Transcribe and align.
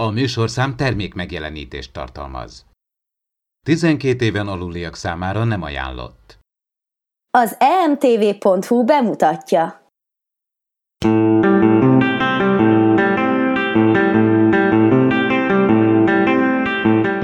A 0.00 0.10
műsorszám 0.10 0.76
termék 0.76 1.14
megjelenítést 1.14 1.92
tartalmaz. 1.92 2.66
12 3.66 4.24
éven 4.24 4.48
aluliak 4.48 4.96
számára 4.96 5.44
nem 5.44 5.62
ajánlott. 5.62 6.38
Az 7.38 7.56
emtv.hu 7.58 8.84
bemutatja. 8.84 9.90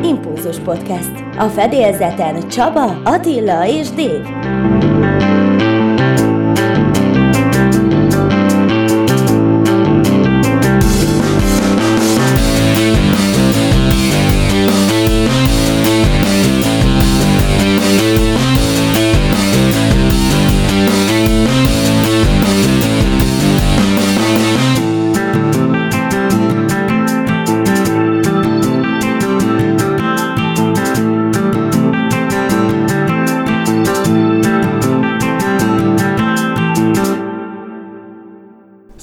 Impulzus 0.03 0.59
Podcast. 0.59 1.37
A 1.37 1.49
fedélzeten 1.49 2.49
Csaba, 2.49 3.03
Attila 3.03 3.67
és 3.67 3.91
Dév. 3.91 4.25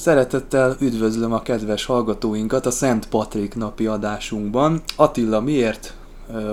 Szeretettel 0.04 0.76
üdvözlöm 0.80 1.32
a 1.32 1.42
kedves 1.42 1.84
hallgatóinkat 1.84 2.66
a 2.66 2.70
Szent 2.70 3.08
Patrik 3.08 3.54
napi 3.54 3.86
adásunkban. 3.86 4.82
Attila, 4.96 5.40
miért 5.40 5.94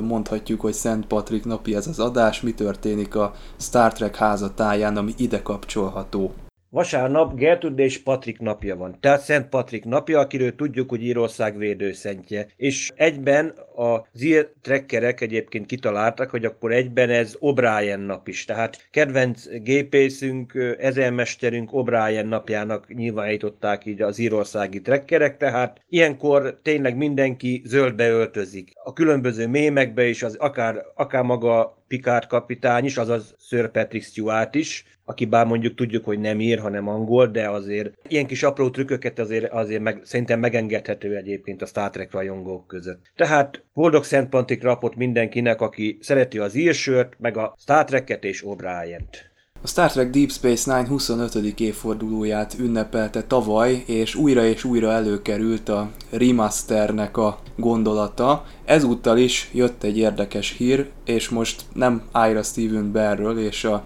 mondhatjuk, 0.01 0.61
hogy 0.61 0.73
Szent 0.73 1.05
Patrik 1.05 1.45
napi 1.45 1.75
ez 1.75 1.87
az 1.87 1.99
adás? 1.99 2.41
Mi 2.41 2.53
történik 2.53 3.15
a 3.15 3.33
Star 3.59 3.93
Trek 3.93 4.15
házatáján, 4.15 4.97
ami 4.97 5.13
ide 5.17 5.41
kapcsolható? 5.41 6.31
Vasárnap 6.73 7.35
Gertrud 7.35 7.79
és 7.79 7.99
Patrik 7.99 8.39
napja 8.39 8.75
van. 8.75 8.97
Tehát 8.99 9.21
Szent 9.21 9.49
Patrik 9.49 9.85
napja, 9.85 10.19
akiről 10.19 10.55
tudjuk, 10.55 10.89
hogy 10.89 11.03
Írország 11.03 11.57
védőszentje. 11.57 12.47
És 12.55 12.91
egyben 12.95 13.47
a 13.75 14.07
Zir 14.13 14.51
trekkerek 14.61 15.21
egyébként 15.21 15.65
kitaláltak, 15.65 16.29
hogy 16.29 16.45
akkor 16.45 16.71
egyben 16.71 17.09
ez 17.09 17.37
O'Brien 17.39 18.05
nap 18.05 18.27
is. 18.27 18.45
Tehát 18.45 18.87
kedvenc 18.91 19.47
gépészünk, 19.63 20.75
ezermesterünk 20.79 21.69
O'Brien 21.73 22.27
napjának 22.27 22.93
nyilvánították 22.93 23.85
így 23.85 24.01
az 24.01 24.17
írországi 24.17 24.81
trekkerek, 24.81 25.37
tehát 25.37 25.81
ilyenkor 25.89 26.59
tényleg 26.61 26.97
mindenki 26.97 27.61
zöldbe 27.65 28.09
öltözik. 28.09 28.71
A 28.83 28.93
különböző 28.93 29.47
mémekbe 29.47 30.07
is, 30.07 30.23
az 30.23 30.35
akár, 30.35 30.85
akár 30.95 31.23
maga 31.23 31.79
Picard 31.87 32.27
kapitány 32.27 32.85
is, 32.85 32.97
azaz 32.97 33.35
Sir 33.39 33.71
Patrick 33.71 34.05
Stewart 34.05 34.55
is, 34.55 34.85
aki 35.11 35.25
bár 35.25 35.45
mondjuk 35.45 35.75
tudjuk, 35.75 36.05
hogy 36.05 36.19
nem 36.19 36.39
ír, 36.39 36.59
hanem 36.59 36.87
angol, 36.87 37.27
de 37.27 37.49
azért 37.49 37.93
ilyen 38.07 38.25
kis 38.25 38.43
apró 38.43 38.69
trükköket 38.69 39.19
azért, 39.19 39.51
azért 39.51 39.81
meg, 39.81 40.01
szerintem 40.03 40.39
megengedhető 40.39 41.15
egyébként 41.15 41.61
a 41.61 41.65
Star 41.65 41.89
Trek 41.89 42.11
rajongók 42.11 42.67
között. 42.67 43.11
Tehát 43.15 43.63
boldog 43.73 44.03
Szent 44.03 44.29
Pantik 44.29 44.63
rapot 44.63 44.95
mindenkinek, 44.95 45.61
aki 45.61 45.97
szereti 46.01 46.37
az 46.37 46.55
írsört, 46.55 47.13
meg 47.19 47.37
a 47.37 47.55
Star 47.57 47.83
Trek-et 47.83 48.23
és 48.23 48.43
O'Brien-t. 48.47 49.30
A 49.63 49.67
Star 49.67 49.91
Trek 49.91 50.09
Deep 50.09 50.31
Space 50.31 50.75
Nine 50.75 50.87
25. 50.87 51.59
évfordulóját 51.59 52.55
ünnepelte 52.59 53.23
tavaly, 53.23 53.83
és 53.85 54.15
újra 54.15 54.45
és 54.45 54.63
újra 54.63 54.91
előkerült 54.91 55.69
a 55.69 55.89
remasternek 56.09 57.17
a 57.17 57.39
gondolata. 57.55 58.45
Ezúttal 58.65 59.17
is 59.17 59.49
jött 59.53 59.83
egy 59.83 59.97
érdekes 59.97 60.55
hír, 60.57 60.89
és 61.05 61.29
most 61.29 61.61
nem 61.73 62.01
Ira 62.29 62.43
Steven 62.43 62.91
Bearről 62.91 63.39
és 63.39 63.63
a 63.63 63.83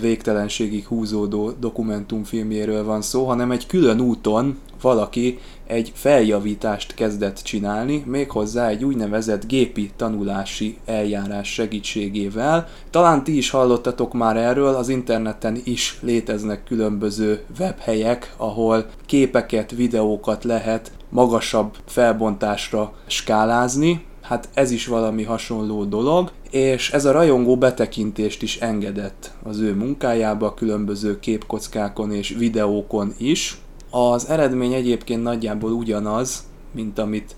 végtelenségig 0.00 0.86
húzódó 0.86 1.50
dokumentumfilmjéről 1.50 2.84
van 2.84 3.02
szó, 3.02 3.26
hanem 3.26 3.50
egy 3.50 3.66
külön 3.66 4.00
úton 4.00 4.58
valaki 4.82 5.38
egy 5.66 5.92
feljavítást 5.94 6.94
kezdett 6.94 7.36
csinálni, 7.36 8.02
méghozzá 8.06 8.68
egy 8.68 8.84
úgynevezett 8.84 9.46
gépi 9.46 9.90
tanulási 9.96 10.76
eljárás 10.84 11.52
segítségével. 11.52 12.68
Talán 12.90 13.24
ti 13.24 13.36
is 13.36 13.50
hallottatok 13.50 14.12
már 14.12 14.36
erről, 14.36 14.74
az 14.74 14.88
interneten 14.88 15.60
is 15.64 15.98
léteznek 16.00 16.64
különböző 16.64 17.40
webhelyek, 17.58 18.34
ahol 18.36 18.86
képeket, 19.06 19.70
videókat 19.70 20.44
lehet 20.44 20.92
magasabb 21.08 21.76
felbontásra 21.86 22.92
skálázni, 23.06 24.04
hát 24.22 24.48
ez 24.54 24.70
is 24.70 24.86
valami 24.86 25.22
hasonló 25.22 25.84
dolog, 25.84 26.30
és 26.50 26.90
ez 26.90 27.04
a 27.04 27.12
rajongó 27.12 27.56
betekintést 27.56 28.42
is 28.42 28.56
engedett 28.56 29.30
az 29.42 29.58
ő 29.58 29.74
munkájába, 29.74 30.54
különböző 30.54 31.20
képkockákon 31.20 32.12
és 32.12 32.34
videókon 32.38 33.14
is. 33.18 33.60
Az 33.94 34.28
eredmény 34.28 34.72
egyébként 34.72 35.22
nagyjából 35.22 35.72
ugyanaz, 35.72 36.44
mint 36.70 36.98
amit 36.98 37.36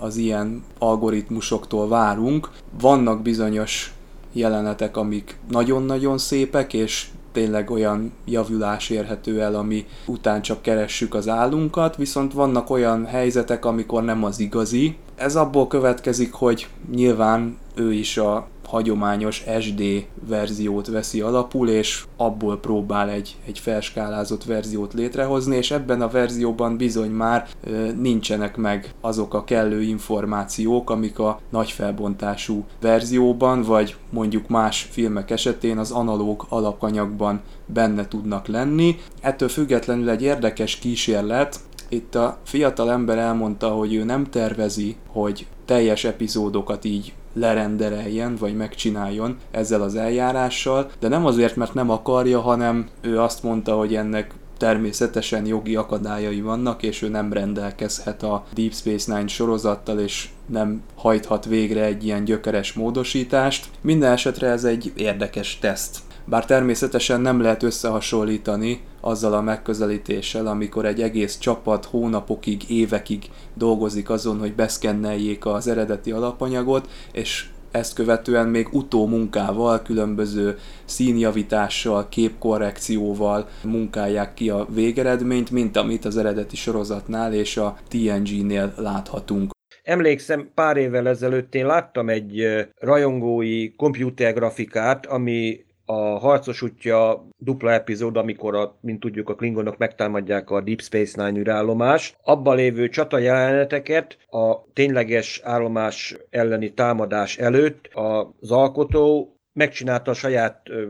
az 0.00 0.16
ilyen 0.16 0.64
algoritmusoktól 0.78 1.88
várunk. 1.88 2.50
Vannak 2.80 3.22
bizonyos 3.22 3.94
jelenetek, 4.32 4.96
amik 4.96 5.38
nagyon-nagyon 5.50 6.18
szépek, 6.18 6.72
és 6.72 7.08
tényleg 7.32 7.70
olyan 7.70 8.12
javulás 8.24 8.90
érhető 8.90 9.40
el, 9.40 9.54
ami 9.54 9.86
után 10.06 10.42
csak 10.42 10.62
keressük 10.62 11.14
az 11.14 11.28
állunkat, 11.28 11.96
viszont 11.96 12.32
vannak 12.32 12.70
olyan 12.70 13.06
helyzetek, 13.06 13.64
amikor 13.64 14.04
nem 14.04 14.24
az 14.24 14.40
igazi. 14.40 14.96
Ez 15.14 15.36
abból 15.36 15.66
következik, 15.66 16.32
hogy 16.32 16.66
nyilván 16.94 17.56
ő 17.74 17.92
is 17.92 18.16
a 18.16 18.46
hagyományos 18.66 19.44
SD 19.60 19.82
verziót 20.28 20.86
veszi 20.86 21.20
alapul, 21.20 21.68
és 21.68 22.04
abból 22.16 22.58
próbál 22.58 23.08
egy, 23.10 23.36
egy 23.46 23.58
felskálázott 23.58 24.44
verziót 24.44 24.92
létrehozni, 24.92 25.56
és 25.56 25.70
ebben 25.70 26.02
a 26.02 26.08
verzióban 26.08 26.76
bizony 26.76 27.10
már 27.10 27.48
e, 27.64 27.70
nincsenek 27.92 28.56
meg 28.56 28.94
azok 29.00 29.34
a 29.34 29.44
kellő 29.44 29.82
információk, 29.82 30.90
amik 30.90 31.18
a 31.18 31.40
nagy 31.50 31.70
felbontású 31.70 32.64
verzióban, 32.80 33.62
vagy 33.62 33.96
mondjuk 34.10 34.48
más 34.48 34.88
filmek 34.90 35.30
esetén 35.30 35.78
az 35.78 35.90
analóg 35.90 36.46
alapanyagban 36.48 37.40
benne 37.66 38.08
tudnak 38.08 38.46
lenni. 38.46 38.96
Ettől 39.20 39.48
függetlenül 39.48 40.10
egy 40.10 40.22
érdekes 40.22 40.76
kísérlet, 40.76 41.60
itt 41.88 42.14
a 42.14 42.38
fiatal 42.44 42.90
ember 42.90 43.18
elmondta, 43.18 43.68
hogy 43.68 43.94
ő 43.94 44.04
nem 44.04 44.30
tervezi, 44.30 44.96
hogy 45.06 45.46
teljes 45.64 46.04
epizódokat 46.04 46.84
így 46.84 47.12
lerendereljen, 47.34 48.36
vagy 48.36 48.56
megcsináljon 48.56 49.38
ezzel 49.50 49.82
az 49.82 49.94
eljárással, 49.94 50.90
de 51.00 51.08
nem 51.08 51.26
azért, 51.26 51.56
mert 51.56 51.74
nem 51.74 51.90
akarja, 51.90 52.40
hanem 52.40 52.88
ő 53.00 53.20
azt 53.20 53.42
mondta, 53.42 53.76
hogy 53.76 53.94
ennek 53.94 54.34
természetesen 54.56 55.46
jogi 55.46 55.76
akadályai 55.76 56.40
vannak, 56.40 56.82
és 56.82 57.02
ő 57.02 57.08
nem 57.08 57.32
rendelkezhet 57.32 58.22
a 58.22 58.44
Deep 58.54 58.72
Space 58.72 59.14
Nine 59.14 59.28
sorozattal, 59.28 59.98
és 59.98 60.28
nem 60.46 60.82
hajthat 60.94 61.44
végre 61.44 61.84
egy 61.84 62.04
ilyen 62.04 62.24
gyökeres 62.24 62.72
módosítást. 62.72 63.68
Minden 63.80 64.12
esetre 64.12 64.48
ez 64.48 64.64
egy 64.64 64.92
érdekes 64.96 65.58
teszt. 65.58 65.98
Bár 66.26 66.44
természetesen 66.44 67.20
nem 67.20 67.40
lehet 67.40 67.62
összehasonlítani 67.62 68.80
azzal 69.00 69.32
a 69.32 69.40
megközelítéssel, 69.40 70.46
amikor 70.46 70.84
egy 70.84 71.02
egész 71.02 71.38
csapat 71.38 71.84
hónapokig, 71.84 72.70
évekig 72.70 73.30
dolgozik 73.54 74.10
azon, 74.10 74.38
hogy 74.38 74.54
beszkenneljék 74.54 75.46
az 75.46 75.68
eredeti 75.68 76.10
alapanyagot, 76.10 76.88
és 77.12 77.48
ezt 77.70 77.94
követően 77.94 78.48
még 78.48 78.68
utómunkával, 78.72 79.82
különböző 79.82 80.58
színjavítással, 80.84 82.08
képkorrekcióval 82.08 83.48
munkálják 83.62 84.34
ki 84.34 84.50
a 84.50 84.66
végeredményt, 84.74 85.50
mint 85.50 85.76
amit 85.76 86.04
az 86.04 86.16
eredeti 86.16 86.56
sorozatnál 86.56 87.34
és 87.34 87.56
a 87.56 87.76
TNG-nél 87.88 88.74
láthatunk. 88.76 89.50
Emlékszem, 89.82 90.50
pár 90.54 90.76
évvel 90.76 91.08
ezelőtt 91.08 91.54
én 91.54 91.66
láttam 91.66 92.08
egy 92.08 92.44
rajongói 92.78 93.74
komputergrafikát, 93.74 95.06
ami 95.06 95.64
a 95.84 96.18
harcos 96.18 96.62
útja 96.62 97.26
dupla 97.38 97.72
epizód, 97.72 98.16
amikor, 98.16 98.54
a, 98.54 98.78
mint 98.80 99.00
tudjuk, 99.00 99.28
a 99.28 99.34
klingonok 99.34 99.76
megtámadják 99.76 100.50
a 100.50 100.60
Deep 100.60 100.80
Space 100.80 101.24
Nine 101.24 101.40
űrállomást. 101.40 102.16
Abban 102.22 102.56
lévő 102.56 102.88
csata 102.88 103.18
jeleneteket 103.18 104.16
a 104.30 104.72
tényleges 104.72 105.40
állomás 105.44 106.16
elleni 106.30 106.72
támadás 106.72 107.38
előtt 107.38 107.90
az 108.40 108.50
alkotó 108.50 109.34
megcsinálta 109.52 110.10
a 110.10 110.14
saját 110.14 110.60
ö, 110.68 110.86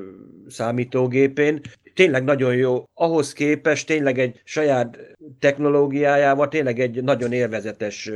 számítógépén, 0.49 1.61
tényleg 1.94 2.25
nagyon 2.25 2.55
jó. 2.55 2.85
Ahhoz 2.94 3.32
képest 3.32 3.87
tényleg 3.87 4.19
egy 4.19 4.40
saját 4.44 4.99
technológiájával 5.38 6.49
tényleg 6.49 6.81
egy 6.81 7.02
nagyon 7.02 7.32
élvezetes 7.32 8.11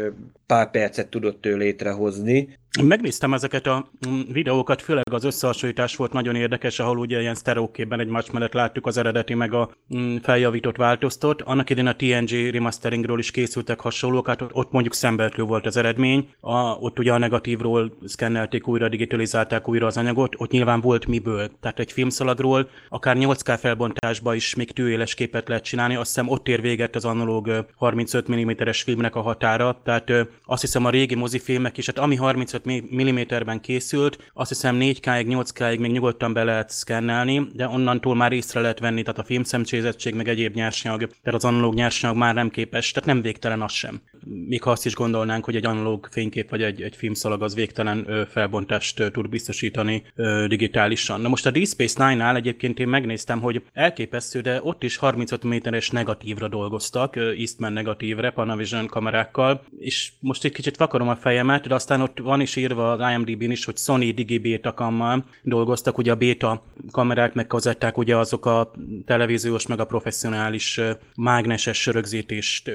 pár 0.46 0.70
percet 0.70 1.08
tudott 1.08 1.46
ő 1.46 1.56
létrehozni. 1.56 2.58
Megnéztem 2.82 3.35
ezeket 3.35 3.67
a 3.67 3.91
mm, 4.09 4.20
videókat, 4.32 4.82
főleg 4.82 5.12
az 5.12 5.25
összehasonlítás 5.25 5.97
volt 5.97 6.12
nagyon 6.12 6.35
érdekes, 6.35 6.79
ahol 6.79 6.99
ugye 6.99 7.20
ilyen 7.20 7.35
sztereóképben 7.35 8.00
egymás 8.00 8.31
mellett 8.31 8.53
láttuk 8.53 8.87
az 8.87 8.97
eredeti 8.97 9.35
meg 9.35 9.53
a 9.53 9.70
mm, 9.97 10.17
feljavított 10.17 10.76
változtot. 10.76 11.43
Annak 11.43 11.70
idén 11.70 11.87
a 11.87 11.97
TNG 11.97 12.50
remasteringről 12.50 13.19
is 13.19 13.31
készültek 13.31 13.81
hasonlók, 13.81 14.26
hát 14.26 14.44
ott 14.53 14.73
mondjuk 14.73 14.94
szembetlő 14.94 15.43
volt 15.43 15.67
az 15.67 15.76
eredmény. 15.76 16.29
A, 16.41 16.59
ott 16.59 16.99
ugye 16.99 17.12
a 17.12 17.19
negatívról 17.19 17.99
szkennelték 18.05 18.69
újra, 18.69 18.88
digitalizálták 18.88 19.69
újra 19.69 19.87
az 19.87 19.97
anyagot, 19.97 20.35
ott 20.37 20.50
nyilván 20.50 20.81
volt 20.81 21.06
miből. 21.06 21.50
Tehát 21.61 21.79
egy 21.79 21.93
filmszalagról 21.93 22.69
akár 22.88 23.17
8K 23.19 23.56
felbontásba 23.61 24.35
is 24.35 24.55
még 24.55 24.70
tűéles 24.70 25.15
képet 25.15 25.49
lehet 25.49 25.65
csinálni. 25.65 25.94
Azt 25.97 26.06
hiszem 26.06 26.29
ott 26.29 26.49
ér 26.49 26.61
véget 26.61 26.97
az 26.97 27.05
analóg 27.05 27.67
35 27.76 28.32
mm-es 28.32 28.82
filmnek 28.82 29.15
a 29.15 29.20
határa. 29.20 29.81
Tehát 29.85 30.12
azt 30.44 30.61
hiszem 30.61 30.85
a 30.85 30.91
régi 30.91 31.15
mozifilmek 31.15 31.79
is, 31.79 31.87
hát 31.87 31.99
ami 31.99 32.17
35 32.17 32.57
mm-ben 32.66 33.60
készült, 33.60 34.31
azt 34.34 34.49
hiszem 34.49 34.76
4K-ig, 34.81 35.26
8K-ig 35.28 35.78
még 35.78 35.90
nyugodtan 35.90 36.32
be 36.32 36.44
lehet 36.44 36.70
szkennelni, 36.70 37.46
de 37.52 37.69
onnantól 37.69 38.14
már 38.14 38.32
észre 38.32 38.60
lehet 38.60 38.78
venni, 38.78 39.02
tehát 39.02 39.19
a 39.19 39.25
filmszemcsézettség, 39.25 40.14
meg 40.14 40.28
egyéb 40.28 40.55
nyersanyag, 40.55 40.99
tehát 40.99 41.38
az 41.38 41.44
analóg 41.44 41.75
nyersanyag 41.75 42.16
már 42.16 42.34
nem 42.34 42.50
képes, 42.50 42.90
tehát 42.90 43.08
nem 43.08 43.22
végtelen 43.22 43.62
az 43.62 43.72
sem. 43.72 44.00
Még 44.25 44.62
ha 44.62 44.70
azt 44.70 44.87
is 44.87 44.94
gondolnánk, 44.94 45.44
hogy 45.44 45.56
egy 45.56 45.66
analóg 45.66 46.08
fénykép 46.10 46.50
vagy 46.50 46.62
egy, 46.62 46.82
egy 46.82 46.96
filmszalag 46.96 47.43
az 47.43 47.55
végtelen 47.55 48.26
felbontást 48.31 49.10
tud 49.12 49.28
biztosítani 49.28 50.02
digitálisan. 50.46 51.20
Na 51.20 51.28
most 51.28 51.46
a 51.46 51.50
Deep 51.50 51.66
Space 51.66 52.06
Nine-nál 52.06 52.37
egyébként 52.37 52.78
én 52.78 52.88
megnéztem, 52.88 53.40
hogy 53.40 53.62
elképesztő, 53.72 54.40
de 54.40 54.60
ott 54.62 54.82
is 54.82 54.96
35 54.96 55.44
méteres 55.44 55.90
negatívra 55.90 56.49
dolgoztak, 56.49 57.16
Eastman 57.16 57.72
negatívre, 57.72 58.31
Panavision 58.31 58.87
kamerákkal, 58.87 59.64
és 59.78 60.12
most 60.20 60.44
egy 60.44 60.52
kicsit 60.52 60.76
vakarom 60.76 61.08
a 61.08 61.16
fejemet, 61.16 61.66
de 61.66 61.75
aztán 61.75 62.00
ott 62.00 62.19
van 62.19 62.40
is 62.40 62.47
írva 62.56 62.92
az 62.92 63.12
IMDb-n 63.12 63.50
is, 63.50 63.64
hogy 63.64 63.76
Sony 63.76 64.14
Digi 64.14 64.38
Beta 64.38 64.74
kammal 64.74 65.24
dolgoztak, 65.42 65.98
ugye 65.98 66.10
a 66.10 66.14
beta 66.14 66.62
kamerák 66.90 67.34
meg 67.34 67.46
kazetták 67.46 67.98
ugye 67.98 68.16
azok 68.16 68.46
a 68.46 68.70
televíziós 69.06 69.66
meg 69.66 69.80
a 69.80 69.84
professzionális 69.84 70.80
mágneses 71.16 71.86
rögzítést 71.86 72.70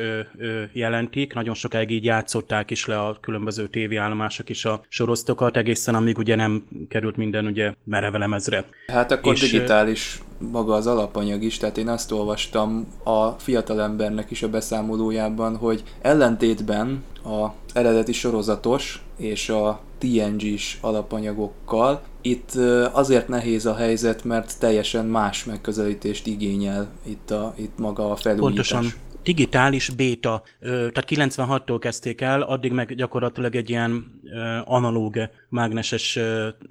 jelentik. 0.74 1.34
Nagyon 1.34 1.54
sokáig 1.54 1.90
így 1.92 2.04
játszották 2.04 2.72
is 2.72 2.86
le 2.86 3.00
a 3.00 3.18
különböző 3.22 3.68
tévéállomások 3.68 4.50
is 4.50 4.66
a 4.66 4.82
sorosztokat, 4.88 5.58
egészen 5.58 5.96
amíg 5.96 6.18
ugye 6.18 6.36
nem 6.36 6.64
került 6.90 7.16
minden 7.16 7.46
ugye 7.46 7.74
merevelemezre. 7.84 8.66
Hát 8.88 9.12
akkor 9.12 9.34
és, 9.34 9.52
digitális 9.52 10.22
maga 10.52 10.74
az 10.74 10.88
alapanyag 10.88 11.44
is, 11.44 11.58
tehát 11.58 11.78
én 11.78 11.88
azt 11.88 12.12
olvastam 12.12 12.88
a 13.04 13.30
fiatalembernek 13.30 14.32
is 14.32 14.44
a 14.44 14.50
beszámolójában, 14.50 15.58
hogy 15.58 15.84
ellentétben 16.02 17.04
a 17.24 17.48
eredeti 17.74 18.14
sorozatos 18.14 19.02
és 19.24 19.50
a 19.50 19.82
TNG-s 19.98 20.78
alapanyagokkal. 20.82 22.02
Itt 22.22 22.52
azért 22.92 23.28
nehéz 23.28 23.66
a 23.66 23.76
helyzet, 23.76 24.24
mert 24.24 24.60
teljesen 24.60 25.06
más 25.06 25.46
megközelítést 25.46 26.28
igényel 26.28 26.92
itt, 27.06 27.32
a, 27.32 27.54
itt 27.58 27.78
maga 27.78 28.12
a 28.12 28.16
felújítás. 28.16 28.70
Pontosan 28.70 29.02
digitális 29.24 29.90
béta, 29.90 30.44
tehát 30.60 31.06
96-tól 31.08 31.78
kezdték 31.80 32.22
el, 32.22 32.42
addig 32.42 32.72
meg 32.72 32.96
gyakorlatilag 32.96 33.56
egy 33.56 33.70
ilyen 33.70 34.22
analóg 34.66 35.30
mágneses 35.50 36.20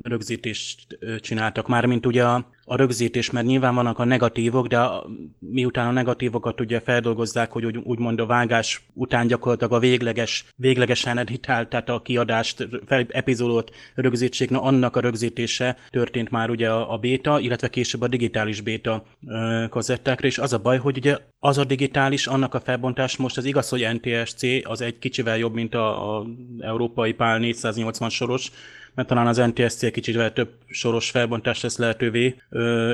rögzítést 0.03 0.99
csináltak. 1.21 1.69
Mármint 1.69 2.07
ugye 2.07 2.25
a, 2.25 2.47
a 2.65 2.77
rögzítés, 2.77 3.31
mert 3.31 3.47
nyilván 3.47 3.75
vannak 3.75 3.99
a 3.99 4.05
negatívok, 4.05 4.67
de 4.67 4.79
a, 4.79 5.07
miután 5.39 5.87
a 5.87 5.91
negatívokat 5.91 6.61
ugye 6.61 6.81
feldolgozzák, 6.81 7.53
hogy 7.53 7.65
úgy, 7.65 7.77
úgymond 7.77 8.21
a 8.21 8.27
vágás 8.27 8.83
után 8.95 9.27
gyakorlatilag 9.27 9.73
a 9.73 9.79
végleges, 9.79 10.45
véglegesen 10.57 11.19
editált, 11.19 11.69
tehát 11.69 11.89
a 11.89 12.03
kiadást, 12.03 12.69
fel, 12.87 13.07
epizódot 13.09 13.71
rögzítsék, 13.95 14.51
na 14.51 14.63
annak 14.63 14.97
a 14.97 15.01
rögzítése 15.01 15.77
történt 15.91 16.31
már 16.31 16.51
ugye 16.51 16.71
a, 16.71 16.93
a 16.93 16.97
béta, 16.97 17.41
illetve 17.41 17.69
később 17.69 18.01
a 18.01 18.09
digitális 18.09 18.61
béta 18.61 19.05
ö, 19.27 19.65
kazettákra, 19.71 20.27
és 20.27 20.39
az 20.39 20.53
a 20.53 20.59
baj, 20.59 20.79
hogy 20.79 20.97
ugye 20.97 21.19
az 21.39 21.59
a 21.59 21.65
digitális, 21.65 22.27
annak 22.27 22.55
a 22.55 22.61
felbontás 22.61 23.17
most 23.17 23.37
az 23.37 23.45
igaz, 23.45 23.69
hogy 23.69 23.89
NTSC 23.93 24.43
az 24.63 24.81
egy 24.81 24.99
kicsivel 24.99 25.39
jobb, 25.39 25.55
mint 25.55 25.75
a, 25.75 26.17
a 26.19 26.27
európai 26.61 27.13
PAL 27.13 27.39
480 27.39 28.09
soros, 28.09 28.51
mert 28.95 29.09
talán 29.09 29.27
az 29.27 29.37
NTSC 29.37 29.91
kicsit 29.93 30.33
több 30.33 30.51
soros 30.67 31.11
felbontás 31.11 31.63
lesz 31.63 31.79
lehetővé, 31.79 32.37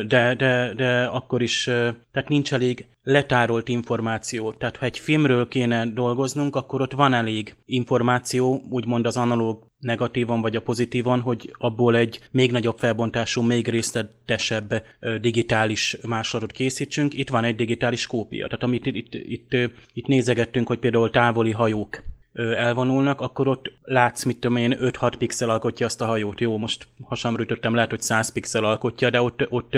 de, 0.07 0.35
de, 0.35 0.73
de 0.77 1.05
akkor 1.05 1.43
is, 1.43 1.65
tehát 2.13 2.29
nincs 2.29 2.53
elég 2.53 2.87
letárolt 3.03 3.69
információ. 3.69 4.53
Tehát 4.53 4.77
ha 4.77 4.85
egy 4.85 4.99
filmről 4.99 5.49
kéne 5.49 5.87
dolgoznunk, 5.87 6.57
akkor 6.57 6.81
ott 6.81 6.93
van 6.93 7.15
elég 7.15 7.57
információ, 7.65 8.63
úgymond 8.71 9.07
az 9.07 9.17
analóg 9.17 9.67
negatívan 9.79 10.41
vagy 10.41 10.57
a 10.57 10.63
pozitívan, 10.63 11.21
hogy 11.21 11.55
abból 11.59 11.97
egy 11.97 12.21
még 12.31 12.53
nagyobb 12.53 12.79
felbontású, 12.79 13.43
még 13.43 13.69
részletesebb 13.69 14.83
digitális 15.21 15.97
másolatot 16.07 16.53
készítsünk. 16.53 17.15
Itt 17.15 17.29
van 17.29 17.45
egy 17.45 17.57
digitális 17.57 18.07
kópia. 18.07 18.47
Tehát 18.47 18.63
amit 18.63 18.87
itt, 18.87 18.95
itt, 18.95 19.15
itt, 19.15 19.73
itt 19.93 20.07
nézegettünk, 20.07 20.67
hogy 20.67 20.79
például 20.79 21.11
távoli 21.11 21.51
hajók 21.51 22.03
elvonulnak, 22.39 23.21
akkor 23.21 23.49
ott 23.49 23.73
látsz, 23.83 24.25
mit 24.25 24.39
tudom 24.39 24.57
én, 24.57 24.77
5-6 24.81 25.13
pixel 25.19 25.51
alkotja 25.51 25.87
azt 25.87 26.01
a 26.01 26.07
hajót. 26.07 26.41
Jó, 26.41 26.57
most 26.57 26.87
hasamra 27.03 27.43
ütöttem, 27.43 27.75
lehet, 27.75 27.91
hogy 27.91 28.01
100 28.01 28.33
pixel 28.33 28.65
alkotja, 28.65 29.11
de 29.11 29.23
ott, 29.23 29.47
ott 29.51 29.77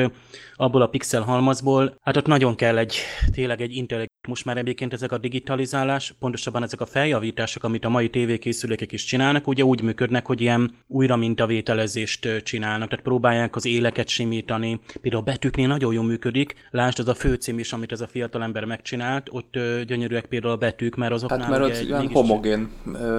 abból 0.56 0.82
a 0.82 0.86
pixel 0.86 1.22
halmazból, 1.22 1.94
hát 2.02 2.16
ott 2.16 2.26
nagyon 2.26 2.54
kell 2.54 2.78
egy, 2.78 2.96
tényleg 3.32 3.60
egy 3.60 3.76
intelligens 3.76 4.18
most 4.28 4.44
már 4.44 4.56
egyébként 4.56 4.92
ezek 4.92 5.12
a 5.12 5.18
digitalizálás, 5.18 6.14
pontosabban 6.18 6.62
ezek 6.62 6.80
a 6.80 6.86
feljavítások, 6.86 7.64
amit 7.64 7.84
a 7.84 7.88
mai 7.88 8.10
tévékészülékek 8.10 8.92
is 8.92 9.04
csinálnak, 9.04 9.46
ugye 9.46 9.64
úgy 9.64 9.82
működnek, 9.82 10.26
hogy 10.26 10.40
ilyen 10.40 10.74
újra 10.86 11.16
mintavételezést 11.16 12.42
csinálnak, 12.42 12.88
tehát 12.88 13.04
próbálják 13.04 13.56
az 13.56 13.66
éleket 13.66 14.08
simítani. 14.08 14.80
Például 15.00 15.22
a 15.22 15.24
betűknél 15.24 15.66
nagyon 15.66 15.92
jól 15.92 16.04
működik, 16.04 16.54
lásd 16.70 16.98
az 16.98 17.08
a 17.08 17.14
főcím 17.14 17.58
is, 17.58 17.72
amit 17.72 17.92
ez 17.92 18.00
a 18.00 18.06
fiatalember 18.06 18.64
megcsinált, 18.64 19.28
ott 19.30 19.58
gyönyörűek 19.86 20.26
például 20.26 20.52
a 20.52 20.56
betűk, 20.56 20.96
mert 20.96 21.12
azok 21.12 21.30
Hát 21.30 21.48
mert 21.48 21.62
ott 21.62 21.80
ilyen 21.80 22.08
homogén 22.08 22.49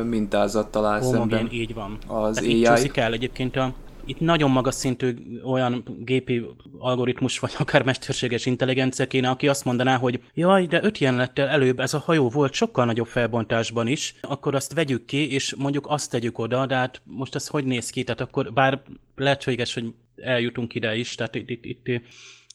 mintázat 0.05 0.71
talál 0.71 0.99
homogén, 0.99 1.37
szemben. 1.37 1.53
így 1.53 1.73
van. 1.73 1.97
Az 2.07 2.35
Tehát 2.35 2.79
AI. 2.79 2.91
el 2.93 3.13
egyébként 3.13 3.55
a 3.55 3.73
itt 4.05 4.19
nagyon 4.19 4.51
magas 4.51 4.75
szintű 4.75 5.15
olyan 5.43 5.83
gépi 5.99 6.45
algoritmus, 6.77 7.39
vagy 7.39 7.53
akár 7.57 7.83
mesterséges 7.83 8.45
intelligencia 8.45 9.07
kéne, 9.07 9.29
aki 9.29 9.47
azt 9.47 9.65
mondaná, 9.65 9.97
hogy 9.97 10.21
jaj, 10.33 10.65
de 10.65 10.83
öt 10.83 10.97
jelenettel 10.97 11.47
előbb 11.47 11.79
ez 11.79 11.93
a 11.93 11.99
hajó 11.99 12.29
volt 12.29 12.53
sokkal 12.53 12.85
nagyobb 12.85 13.07
felbontásban 13.07 13.87
is, 13.87 14.15
akkor 14.21 14.55
azt 14.55 14.73
vegyük 14.73 15.05
ki, 15.05 15.33
és 15.33 15.55
mondjuk 15.57 15.85
azt 15.87 16.11
tegyük 16.11 16.39
oda, 16.39 16.65
de 16.65 16.75
hát 16.75 17.01
most 17.03 17.35
ez 17.35 17.47
hogy 17.47 17.65
néz 17.65 17.89
ki? 17.89 18.03
Tehát 18.03 18.21
akkor 18.21 18.53
bár 18.53 18.81
lehetséges, 19.15 19.73
hogy 19.73 19.93
eljutunk 20.15 20.75
ide 20.75 20.95
is, 20.95 21.15
tehát 21.15 21.35
itt, 21.35 21.49
itt, 21.49 21.65
itt 21.65 22.01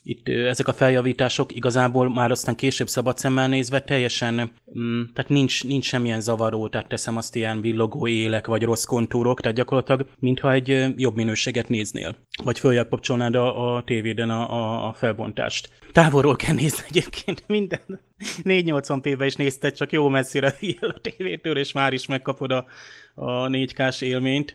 itt 0.09 0.29
ezek 0.29 0.69
a 0.69 0.73
feljavítások 0.73 1.55
igazából 1.55 2.09
már 2.09 2.31
aztán 2.31 2.55
később 2.55 2.89
szabad 2.89 3.19
szemmel 3.19 3.49
nézve 3.49 3.81
teljesen, 3.81 4.35
mm, 4.79 5.03
tehát 5.15 5.31
nincs, 5.31 5.65
nincs 5.65 5.85
semmilyen 5.85 6.21
zavaró, 6.21 6.69
tehát 6.69 6.89
teszem 6.89 7.17
azt 7.17 7.37
ilyen 7.37 7.61
villogó 7.61 8.07
élek, 8.07 8.47
vagy 8.47 8.63
rossz 8.63 8.85
kontúrok, 8.85 9.41
tehát 9.41 9.57
gyakorlatilag 9.57 10.07
mintha 10.19 10.53
egy 10.53 10.95
jobb 10.97 11.17
minőséget 11.17 11.69
néznél. 11.69 12.17
Vagy 12.45 12.59
följebb 12.59 12.89
kapcsolnád 12.89 13.35
a, 13.35 13.77
a 13.77 13.83
tévéden 13.83 14.31
a, 14.31 14.53
a, 14.53 14.89
a 14.89 14.93
felbontást. 14.93 15.71
Távolról 15.97 16.37
kell 16.37 16.55
nézni 16.55 16.85
egyébként 16.89 17.45
minden. 17.47 18.01
480p-be 18.43 19.27
is 19.27 19.35
nézted, 19.35 19.75
csak 19.75 19.93
jó 19.93 20.09
messzire 20.09 20.57
a 20.81 21.01
tévétől, 21.01 21.59
és 21.59 21.73
már 21.73 21.93
is 21.93 22.07
megkapod 22.07 22.51
a, 22.51 22.67
a 23.15 23.49
4K-s 23.49 24.01
élményt. 24.01 24.55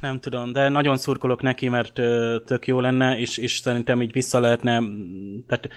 Nem 0.00 0.20
tudom, 0.20 0.52
de 0.52 0.68
nagyon 0.68 0.96
szurkolok 0.96 1.42
neki, 1.42 1.68
mert 1.68 1.92
tök 2.44 2.66
jó 2.66 2.80
lenne, 2.80 3.18
és, 3.18 3.36
és 3.36 3.58
szerintem 3.58 4.02
így 4.02 4.12
vissza 4.12 4.40
lehetne, 4.40 4.82
tehát 5.46 5.68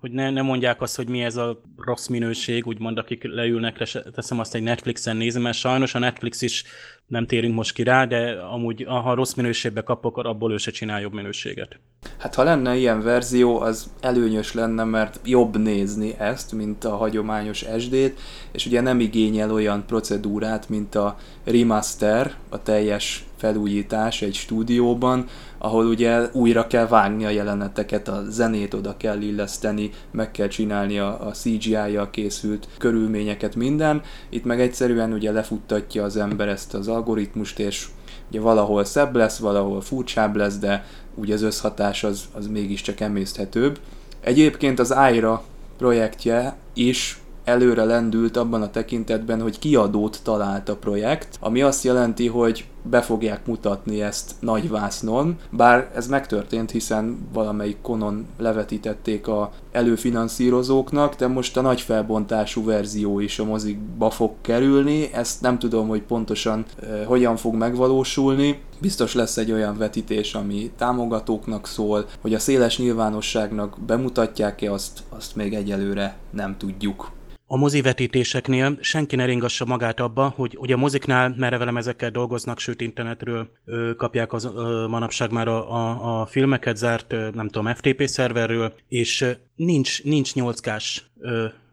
hogy 0.00 0.10
ne, 0.10 0.30
ne 0.30 0.42
mondják 0.42 0.80
azt, 0.80 0.96
hogy 0.96 1.08
mi 1.08 1.22
ez 1.22 1.36
a 1.36 1.60
rossz 1.76 2.06
minőség, 2.06 2.66
úgymond 2.66 2.98
akik 2.98 3.24
leülnek, 3.24 3.76
teszem 4.14 4.38
azt 4.38 4.54
egy 4.54 4.62
Netflixen 4.62 5.16
nézem, 5.16 5.42
mert 5.42 5.56
sajnos 5.56 5.94
a 5.94 5.98
Netflix 5.98 6.42
is 6.42 6.64
nem 7.06 7.26
térünk 7.26 7.54
most 7.54 7.74
ki 7.74 7.82
rá, 7.82 8.04
de 8.04 8.30
amúgy 8.30 8.84
ha 8.88 9.14
rossz 9.14 9.34
minőségbe 9.34 9.82
kap, 9.82 10.04
akkor 10.04 10.26
abból 10.26 10.52
ő 10.52 10.56
se 10.56 10.70
csinál 10.70 11.00
jobb 11.00 11.12
minőséget. 11.12 11.78
Hát 12.18 12.34
ha 12.34 12.42
lenne 12.42 12.76
ilyen 12.76 13.02
verzió, 13.02 13.60
az 13.60 13.90
előnyös 14.00 14.54
lenne, 14.54 14.84
mert 14.84 15.20
jobb 15.24 15.58
nézni 15.58 16.14
ezt, 16.18 16.52
mint 16.52 16.84
a 16.84 16.96
hagyományos 16.96 17.64
SD-t, 17.78 18.20
és 18.52 18.66
ugye 18.66 18.80
nem 18.80 19.00
igényel 19.00 19.52
olyan 19.52 19.84
procedúrát, 19.86 20.68
mint 20.68 20.94
a 20.94 21.16
remaster, 21.44 22.34
a 22.48 22.62
teljes 22.62 23.24
felújítás 23.36 24.22
egy 24.22 24.34
stúdióban, 24.34 25.26
ahol 25.58 25.86
ugye 25.86 26.28
újra 26.32 26.66
kell 26.66 26.86
vágni 26.86 27.24
a 27.24 27.28
jeleneteket, 27.28 28.08
a 28.08 28.22
zenét 28.28 28.74
oda 28.74 28.96
kell 28.96 29.20
illeszteni, 29.20 29.90
meg 30.10 30.30
kell 30.30 30.48
csinálni 30.48 30.98
a, 30.98 31.26
a 31.26 31.30
CGI-jal 31.30 32.10
készült 32.10 32.68
körülményeket, 32.78 33.54
minden. 33.54 34.02
Itt 34.28 34.44
meg 34.44 34.60
egyszerűen 34.60 35.12
ugye 35.12 35.32
lefuttatja 35.32 36.04
az 36.04 36.16
ember 36.16 36.48
ezt 36.48 36.74
az 36.74 36.88
algoritmust, 36.94 37.58
és 37.58 37.88
ugye 38.28 38.40
valahol 38.40 38.84
szebb 38.84 39.16
lesz, 39.16 39.38
valahol 39.38 39.80
furcsább 39.80 40.36
lesz, 40.36 40.58
de 40.58 40.84
ugye 41.14 41.34
az 41.34 41.42
összhatás 41.42 42.04
az, 42.04 42.24
az 42.32 42.46
mégiscsak 42.46 43.00
emészthetőbb. 43.00 43.78
Egyébként 44.20 44.78
az 44.78 44.90
Aira 44.90 45.44
projektje 45.78 46.56
is 46.74 47.18
előre 47.44 47.84
lendült 47.84 48.36
abban 48.36 48.62
a 48.62 48.70
tekintetben, 48.70 49.40
hogy 49.40 49.58
kiadót 49.58 50.20
talált 50.22 50.68
a 50.68 50.76
projekt, 50.76 51.36
ami 51.40 51.62
azt 51.62 51.84
jelenti, 51.84 52.28
hogy 52.28 52.64
be 52.82 53.00
fogják 53.00 53.46
mutatni 53.46 54.02
ezt 54.02 54.32
nagyvásznon, 54.40 55.36
bár 55.50 55.90
ez 55.94 56.06
megtörtént, 56.06 56.70
hiszen 56.70 57.28
valamelyik 57.32 57.80
konon 57.82 58.26
levetítették 58.38 59.28
a 59.28 59.52
előfinanszírozóknak, 59.72 61.14
de 61.14 61.26
most 61.26 61.56
a 61.56 61.60
nagy 61.60 61.80
felbontású 61.80 62.64
verzió 62.64 63.20
is 63.20 63.38
a 63.38 63.44
mozikba 63.44 64.10
fog 64.10 64.30
kerülni, 64.40 65.12
ezt 65.12 65.40
nem 65.40 65.58
tudom, 65.58 65.88
hogy 65.88 66.02
pontosan 66.02 66.64
e, 66.82 67.04
hogyan 67.04 67.36
fog 67.36 67.54
megvalósulni, 67.54 68.62
biztos 68.80 69.14
lesz 69.14 69.36
egy 69.36 69.52
olyan 69.52 69.76
vetítés, 69.78 70.34
ami 70.34 70.70
támogatóknak 70.76 71.66
szól, 71.66 72.06
hogy 72.20 72.34
a 72.34 72.38
széles 72.38 72.78
nyilvánosságnak 72.78 73.76
bemutatják-e, 73.86 74.72
azt, 74.72 75.02
azt 75.08 75.36
még 75.36 75.54
egyelőre 75.54 76.16
nem 76.30 76.56
tudjuk. 76.56 77.10
A 77.54 77.56
mozivetítéseknél 77.56 78.78
senki 78.80 79.16
ne 79.16 79.24
ringassa 79.24 79.64
magát 79.64 80.00
abba, 80.00 80.32
hogy 80.36 80.56
ugye 80.58 80.74
a 80.74 80.76
moziknál 80.76 81.34
merevelem 81.36 81.76
ezekkel 81.76 82.10
dolgoznak, 82.10 82.58
sőt 82.58 82.80
internetről 82.80 83.48
ö, 83.64 83.90
kapják 83.96 84.32
az, 84.32 84.44
ö, 84.44 84.86
manapság 84.88 85.30
már 85.30 85.48
a, 85.48 85.72
a, 85.72 86.20
a 86.20 86.26
filmeket 86.26 86.76
zárt, 86.76 87.12
ö, 87.12 87.28
nem 87.32 87.48
tudom, 87.48 87.74
FTP 87.74 88.06
szerverről, 88.06 88.74
és 88.88 89.20
ö, 89.20 89.30
nincs, 89.56 90.04
nincs 90.04 90.32
8K-s 90.34 91.02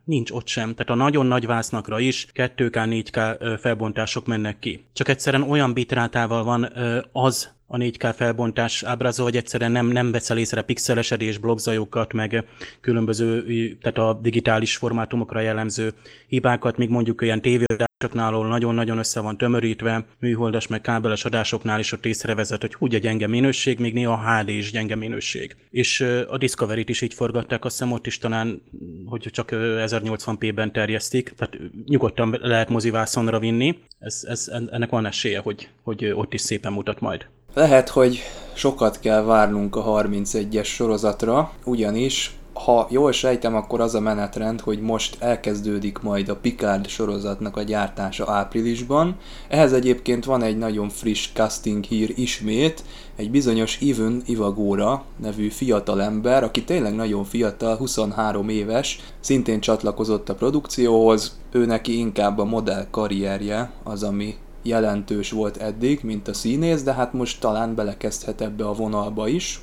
nincs 0.03 0.31
ott 0.31 0.47
sem. 0.47 0.73
Tehát 0.75 0.89
a 0.89 1.03
nagyon 1.03 1.25
nagy 1.25 1.45
vásznakra 1.45 1.99
is 1.99 2.27
2K, 2.33 3.05
4K 3.11 3.59
felbontások 3.59 4.25
mennek 4.25 4.59
ki. 4.59 4.85
Csak 4.93 5.07
egyszerűen 5.07 5.49
olyan 5.49 5.73
bitrátával 5.73 6.43
van 6.43 6.73
az 7.11 7.49
a 7.71 7.77
4K 7.77 8.13
felbontás 8.15 8.83
ábrázol, 8.83 9.25
hogy 9.25 9.37
egyszerűen 9.37 9.71
nem, 9.71 9.87
nem 9.87 10.11
veszel 10.11 10.37
észre 10.37 10.61
pixelesedés, 10.61 11.37
blogzajokat, 11.37 12.13
meg 12.13 12.43
különböző, 12.81 13.43
tehát 13.81 13.97
a 13.97 14.19
digitális 14.21 14.75
formátumokra 14.75 15.39
jellemző 15.39 15.93
hibákat, 16.27 16.77
míg 16.77 16.89
mondjuk 16.89 17.21
olyan 17.21 17.41
tévéadásoknál, 17.41 18.33
ahol 18.33 18.47
nagyon-nagyon 18.47 18.97
össze 18.97 19.19
van 19.19 19.37
tömörítve, 19.37 20.05
műholdas 20.19 20.67
meg 20.67 20.81
kábeles 20.81 21.25
adásoknál 21.25 21.79
is 21.79 21.91
ott 21.91 22.05
észrevezet, 22.05 22.61
hogy 22.61 22.75
úgy 22.79 22.95
a 22.95 22.99
gyenge 22.99 23.27
minőség, 23.27 23.79
még 23.79 23.93
néha 23.93 24.39
HD 24.39 24.49
is 24.49 24.71
gyenge 24.71 24.95
minőség. 24.95 25.55
És 25.69 26.01
a 26.27 26.37
Discovery-t 26.37 26.89
is 26.89 27.01
így 27.01 27.13
forgatták, 27.13 27.65
azt 27.65 27.77
hiszem 27.77 27.93
ott 27.93 28.07
is 28.07 28.17
talán, 28.17 28.61
hogy 29.05 29.27
csak 29.31 29.49
1080p-ben 29.53 30.71
terjesztik, 30.71 31.33
tehát 31.37 31.57
nyugodtan 31.85 32.37
lehet 32.41 32.69
mozivászonra 32.69 33.39
vinni, 33.39 33.77
ez, 33.99 34.25
ez, 34.27 34.51
ennek 34.71 34.89
van 34.89 35.05
esélye, 35.05 35.39
hogy, 35.39 35.69
hogy 35.83 36.05
ott 36.05 36.33
is 36.33 36.41
szépen 36.41 36.73
mutat 36.73 36.99
majd. 36.99 37.27
Lehet, 37.53 37.89
hogy 37.89 38.19
sokat 38.53 38.99
kell 38.99 39.21
várnunk 39.21 39.75
a 39.75 39.83
31-es 39.83 40.65
sorozatra, 40.65 41.51
ugyanis 41.65 42.35
ha 42.53 42.87
jól 42.89 43.11
sejtem, 43.11 43.55
akkor 43.55 43.81
az 43.81 43.95
a 43.95 43.99
menetrend, 43.99 44.61
hogy 44.61 44.81
most 44.81 45.15
elkezdődik 45.19 45.99
majd 45.99 46.29
a 46.29 46.35
Picard 46.35 46.87
sorozatnak 46.87 47.57
a 47.57 47.61
gyártása 47.61 48.31
áprilisban. 48.31 49.15
Ehhez 49.47 49.73
egyébként 49.73 50.25
van 50.25 50.43
egy 50.43 50.57
nagyon 50.57 50.89
friss 50.89 51.29
casting 51.33 51.83
hír 51.83 52.13
ismét, 52.15 52.83
egy 53.15 53.31
bizonyos 53.31 53.79
Ivan 53.79 54.21
Ivagóra 54.25 55.03
nevű 55.15 55.49
fiatalember, 55.49 56.43
aki 56.43 56.63
tényleg 56.63 56.95
nagyon 56.95 57.23
fiatal, 57.23 57.75
23 57.77 58.49
éves, 58.49 58.99
szintén 59.19 59.59
csatlakozott 59.59 60.29
a 60.29 60.35
produkcióhoz, 60.35 61.39
ő 61.51 61.65
neki 61.65 61.97
inkább 61.97 62.37
a 62.37 62.45
modell 62.45 62.87
karrierje 62.91 63.71
az, 63.83 64.03
ami 64.03 64.35
jelentős 64.61 65.31
volt 65.31 65.57
eddig, 65.57 65.99
mint 66.03 66.27
a 66.27 66.33
színész, 66.33 66.83
de 66.83 66.93
hát 66.93 67.13
most 67.13 67.39
talán 67.39 67.75
belekezdhet 67.75 68.41
ebbe 68.41 68.67
a 68.67 68.73
vonalba 68.73 69.27
is. 69.27 69.61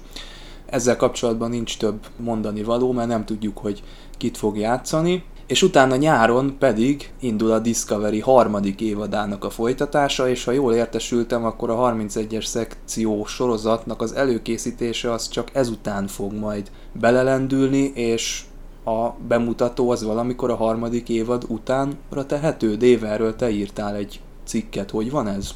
Ezzel 0.67 0.97
kapcsolatban 0.97 1.51
nincs 1.51 1.79
több 1.79 2.07
mondani 2.17 2.63
való, 2.63 2.93
mert 2.93 3.09
nem 3.09 3.25
tudjuk, 3.25 3.59
hogy 3.59 3.83
kit 4.17 4.37
fog 4.37 4.59
játszani. 4.59 5.25
És 5.47 5.63
utána 5.63 5.97
nyáron 5.97 6.57
pedig 6.59 7.13
indul 7.21 7.51
a 7.51 7.59
Discovery 7.59 8.21
harmadik 8.21 8.81
évadának 8.81 9.45
a 9.45 9.51
folytatása, 9.51 10.29
és 10.29 10.45
ha 10.45 10.51
jól 10.51 10.75
értesültem, 10.75 11.45
akkor 11.45 11.71
a 11.71 11.77
31-es 11.77 12.45
szekció 12.45 13.25
sorozatnak 13.25 14.03
az 14.03 14.13
előkészítése 14.15 15.13
az 15.13 15.29
csak 15.29 15.51
ezután 15.53 16.07
fog 16.07 16.33
majd 16.33 16.71
belelendülni, 16.93 17.93
és 17.95 18.45
a 18.85 19.11
bemutató 19.29 19.91
az 19.91 20.05
valamikor 20.05 20.51
a 20.51 20.57
harmadik 20.57 21.09
évad 21.09 21.45
utánra 21.49 22.27
tehető. 22.27 22.77
Déve, 22.77 23.09
erről 23.09 23.37
te 23.37 23.51
írtál 23.51 23.95
egy 23.95 24.21
cikket. 24.49 24.91
Hogy 24.91 25.11
van 25.11 25.27
ez? 25.29 25.55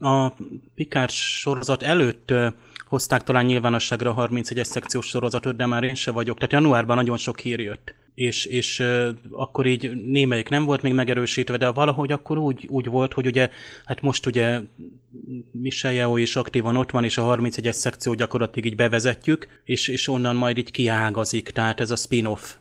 A 0.00 0.32
Picard 0.74 1.10
sorozat 1.10 1.82
előtt 1.82 2.32
hozták 2.86 3.22
talán 3.22 3.44
nyilvánosságra 3.44 4.14
a 4.14 4.28
31-es 4.28 4.64
szekciós 4.64 5.06
sorozatot, 5.06 5.56
de 5.56 5.66
már 5.66 5.82
én 5.82 5.94
se 5.94 6.10
vagyok. 6.10 6.36
Tehát 6.36 6.52
januárban 6.52 6.96
nagyon 6.96 7.16
sok 7.16 7.38
hír 7.38 7.60
jött 7.60 7.94
és, 8.14 8.44
és 8.44 8.82
akkor 9.30 9.66
így 9.66 10.04
némelyik 10.04 10.48
nem 10.48 10.64
volt 10.64 10.82
még 10.82 10.92
megerősítve, 10.92 11.56
de 11.56 11.68
valahogy 11.68 12.12
akkor 12.12 12.38
úgy, 12.38 12.66
úgy 12.68 12.86
volt, 12.86 13.12
hogy 13.12 13.26
ugye, 13.26 13.50
hát 13.84 14.00
most 14.00 14.26
ugye 14.26 14.60
Michel 15.50 15.92
Yeo 15.92 16.16
is 16.16 16.36
aktívan 16.36 16.76
ott 16.76 16.90
van, 16.90 17.04
és 17.04 17.18
a 17.18 17.36
31-es 17.36 17.72
szekció 17.72 18.14
gyakorlatilag 18.14 18.68
így 18.68 18.76
bevezetjük, 18.76 19.46
és, 19.64 19.88
és 19.88 20.08
onnan 20.08 20.36
majd 20.36 20.58
így 20.58 20.70
kiágazik, 20.70 21.50
tehát 21.50 21.80
ez 21.80 21.90
a 21.90 21.96
spin-off 21.96 22.54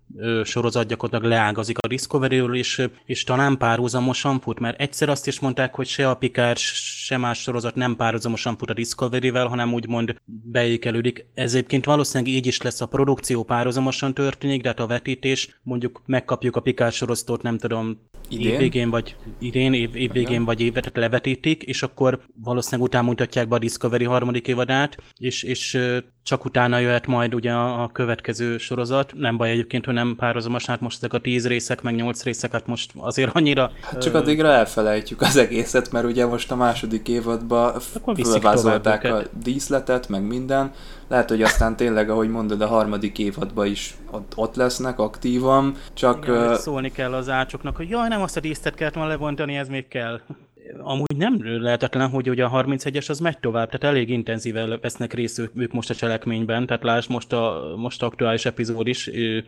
sorozat 0.44 0.88
gyakorlatilag 0.88 1.34
leágazik 1.34 1.78
a 1.78 1.88
Discovery-ről, 1.88 2.56
és, 2.56 2.88
és 3.06 3.24
talán 3.24 3.58
párhuzamosan 3.58 4.40
fut, 4.40 4.60
mert 4.60 4.80
egyszer 4.80 5.10
azt 5.10 5.28
is 5.28 5.40
mondták, 5.40 5.76
hogy 5.76 5.88
se 5.88 6.10
a 6.10 6.16
Picard, 6.16 6.58
se 6.58 7.18
más 7.18 7.42
sorozat 7.42 7.76
nem 7.76 7.96
párhuzamosan 7.96 8.58
fut 8.58 8.70
a 8.70 8.74
Discovery-vel, 8.74 9.48
hanem 9.48 9.74
úgymond 9.74 10.16
beékelődik. 10.26 11.26
Ez 11.34 11.54
egyébként 11.54 11.86
valószínűleg 11.86 12.34
így 12.34 12.46
is 12.46 12.62
lesz 12.62 12.82
a 12.82 12.86
produkció 12.86 13.44
párhuzamosan 13.44 14.14
történik, 14.14 14.62
de 14.62 14.68
hát 14.68 14.80
a 14.80 14.88
vetítés 14.88 15.41
mondjuk 15.64 16.02
megkapjuk 16.06 16.56
a 16.56 16.60
Picard 16.60 16.94
sorozatot, 16.94 17.42
nem 17.42 17.58
tudom, 17.58 18.00
idén? 18.30 18.54
évvégén 18.54 18.90
vagy 18.90 19.16
idén, 19.40 19.74
év, 19.74 19.96
évvégén 19.96 20.46
vagy 20.46 20.62
évet, 20.62 20.92
levetítik, 20.94 21.64
és 21.64 21.84
akkor 21.84 22.20
valószínűleg 22.44 22.88
után 22.88 23.06
mutatják 23.06 23.48
be 23.48 23.56
a 23.56 23.60
Discovery 23.60 24.04
harmadik 24.04 24.48
évadát, 24.48 24.98
és, 25.18 25.44
és 25.44 25.80
csak 26.24 26.46
utána 26.46 26.78
jöhet 26.78 27.08
majd 27.08 27.34
ugye 27.34 27.52
a, 27.52 27.84
a 27.84 27.88
következő 27.88 28.58
sorozat. 28.58 29.14
Nem 29.16 29.38
baj 29.38 29.50
egyébként, 29.50 29.86
hogy 29.86 29.94
nem 29.94 30.16
párhuzamos, 30.16 30.66
hát 30.66 30.82
most 30.82 30.98
ezek 30.98 31.14
a 31.14 31.20
tíz 31.20 31.48
részek, 31.48 31.82
meg 31.82 31.96
nyolc 31.96 32.24
részek, 32.24 32.52
hát 32.52 32.68
most 32.68 32.92
azért 32.96 33.36
annyira... 33.36 33.72
Hát 33.82 34.02
csak 34.02 34.16
addigra 34.16 34.48
elfelejtjük 34.48 35.22
az 35.22 35.38
egészet, 35.38 35.92
mert 35.92 36.06
ugye 36.06 36.26
most 36.26 36.52
a 36.52 36.56
második 36.56 37.08
évadban 37.08 37.80
felvázolták 38.16 39.04
a 39.04 39.24
díszletet, 39.44 40.10
meg 40.10 40.24
minden. 40.24 40.72
Lehet, 41.12 41.30
hogy 41.30 41.42
aztán 41.42 41.76
tényleg, 41.76 42.10
ahogy 42.10 42.30
mondod, 42.30 42.62
a 42.62 42.68
harmadik 42.68 43.20
évadban 43.20 43.66
is 43.66 43.96
ott, 44.36 44.56
lesznek 44.56 45.00
aktívan, 45.00 45.76
csak... 45.94 46.26
Igen, 46.26 46.48
uh... 46.48 46.54
Szólni 46.54 46.92
kell 46.92 47.14
az 47.14 47.30
ácsoknak, 47.30 47.76
hogy 47.76 47.90
jaj, 47.90 48.08
nem 48.08 48.22
azt 48.22 48.38
a 48.38 48.40
díszlet 48.40 48.76
kellett 48.76 48.94
volna 48.94 49.10
levontani, 49.10 49.56
ez 49.56 49.68
még 49.68 49.88
kell 49.88 50.22
amúgy 50.78 51.18
nem 51.18 51.62
lehetetlen, 51.62 52.10
hogy 52.10 52.30
ugye 52.30 52.44
a 52.44 52.64
31-es 52.64 53.10
az 53.10 53.20
megy 53.20 53.40
tovább, 53.40 53.66
tehát 53.66 53.96
elég 53.96 54.10
intenzíven 54.10 54.80
vesznek 54.82 55.14
részt 55.14 55.40
ők 55.54 55.72
most 55.72 55.90
a 55.90 55.96
cselekményben, 55.96 56.66
tehát 56.66 56.84
lásd 56.84 57.10
most 57.10 57.34
a 57.34 57.74
most 57.78 58.04
aktuális 58.04 58.46
epizód 58.46 58.88
is. 58.88 59.08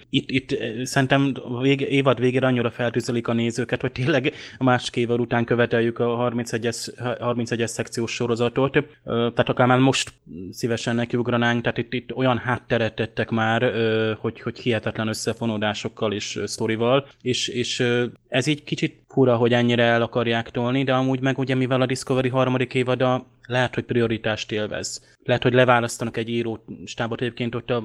Itt, 0.09 0.29
itt 0.29 0.57
szerintem 0.83 1.33
vég, 1.61 1.81
évad 1.81 2.19
végére 2.19 2.47
annyira 2.47 2.71
feltűzelik 2.71 3.27
a 3.27 3.33
nézőket, 3.33 3.81
hogy 3.81 3.91
tényleg 3.91 4.33
másik 4.59 4.95
évad 4.95 5.19
után 5.19 5.45
követeljük 5.45 5.99
a 5.99 6.31
31-es, 6.31 6.87
31-es 7.19 7.65
szekciós 7.65 8.11
sorozatot, 8.11 8.77
tehát 9.03 9.49
akár 9.49 9.67
már 9.67 9.79
most 9.79 10.13
szívesen 10.51 10.95
nekiugranánk, 10.95 11.61
tehát 11.61 11.77
itt, 11.77 11.93
itt 11.93 12.15
olyan 12.15 12.37
hátteret 12.37 12.95
tettek 12.95 13.29
már, 13.29 13.71
hogy, 14.19 14.41
hogy 14.41 14.59
hihetetlen 14.59 15.07
összefonódásokkal 15.07 16.13
és 16.13 16.39
sztorival, 16.45 17.07
és, 17.21 17.47
és 17.47 17.83
ez 18.27 18.47
így 18.47 18.63
kicsit 18.63 19.02
fura, 19.13 19.35
hogy 19.35 19.53
ennyire 19.53 19.83
el 19.83 20.01
akarják 20.01 20.49
tolni, 20.49 20.83
de 20.83 20.93
amúgy 20.93 21.21
meg 21.21 21.37
ugye 21.37 21.55
mivel 21.55 21.81
a 21.81 21.85
Discovery 21.85 22.29
harmadik 22.29 22.73
évada 22.73 23.25
lehet, 23.47 23.73
hogy 23.73 23.83
prioritást 23.83 24.51
élvez. 24.51 25.11
Lehet, 25.23 25.43
hogy 25.43 25.53
leválasztanak 25.53 26.17
egy 26.17 26.29
író 26.29 26.63
stábot. 26.85 27.21
Egyébként 27.21 27.55
ott 27.55 27.69
a 27.69 27.83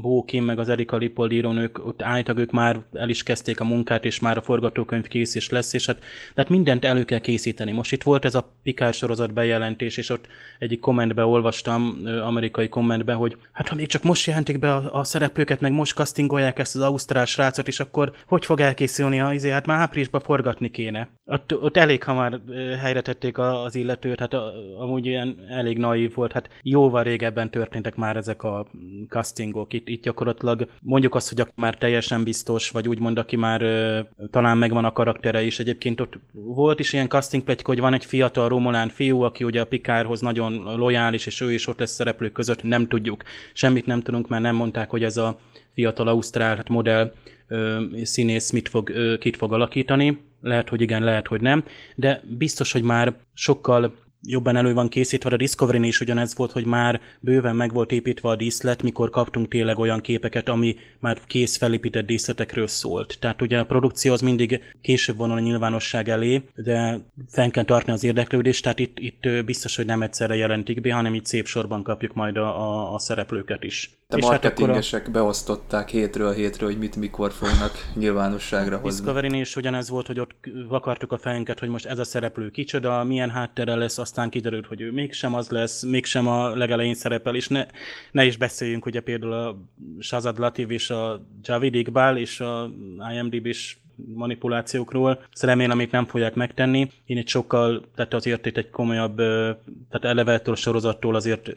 Bókin 0.00 0.42
meg 0.42 0.58
az 0.58 0.68
Erika 0.68 0.96
Lipold 0.96 1.32
írónők, 1.32 1.86
ott 1.86 2.02
állítak, 2.02 2.38
ők 2.38 2.50
már 2.50 2.80
el 2.92 3.08
is 3.08 3.22
kezdték 3.22 3.60
a 3.60 3.64
munkát, 3.64 4.04
és 4.04 4.20
már 4.20 4.36
a 4.36 4.42
forgatókönyv 4.42 5.06
kész 5.06 5.34
is 5.34 5.48
lesz, 5.48 5.72
és 5.72 5.86
hát 5.86 5.98
tehát 6.34 6.50
mindent 6.50 6.84
elő 6.84 7.04
kell 7.04 7.18
készíteni. 7.18 7.72
Most 7.72 7.92
itt 7.92 8.02
volt 8.02 8.24
ez 8.24 8.34
a 8.34 8.52
Picard 8.62 8.94
sorozat 8.94 9.32
bejelentés, 9.32 9.96
és 9.96 10.08
ott 10.08 10.26
egyik 10.58 10.80
kommentbe 10.80 11.24
olvastam, 11.24 11.98
amerikai 12.24 12.68
kommentbe, 12.68 13.12
hogy 13.12 13.36
hát 13.52 13.68
ha 13.68 13.74
még 13.74 13.86
csak 13.86 14.02
most 14.02 14.26
jelentik 14.26 14.58
be 14.58 14.74
a, 14.74 14.98
a 14.98 15.04
szereplőket, 15.04 15.60
meg 15.60 15.72
most 15.72 15.94
castingolják 15.94 16.58
ezt 16.58 16.76
az 16.76 16.82
ausztrál 16.82 17.24
srácot, 17.24 17.68
és 17.68 17.80
akkor 17.80 18.12
hogy 18.26 18.44
fog 18.44 18.60
elkészülni 18.60 19.20
a 19.20 19.32
izé, 19.32 19.50
hát 19.50 19.66
már 19.66 19.80
áprilisban 19.80 20.20
forgatni 20.20 20.70
kéne. 20.70 21.08
Ott, 21.24 21.62
ott 21.62 21.76
elég 21.76 22.02
hamar 22.02 22.40
helyre 22.80 23.00
tették 23.00 23.38
az 23.38 23.74
illetőt, 23.74 24.20
hát 24.20 24.32
a, 24.32 24.52
a 24.78 24.86
amúgy 24.90 25.06
ilyen 25.06 25.36
elég 25.48 25.78
naív 25.78 26.14
volt. 26.14 26.32
Hát 26.32 26.48
jóval 26.62 27.02
régebben 27.02 27.50
történtek 27.50 27.96
már 27.96 28.16
ezek 28.16 28.42
a 28.42 28.66
castingok. 29.08 29.72
Itt, 29.72 29.88
itt 29.88 30.02
gyakorlatilag 30.02 30.68
mondjuk 30.82 31.14
azt, 31.14 31.34
hogy 31.34 31.46
már 31.54 31.78
teljesen 31.78 32.24
biztos, 32.24 32.70
vagy 32.70 32.88
úgymond, 32.88 33.18
aki 33.18 33.36
már 33.36 33.62
ö, 33.62 34.00
talán 34.30 34.58
megvan 34.58 34.84
a 34.84 34.92
karaktere 34.92 35.42
is. 35.42 35.58
Egyébként 35.58 36.00
ott 36.00 36.18
volt 36.32 36.80
is 36.80 36.92
ilyen 36.92 37.08
casting 37.08 37.42
pletyk, 37.42 37.66
hogy 37.66 37.80
van 37.80 37.94
egy 37.94 38.04
fiatal 38.04 38.48
romolán 38.48 38.88
fiú, 38.88 39.20
aki 39.20 39.44
ugye 39.44 39.60
a 39.60 39.64
Pikárhoz 39.64 40.20
nagyon 40.20 40.76
lojális, 40.76 41.26
és 41.26 41.40
ő 41.40 41.52
is 41.52 41.66
ott 41.66 41.78
lesz 41.78 41.90
szereplők 41.90 42.32
között, 42.32 42.62
nem 42.62 42.88
tudjuk. 42.88 43.22
Semmit 43.52 43.86
nem 43.86 44.00
tudunk, 44.02 44.28
mert 44.28 44.42
nem 44.42 44.54
mondták, 44.54 44.90
hogy 44.90 45.04
ez 45.04 45.16
a 45.16 45.38
fiatal 45.74 46.08
ausztrál 46.08 46.56
hát 46.56 46.68
modell 46.68 47.12
ö, 47.48 47.82
színész 48.02 48.50
mit 48.50 48.68
fog, 48.68 48.88
ö, 48.88 49.18
kit 49.18 49.36
fog 49.36 49.52
alakítani. 49.52 50.18
Lehet, 50.42 50.68
hogy 50.68 50.80
igen, 50.80 51.02
lehet, 51.02 51.26
hogy 51.26 51.40
nem. 51.40 51.64
De 51.96 52.22
biztos, 52.38 52.72
hogy 52.72 52.82
már 52.82 53.14
sokkal 53.34 53.94
jobban 54.22 54.56
elő 54.56 54.74
van 54.74 54.88
készítve. 54.88 55.30
A 55.30 55.36
discovery 55.36 55.86
is 55.86 56.00
ugyanez 56.00 56.36
volt, 56.36 56.52
hogy 56.52 56.64
már 56.64 57.00
bőven 57.20 57.56
meg 57.56 57.72
volt 57.72 57.92
építve 57.92 58.28
a 58.28 58.36
díszlet, 58.36 58.82
mikor 58.82 59.10
kaptunk 59.10 59.48
tényleg 59.48 59.78
olyan 59.78 60.00
képeket, 60.00 60.48
ami 60.48 60.76
már 60.98 61.20
kész 61.26 61.56
felépített 61.56 62.06
díszletekről 62.06 62.66
szólt. 62.66 63.16
Tehát 63.20 63.42
ugye 63.42 63.58
a 63.58 63.64
produkció 63.64 64.12
az 64.12 64.20
mindig 64.20 64.60
később 64.80 65.16
vonul 65.16 65.36
a 65.36 65.40
nyilvánosság 65.40 66.08
elé, 66.08 66.42
de 66.54 66.98
fenn 67.28 67.50
kell 67.50 67.64
tartani 67.64 67.92
az 67.92 68.04
érdeklődést, 68.04 68.62
tehát 68.62 68.78
itt, 68.78 68.98
itt 68.98 69.44
biztos, 69.44 69.76
hogy 69.76 69.86
nem 69.86 70.02
egyszerre 70.02 70.36
jelentik 70.36 70.80
be, 70.80 70.92
hanem 70.92 71.14
itt 71.14 71.26
szép 71.26 71.46
sorban 71.46 71.82
kapjuk 71.82 72.14
majd 72.14 72.36
a, 72.36 72.60
a, 72.60 72.94
a 72.94 72.98
szereplőket 72.98 73.64
is. 73.64 73.99
De 74.10 74.16
és 74.16 74.22
marketingesek 74.22 75.00
hát 75.00 75.08
a... 75.08 75.12
beosztották 75.12 75.88
hétről 75.88 76.32
hétre, 76.32 76.66
hogy 76.66 76.78
mit 76.78 76.96
mikor 76.96 77.32
fognak 77.32 77.72
nyilvánosságra 77.94 78.78
hozni. 78.78 79.04
discovery 79.04 79.38
is 79.38 79.56
ugyanez 79.56 79.88
volt, 79.88 80.06
hogy 80.06 80.20
ott 80.20 80.34
vakartuk 80.68 81.12
a 81.12 81.18
fejünket, 81.18 81.58
hogy 81.58 81.68
most 81.68 81.86
ez 81.86 81.98
a 81.98 82.04
szereplő 82.04 82.50
kicsoda, 82.50 83.04
milyen 83.04 83.30
háttere 83.30 83.74
lesz, 83.74 83.98
aztán 83.98 84.30
kiderült, 84.30 84.66
hogy 84.66 84.80
ő 84.80 84.92
mégsem 84.92 85.34
az 85.34 85.48
lesz, 85.48 85.82
mégsem 85.82 86.26
a 86.26 86.54
legelején 86.56 86.94
szerepel, 86.94 87.34
és 87.34 87.48
ne, 87.48 87.66
ne 88.10 88.24
is 88.24 88.36
beszéljünk 88.36 88.86
ugye 88.86 89.00
például 89.00 89.32
a 89.32 89.56
Shazad 89.98 90.38
Latif 90.38 90.70
és 90.70 90.90
a 90.90 91.26
Javid 91.42 91.74
Iqbal 91.74 92.16
és 92.16 92.40
a 92.40 92.70
IMDb 93.14 93.46
is 93.46 93.80
manipulációkról. 94.14 95.24
Ezt 95.32 95.42
remélem, 95.42 95.70
amit 95.70 95.90
nem 95.90 96.06
fogják 96.06 96.34
megtenni. 96.34 96.90
Én 97.04 97.16
egy 97.16 97.28
sokkal, 97.28 97.84
tehát 97.94 98.14
azért 98.14 98.46
itt 98.46 98.56
egy 98.56 98.70
komolyabb, 98.70 99.16
tehát 99.16 100.04
elevettől 100.04 100.54
a 100.54 100.56
sorozattól 100.56 101.14
azért 101.14 101.50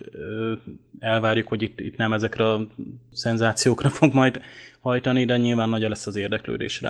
elvárjuk, 0.99 1.47
hogy 1.47 1.61
itt, 1.61 1.79
itt 1.79 1.97
nem 1.97 2.13
ezekre 2.13 2.49
a 2.49 2.67
szenzációkra 3.13 3.89
fog 3.89 4.13
majd 4.13 4.41
hajtani, 4.81 5.25
de 5.25 5.37
nyilván 5.37 5.69
nagy 5.69 5.81
lesz 5.81 6.07
az 6.07 6.15
érdeklődés. 6.15 6.81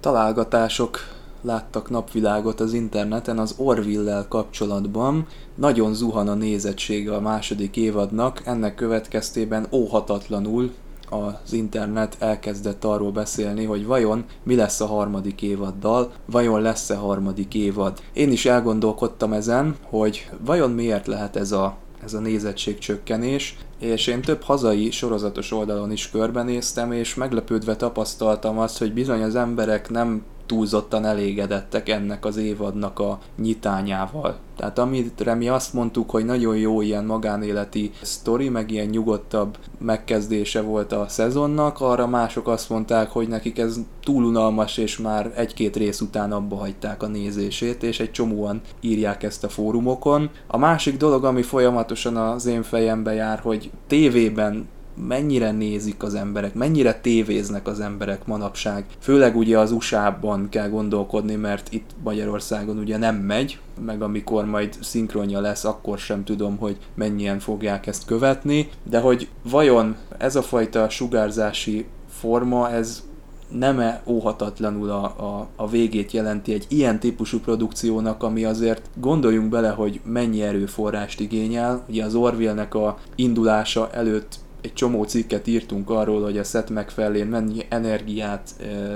Találgatások 0.00 0.98
láttak 1.40 1.90
napvilágot 1.90 2.60
az 2.60 2.72
interneten 2.72 3.38
az 3.38 3.54
Orville-lel 3.58 4.26
kapcsolatban. 4.28 5.26
Nagyon 5.54 5.94
zuhan 5.94 6.28
a 6.28 6.34
nézettsége 6.34 7.14
a 7.14 7.20
második 7.20 7.76
évadnak, 7.76 8.42
ennek 8.44 8.74
következtében 8.74 9.66
óhatatlanul 9.70 10.72
az 11.10 11.52
internet 11.52 12.16
elkezdett 12.18 12.84
arról 12.84 13.12
beszélni, 13.12 13.64
hogy 13.64 13.86
vajon 13.86 14.24
mi 14.42 14.54
lesz 14.54 14.80
a 14.80 14.86
harmadik 14.86 15.42
évaddal, 15.42 16.12
vajon 16.24 16.60
lesz-e 16.60 16.96
harmadik 16.96 17.54
évad. 17.54 18.00
Én 18.12 18.32
is 18.32 18.46
elgondolkodtam 18.46 19.32
ezen, 19.32 19.76
hogy 19.82 20.30
vajon 20.44 20.70
miért 20.70 21.06
lehet 21.06 21.36
ez 21.36 21.52
a 21.52 21.76
ez 22.04 22.14
a 22.14 22.20
nézettségcsökkenés, 22.20 23.56
és 23.78 24.06
én 24.06 24.20
több 24.20 24.42
hazai 24.42 24.90
sorozatos 24.90 25.52
oldalon 25.52 25.92
is 25.92 26.10
körbenéztem, 26.10 26.92
és 26.92 27.14
meglepődve 27.14 27.76
tapasztaltam 27.76 28.58
azt, 28.58 28.78
hogy 28.78 28.92
bizony 28.92 29.22
az 29.22 29.34
emberek 29.34 29.90
nem 29.90 30.22
túlzottan 30.46 31.04
elégedettek 31.04 31.88
ennek 31.88 32.24
az 32.24 32.36
évadnak 32.36 32.98
a 32.98 33.18
nyitányával. 33.38 34.36
Tehát 34.56 34.78
amitre 34.78 35.34
mi 35.34 35.48
azt 35.48 35.72
mondtuk, 35.72 36.10
hogy 36.10 36.24
nagyon 36.24 36.56
jó 36.56 36.80
ilyen 36.80 37.04
magánéleti 37.04 37.90
sztori, 38.02 38.48
meg 38.48 38.70
ilyen 38.70 38.86
nyugodtabb 38.86 39.58
megkezdése 39.78 40.60
volt 40.60 40.92
a 40.92 41.08
szezonnak, 41.08 41.80
arra 41.80 42.06
mások 42.06 42.48
azt 42.48 42.68
mondták, 42.68 43.10
hogy 43.10 43.28
nekik 43.28 43.58
ez 43.58 43.76
túl 44.02 44.24
unalmas, 44.24 44.76
és 44.76 44.98
már 44.98 45.32
egy-két 45.36 45.76
rész 45.76 46.00
után 46.00 46.32
abba 46.32 46.56
hagyták 46.56 47.02
a 47.02 47.06
nézését, 47.06 47.82
és 47.82 48.00
egy 48.00 48.10
csomóan 48.10 48.60
írják 48.80 49.22
ezt 49.22 49.44
a 49.44 49.48
fórumokon. 49.48 50.30
A 50.46 50.58
másik 50.58 50.96
dolog, 50.96 51.24
ami 51.24 51.42
folyamatosan 51.42 52.16
az 52.16 52.46
én 52.46 52.62
fejembe 52.62 53.12
jár, 53.12 53.38
hogy 53.38 53.70
tévében 53.86 54.68
mennyire 54.96 55.50
nézik 55.50 56.02
az 56.02 56.14
emberek, 56.14 56.54
mennyire 56.54 57.00
tévéznek 57.00 57.66
az 57.66 57.80
emberek 57.80 58.26
manapság. 58.26 58.84
Főleg 58.98 59.36
ugye 59.36 59.58
az 59.58 59.72
USA-ban 59.72 60.48
kell 60.48 60.68
gondolkodni, 60.68 61.34
mert 61.34 61.72
itt 61.72 61.90
Magyarországon 62.02 62.78
ugye 62.78 62.96
nem 62.96 63.16
megy, 63.16 63.58
meg 63.84 64.02
amikor 64.02 64.44
majd 64.44 64.76
szinkronja 64.80 65.40
lesz, 65.40 65.64
akkor 65.64 65.98
sem 65.98 66.24
tudom, 66.24 66.56
hogy 66.56 66.76
mennyien 66.94 67.38
fogják 67.38 67.86
ezt 67.86 68.04
követni, 68.04 68.68
de 68.82 69.00
hogy 69.00 69.28
vajon 69.42 69.96
ez 70.18 70.36
a 70.36 70.42
fajta 70.42 70.88
sugárzási 70.88 71.86
forma, 72.08 72.70
ez 72.70 73.04
nem-e 73.48 74.02
óhatatlanul 74.06 74.90
a, 74.90 75.04
a, 75.04 75.48
a 75.56 75.68
végét 75.68 76.12
jelenti 76.12 76.52
egy 76.52 76.64
ilyen 76.68 77.00
típusú 77.00 77.40
produkciónak, 77.40 78.22
ami 78.22 78.44
azért 78.44 78.88
gondoljunk 78.94 79.48
bele, 79.48 79.68
hogy 79.68 80.00
mennyi 80.04 80.42
erőforrást 80.42 81.20
igényel. 81.20 81.84
Ugye 81.88 82.04
az 82.04 82.14
Orville-nek 82.14 82.74
a 82.74 82.98
indulása 83.14 83.90
előtt 83.92 84.38
egy 84.66 84.72
csomó 84.72 85.02
cikket 85.04 85.46
írtunk 85.46 85.90
arról, 85.90 86.22
hogy 86.22 86.38
a 86.38 86.44
Seth 86.44 86.72
MacFarlane 86.72 87.24
mennyi 87.24 87.66
energiát 87.68 88.54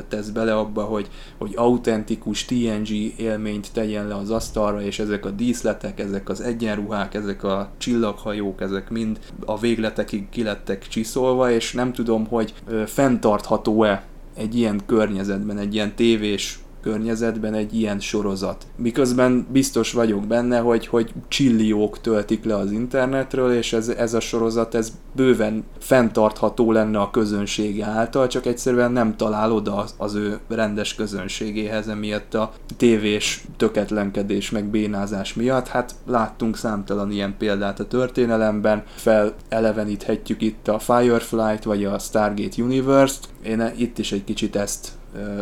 tesz 0.08 0.28
bele 0.28 0.56
abba, 0.56 0.82
hogy, 0.82 1.08
hogy 1.38 1.52
autentikus 1.56 2.44
TNG 2.44 2.90
élményt 3.16 3.72
tegyen 3.72 4.08
le 4.08 4.14
az 4.14 4.30
asztalra, 4.30 4.82
és 4.82 4.98
ezek 4.98 5.24
a 5.26 5.30
díszletek, 5.30 6.00
ezek 6.00 6.28
az 6.28 6.40
egyenruhák, 6.40 7.14
ezek 7.14 7.42
a 7.42 7.70
csillaghajók, 7.78 8.60
ezek 8.60 8.90
mind 8.90 9.18
a 9.44 9.58
végletekig 9.58 10.28
kilettek 10.28 10.88
csiszolva, 10.88 11.50
és 11.50 11.72
nem 11.72 11.92
tudom, 11.92 12.26
hogy 12.26 12.54
fenntartható-e 12.86 14.04
egy 14.36 14.54
ilyen 14.54 14.80
környezetben, 14.86 15.58
egy 15.58 15.74
ilyen 15.74 15.94
tévés 15.94 16.58
környezetben 16.82 17.54
egy 17.54 17.74
ilyen 17.74 18.00
sorozat. 18.00 18.66
Miközben 18.76 19.46
biztos 19.50 19.92
vagyok 19.92 20.26
benne, 20.26 20.58
hogy, 20.58 20.86
hogy 20.86 21.12
csilliók 21.28 22.00
töltik 22.00 22.44
le 22.44 22.56
az 22.56 22.70
internetről, 22.70 23.52
és 23.52 23.72
ez, 23.72 23.88
ez 23.88 24.14
a 24.14 24.20
sorozat 24.20 24.74
ez 24.74 24.92
bőven 25.14 25.64
fenntartható 25.78 26.72
lenne 26.72 26.98
a 26.98 27.10
közönsége 27.10 27.84
által, 27.84 28.26
csak 28.26 28.46
egyszerűen 28.46 28.92
nem 28.92 29.16
talál 29.16 29.52
oda 29.52 29.86
az, 29.96 30.14
ő 30.14 30.38
rendes 30.48 30.94
közönségéhez, 30.94 31.88
emiatt 31.88 32.34
a 32.34 32.52
tévés 32.76 33.44
töketlenkedés 33.56 34.50
meg 34.50 34.64
bénázás 34.64 35.34
miatt. 35.34 35.68
Hát 35.68 35.94
láttunk 36.06 36.56
számtalan 36.56 37.10
ilyen 37.10 37.34
példát 37.38 37.80
a 37.80 37.86
történelemben, 37.86 38.82
feleleveníthetjük 38.94 40.42
itt 40.42 40.68
a 40.68 40.78
Firefly-t 40.78 41.64
vagy 41.64 41.84
a 41.84 41.98
Stargate 41.98 42.62
Universe-t. 42.62 43.28
Én 43.42 43.72
itt 43.76 43.98
is 43.98 44.12
egy 44.12 44.24
kicsit 44.24 44.56
ezt 44.56 44.88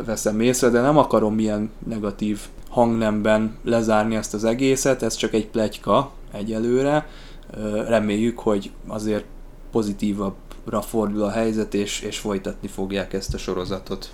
veszem 0.05 0.41
észre, 0.41 0.69
de 0.69 0.81
nem 0.81 0.99
akarom 0.99 1.35
milyen 1.35 1.71
negatív 1.87 2.41
hangnemben 2.69 3.57
lezárni 3.65 4.17
ezt 4.17 4.35
az 4.35 4.45
egészet, 4.45 5.03
ez 5.03 5.15
csak 5.15 5.33
egy 5.33 5.47
plegyka 5.47 6.11
egyelőre. 6.33 7.07
Reméljük, 7.87 8.39
hogy 8.39 8.71
azért 8.87 9.25
pozitívabbra 9.71 10.81
fordul 10.81 11.23
a 11.23 11.31
helyzet, 11.31 11.75
és, 11.75 12.01
és 12.01 12.19
folytatni 12.19 12.69
fogják 12.69 13.13
ezt 13.13 13.35
a 13.35 13.39
sorozatot. 13.39 14.11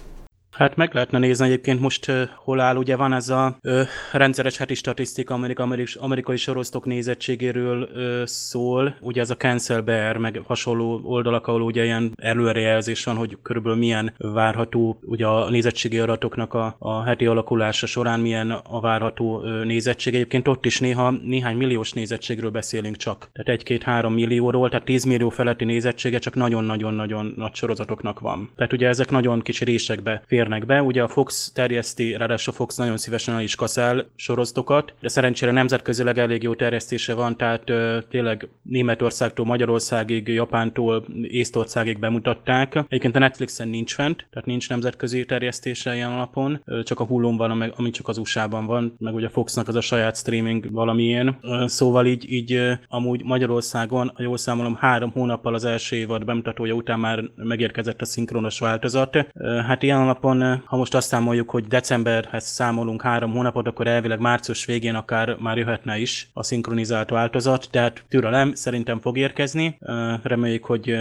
Hát 0.54 0.76
meg 0.76 0.94
lehetne 0.94 1.18
nézni 1.18 1.46
egyébként 1.46 1.80
most 1.80 2.12
hol 2.36 2.60
áll, 2.60 2.76
ugye 2.76 2.96
van 2.96 3.12
ez 3.12 3.28
a 3.28 3.58
uh, 3.62 3.80
rendszeres 4.12 4.56
heti 4.56 4.74
statisztika 4.74 5.34
Amerika, 5.34 5.62
amerikai, 5.62 6.02
amerikai 6.02 6.36
sorosztok 6.36 6.84
nézettségéről 6.84 7.82
uh, 7.82 8.26
szól, 8.26 8.96
ugye 9.00 9.20
ez 9.20 9.30
a 9.30 9.36
Cancel 9.36 9.80
Bear, 9.80 10.16
meg 10.16 10.40
hasonló 10.46 11.00
oldalak, 11.04 11.46
ahol 11.46 11.62
ugye 11.62 11.84
ilyen 11.84 12.12
előrejelzés 12.16 13.04
van, 13.04 13.16
hogy 13.16 13.38
körülbelül 13.42 13.78
milyen 13.78 14.14
várható 14.18 14.98
ugye 15.02 15.26
a 15.26 15.50
nézettségi 15.50 15.98
adatoknak 15.98 16.54
a, 16.54 16.76
a 16.78 17.02
heti 17.02 17.26
alakulása 17.26 17.86
során 17.86 18.20
milyen 18.20 18.50
a 18.50 18.80
várható 18.80 19.36
uh, 19.36 19.64
nézettség. 19.64 20.14
Egyébként 20.14 20.48
ott 20.48 20.64
is 20.64 20.80
néha 20.80 21.10
néhány 21.10 21.56
milliós 21.56 21.92
nézettségről 21.92 22.50
beszélünk 22.50 22.96
csak. 22.96 23.28
Tehát 23.32 23.60
egy-két-három 23.60 24.12
millióról, 24.14 24.68
tehát 24.68 24.84
10 24.84 25.04
millió 25.04 25.28
feletti 25.28 25.64
nézettsége 25.64 26.18
csak 26.18 26.34
nagyon-nagyon-nagyon 26.34 27.32
nagy 27.36 27.54
sorozatoknak 27.54 28.20
van. 28.20 28.50
Tehát 28.56 28.72
ugye 28.72 28.88
ezek 28.88 29.10
nagyon 29.10 29.40
kicsi 29.40 29.64
résekbe 29.64 30.22
fér 30.26 30.43
férnek 30.44 30.66
be. 30.66 30.83
Ugye 30.83 31.02
a 31.02 31.09
Fox 31.09 31.52
terjeszti, 31.54 32.16
ráadásul 32.16 32.52
a 32.52 32.57
Fox 32.57 32.76
nagyon 32.76 32.96
szívesen 32.96 33.40
is 33.40 33.54
kaszál 33.54 34.07
sorozatokat, 34.16 34.94
de 35.00 35.09
szerencsére 35.09 35.52
nemzetközileg 35.52 36.18
elég 36.18 36.42
jó 36.42 36.54
terjesztése 36.54 37.14
van, 37.14 37.37
tehát 37.37 37.70
ö, 37.70 37.98
tényleg 38.11 38.48
Németországtól 38.62 39.46
Magyarországig, 39.46 40.28
Japántól 40.28 41.04
Észtországig 41.22 41.98
bemutatták. 41.98 42.76
Egyébként 42.88 43.16
a 43.16 43.18
Netflixen 43.18 43.68
nincs 43.68 43.94
fent, 43.94 44.26
tehát 44.30 44.46
nincs 44.46 44.68
nemzetközi 44.68 45.24
terjesztése 45.24 45.94
ilyen 45.94 46.12
alapon, 46.12 46.61
ö, 46.64 46.83
csak 46.83 47.00
a 47.00 47.04
hullón 47.04 47.37
van, 47.37 47.72
ami 47.76 47.90
csak 47.90 48.09
az 48.09 48.18
USA-ban 48.18 48.66
van, 48.66 48.96
meg 48.98 49.14
ugye 49.14 49.26
a 49.26 49.30
Foxnak 49.30 49.68
az 49.68 49.74
a 49.74 49.80
saját 49.80 50.16
streaming 50.16 50.72
valamilyen. 50.72 51.38
Ö, 51.40 51.64
szóval 51.66 52.07
így, 52.07 52.33
így 52.33 52.61
amúgy 52.88 53.24
Magyarországon, 53.24 54.12
ha 54.14 54.22
jól 54.22 54.37
számolom, 54.37 54.74
három 54.74 55.11
hónappal 55.11 55.54
az 55.54 55.64
első 55.64 55.96
évad 55.96 56.24
bemutatója 56.24 56.74
után 56.74 57.00
már 57.00 57.24
megérkezett 57.37 58.00
a 58.00 58.04
szinkronos 58.04 58.59
változat. 58.59 59.26
Hát 59.66 59.83
ilyen 59.83 60.00
alapon 60.00 60.33
Nagyjából, 60.34 60.62
ha 60.66 60.76
most 60.76 60.94
azt 60.94 61.08
számoljuk, 61.08 61.50
hogy 61.50 61.64
decemberhez 61.64 62.44
számolunk 62.44 63.02
három 63.02 63.32
hónapot, 63.32 63.66
akkor 63.66 63.86
elvileg 63.86 64.20
március 64.20 64.64
végén 64.64 64.94
akár 64.94 65.36
már 65.38 65.56
jöhetne 65.56 65.98
is 65.98 66.28
a 66.32 66.42
szinkronizált 66.42 67.10
változat, 67.10 67.68
tehát 67.70 68.04
türelem 68.08 68.54
szerintem 68.54 69.00
fog 69.00 69.18
érkezni. 69.18 69.78
Reméljük, 70.22 70.64
hogy 70.64 70.96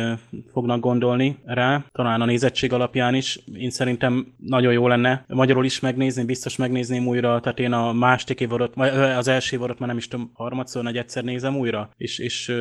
fognak 0.51 0.79
gondolni 0.79 1.37
rá, 1.45 1.83
talán 1.91 2.21
a 2.21 2.25
nézettség 2.25 2.73
alapján 2.73 3.15
is. 3.15 3.39
Én 3.57 3.69
szerintem 3.69 4.33
nagyon 4.37 4.73
jó 4.73 4.87
lenne 4.87 5.25
magyarul 5.27 5.65
is 5.65 5.79
megnézni, 5.79 6.23
biztos 6.23 6.55
megnézném 6.55 7.07
újra, 7.07 7.39
tehát 7.39 7.59
én 7.59 7.71
a 7.71 7.93
másik 7.93 8.39
évadot, 8.39 8.75
az 9.17 9.27
első 9.27 9.55
évadot 9.55 9.79
már 9.79 9.87
nem 9.87 9.97
is 9.97 10.07
tudom, 10.07 10.31
harmadszor, 10.33 10.87
egy 10.87 10.97
egyszer 10.97 11.23
nézem 11.23 11.57
újra, 11.57 11.89
és, 11.97 12.19
és 12.19 12.55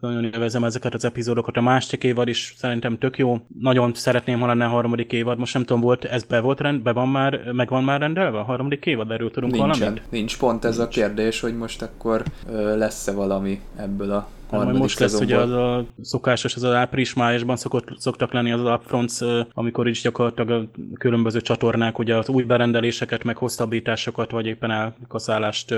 nagyon 0.00 0.24
élvezem 0.24 0.64
ezeket 0.64 0.94
az 0.94 1.04
epizódokat. 1.04 1.56
A 1.56 1.60
másik 1.60 2.04
évad 2.04 2.28
is 2.28 2.54
szerintem 2.56 2.98
tök 2.98 3.18
jó. 3.18 3.38
Nagyon 3.60 3.94
szeretném, 3.94 4.40
ha 4.40 4.46
lenne 4.46 4.64
a 4.64 4.68
harmadik 4.68 5.12
évad. 5.12 5.38
Most 5.38 5.54
nem 5.54 5.64
tudom, 5.64 5.82
volt, 5.82 6.04
ez 6.10 6.22
be 6.22 6.40
volt 6.40 6.60
rend, 6.60 6.82
be 6.82 6.92
van 6.92 7.08
már, 7.08 7.40
meg 7.52 7.68
van 7.68 7.84
már 7.84 8.00
rendelve 8.00 8.38
a 8.38 8.42
harmadik 8.42 8.86
évad? 8.86 9.10
Erről 9.10 9.30
tudunk 9.30 9.52
Nincsen. 9.52 9.78
valamit? 9.78 10.02
Nincs 10.10 10.38
pont 10.38 10.64
ez 10.64 10.76
Nincs. 10.76 10.88
a 10.88 10.92
kérdés, 10.92 11.40
hogy 11.40 11.56
most 11.56 11.82
akkor 11.82 12.22
lesz-e 12.76 13.12
valami 13.12 13.60
ebből 13.76 14.10
a 14.10 14.28
harmadik 14.50 14.80
most 14.80 14.98
lesz 14.98 15.20
ugye 15.20 15.36
az 15.36 15.50
a 15.50 15.84
szokásos, 16.02 16.54
az 16.54 16.62
az 16.62 16.72
április-májusban 16.72 17.56
szokott, 17.56 17.88
szoktak 17.98 18.32
lenni 18.32 18.52
az 18.52 18.60
upfronts, 18.60 19.18
amikor 19.52 19.88
is 19.88 20.02
gyakorlatilag 20.02 20.50
a 20.50 20.68
különböző 20.98 21.40
csatornák 21.40 21.98
ugye 21.98 22.16
az 22.16 22.28
új 22.28 22.42
berendeléseket, 22.42 23.24
meg 23.24 23.36
hosszabbításokat, 23.36 24.30
vagy 24.30 24.46
éppen 24.46 24.70
elkaszálást 24.70 25.74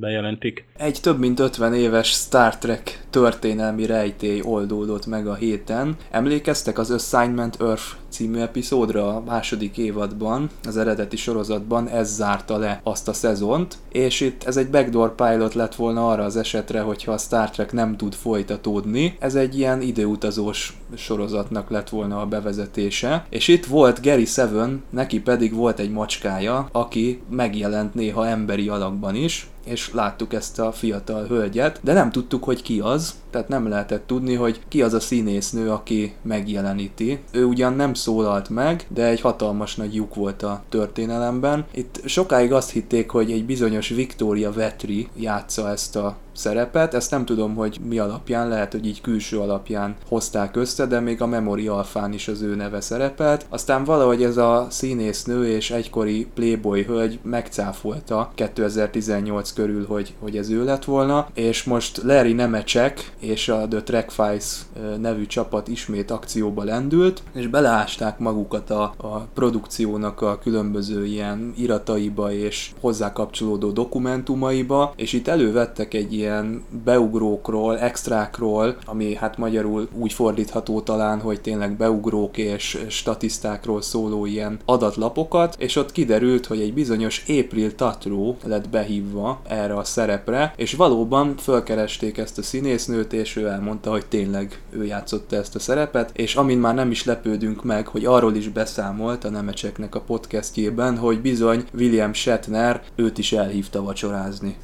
bejelentik. 0.00 0.68
Egy 0.76 0.98
több 1.02 1.18
mint 1.18 1.40
50 1.40 1.74
éves 1.74 2.08
Star 2.08 2.56
Trek 2.56 3.06
történelmi 3.10 3.86
rejtély 3.86 4.40
oldódott 4.44 5.06
meg 5.06 5.26
a 5.26 5.34
héten. 5.34 5.96
Emlékeztek 6.10 6.78
az 6.78 6.90
Assignment 6.90 7.60
Earth 7.60 7.84
című 8.08 8.38
epizódra 8.38 9.16
a 9.16 9.22
második 9.26 9.78
évadban, 9.78 10.50
az 10.64 10.76
eredeti 10.76 11.16
sorozatban 11.16 11.88
ez 11.88 12.14
zárta 12.14 12.56
le 12.58 12.80
azt 12.82 13.08
a 13.08 13.12
szezont, 13.12 13.78
és 13.92 14.20
itt 14.20 14.44
ez 14.44 14.56
egy 14.56 14.70
backdoor 14.70 15.14
pilot 15.14 15.54
lett 15.54 15.74
volna 15.74 16.08
arra 16.08 16.24
az 16.24 16.36
esetre, 16.36 16.80
hogyha 16.80 17.12
a 17.12 17.18
Star 17.18 17.50
Trek 17.50 17.72
nem 17.72 17.96
tud 17.96 18.14
folytatódni. 18.14 19.16
Ez 19.18 19.34
egy 19.34 19.58
ilyen 19.58 19.80
időutazós 19.80 20.76
sorozatnak 20.96 21.70
lett 21.70 21.88
volna 21.88 22.20
a 22.20 22.26
bevezetése, 22.26 23.26
és 23.28 23.48
itt 23.48 23.66
volt 23.66 24.02
Gary 24.02 24.24
Seven, 24.24 24.82
neki 24.90 25.20
pedig 25.20 25.54
volt 25.54 25.78
egy 25.78 25.90
macskája, 25.90 26.68
aki 26.72 27.20
megjelent 27.30 27.94
néha 27.94 28.26
emberi 28.26 28.68
alakban 28.68 29.14
is, 29.14 29.48
és 29.64 29.92
láttuk 29.92 30.32
ezt 30.32 30.58
a 30.58 30.72
fiatal 30.72 31.26
hölgyet, 31.26 31.80
de 31.82 31.92
nem 31.92 32.10
tudtuk, 32.10 32.44
hogy 32.44 32.62
ki 32.62 32.80
az, 32.80 33.14
tehát 33.30 33.48
nem 33.48 33.68
lehetett 33.68 34.06
tudni, 34.06 34.34
hogy 34.34 34.60
ki 34.68 34.82
az 34.82 34.92
a 34.92 35.00
színésznő, 35.00 35.70
aki 35.70 36.14
megjeleníti. 36.22 37.18
Ő 37.32 37.44
ugyan 37.44 37.72
nem 37.72 37.94
szólalt 37.94 38.48
meg, 38.48 38.86
de 38.88 39.04
egy 39.04 39.20
hatalmas 39.20 39.76
nagy 39.76 39.94
lyuk 39.94 40.14
volt 40.14 40.42
a 40.42 40.62
történelemben. 40.68 41.66
Itt 41.72 42.00
sokáig 42.04 42.52
azt 42.52 42.70
hitték, 42.70 43.10
hogy 43.10 43.30
egy 43.30 43.44
bizonyos 43.44 43.88
Victoria 43.88 44.52
Vetri 44.52 45.08
játsza 45.16 45.68
ezt 45.68 45.96
a 45.96 46.16
szerepet. 46.38 46.94
Ezt 46.94 47.10
nem 47.10 47.24
tudom, 47.24 47.54
hogy 47.54 47.78
mi 47.88 47.98
alapján, 47.98 48.48
lehet, 48.48 48.72
hogy 48.72 48.86
így 48.86 49.00
külső 49.00 49.38
alapján 49.38 49.96
hozták 50.08 50.56
össze, 50.56 50.86
de 50.86 51.00
még 51.00 51.22
a 51.22 51.26
Memory 51.26 51.68
Alfán 51.68 52.12
is 52.12 52.28
az 52.28 52.42
ő 52.42 52.54
neve 52.54 52.80
szerepelt. 52.80 53.46
Aztán 53.48 53.84
valahogy 53.84 54.22
ez 54.22 54.36
a 54.36 54.66
színésznő 54.70 55.46
és 55.46 55.70
egykori 55.70 56.26
Playboy 56.34 56.82
hölgy 56.82 57.18
megcáfolta 57.22 58.32
2018 58.34 59.52
körül, 59.52 59.86
hogy, 59.86 60.14
hogy 60.20 60.36
ez 60.36 60.50
ő 60.50 60.64
lett 60.64 60.84
volna, 60.84 61.28
és 61.34 61.64
most 61.64 62.02
Larry 62.02 62.32
Nemecek 62.32 63.12
és 63.20 63.48
a 63.48 63.68
The 63.68 63.82
Track 63.82 64.10
Files 64.10 64.60
nevű 65.00 65.26
csapat 65.26 65.68
ismét 65.68 66.10
akcióba 66.10 66.64
lendült, 66.64 67.22
és 67.34 67.46
beleásták 67.46 68.18
magukat 68.18 68.70
a, 68.70 68.82
a 68.96 69.26
produkciónak 69.34 70.20
a 70.20 70.38
különböző 70.38 71.06
ilyen 71.06 71.52
irataiba 71.56 72.32
és 72.32 72.70
hozzá 72.80 73.12
kapcsolódó 73.12 73.70
dokumentumaiba, 73.70 74.92
és 74.96 75.12
itt 75.12 75.28
elővettek 75.28 75.94
egy 75.94 76.12
ilyen 76.12 76.27
ilyen 76.28 76.64
beugrókról, 76.84 77.78
extrákról, 77.78 78.76
ami 78.84 79.14
hát 79.14 79.36
magyarul 79.36 79.88
úgy 79.92 80.12
fordítható 80.12 80.80
talán, 80.80 81.20
hogy 81.20 81.40
tényleg 81.40 81.76
beugrók 81.76 82.36
és 82.36 82.78
statisztákról 82.88 83.82
szóló 83.82 84.26
ilyen 84.26 84.58
adatlapokat, 84.64 85.54
és 85.58 85.76
ott 85.76 85.92
kiderült, 85.92 86.46
hogy 86.46 86.60
egy 86.60 86.74
bizonyos 86.74 87.24
April 87.28 87.74
Tatró 87.74 88.36
lett 88.44 88.68
behívva 88.68 89.40
erre 89.48 89.76
a 89.76 89.84
szerepre, 89.84 90.52
és 90.56 90.74
valóban 90.74 91.36
fölkeresték 91.36 92.18
ezt 92.18 92.38
a 92.38 92.42
színésznőt, 92.42 93.12
és 93.12 93.36
ő 93.36 93.46
elmondta, 93.46 93.90
hogy 93.90 94.06
tényleg 94.06 94.60
ő 94.70 94.84
játszotta 94.84 95.36
ezt 95.36 95.54
a 95.54 95.58
szerepet, 95.58 96.10
és 96.12 96.34
amin 96.34 96.58
már 96.58 96.74
nem 96.74 96.90
is 96.90 97.04
lepődünk 97.04 97.64
meg, 97.64 97.86
hogy 97.86 98.04
arról 98.04 98.34
is 98.34 98.48
beszámolt 98.48 99.24
a 99.24 99.30
Nemecseknek 99.30 99.94
a 99.94 100.00
podcastjében, 100.00 100.98
hogy 100.98 101.20
bizony 101.20 101.64
William 101.74 102.12
Shatner 102.12 102.82
őt 102.96 103.18
is 103.18 103.32
elhívta 103.32 103.82
vacsorázni. 103.82 104.56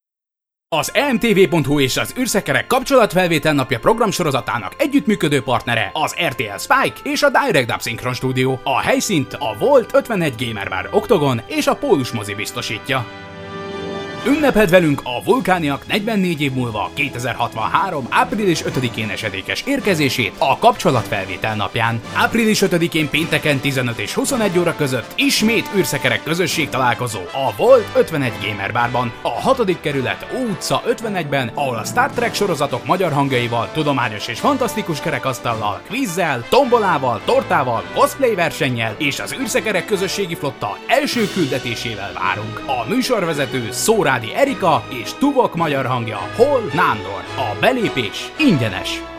Az 0.78 0.90
emtv.hu 0.94 1.80
és 1.80 1.96
az 1.96 2.14
űrszekerek 2.18 2.66
kapcsolatfelvétel 2.66 3.52
napja 3.52 3.78
programsorozatának 3.78 4.72
együttműködő 4.78 5.42
partnere 5.42 5.90
az 5.92 6.14
RTL 6.26 6.56
Spike 6.58 7.10
és 7.10 7.22
a 7.22 7.30
Direct 7.30 7.66
Dub 7.66 7.82
Synchron 7.82 8.14
Studio. 8.14 8.58
A 8.62 8.80
helyszínt 8.80 9.34
a 9.38 9.56
Volt 9.58 9.94
51 9.94 10.46
Gamer 10.46 10.68
Bar 10.68 10.88
Octogon 10.90 11.42
és 11.46 11.66
a 11.66 11.76
Pólus 11.76 12.10
mozi 12.10 12.34
biztosítja. 12.34 13.23
Ünneped 14.26 14.70
velünk 14.70 15.00
a 15.04 15.22
vulkániak 15.24 15.86
44 15.86 16.40
év 16.40 16.52
múlva 16.52 16.90
2063. 16.94 18.06
április 18.10 18.62
5-én 18.62 19.08
esedékes 19.08 19.62
érkezését 19.66 20.32
a 20.38 20.58
kapcsolatfelvétel 20.58 21.56
napján. 21.56 22.00
Április 22.14 22.62
5-én 22.66 23.08
pénteken 23.10 23.58
15 23.58 23.98
és 23.98 24.14
21 24.14 24.58
óra 24.58 24.74
között 24.76 25.12
ismét 25.16 25.70
űrszekerek 25.76 26.22
közösség 26.22 26.68
találkozó 26.68 27.18
a 27.18 27.54
Volt 27.56 27.86
51 27.96 28.32
Gamer 28.42 28.72
Barban, 28.72 29.12
a 29.22 29.28
6. 29.28 29.80
kerület 29.80 30.26
Ó 30.34 30.38
utca 30.50 30.82
51-ben, 30.88 31.50
ahol 31.54 31.76
a 31.76 31.84
Star 31.84 32.10
Trek 32.10 32.34
sorozatok 32.34 32.86
magyar 32.86 33.12
hangjaival, 33.12 33.68
tudományos 33.72 34.28
és 34.28 34.40
fantasztikus 34.40 35.00
kerekasztallal, 35.00 35.80
kvízzel, 35.86 36.44
tombolával, 36.48 37.20
tortával, 37.24 37.82
cosplay 37.94 38.34
versennyel 38.34 38.94
és 38.98 39.20
az 39.20 39.34
űrszekerek 39.40 39.84
közösségi 39.84 40.34
flotta 40.34 40.78
első 40.86 41.28
küldetésével 41.34 42.12
várunk. 42.14 42.62
A 42.66 42.88
műsorvezető 42.88 43.68
Szóra 43.70 44.12
Családi 44.14 44.34
Erika 44.34 44.84
és 44.88 45.12
Tuvok 45.12 45.56
magyar 45.56 45.86
hangja 45.86 46.18
Hol 46.36 46.60
Nándor. 46.74 47.24
A 47.36 47.56
belépés 47.60 48.32
ingyenes. 48.38 49.13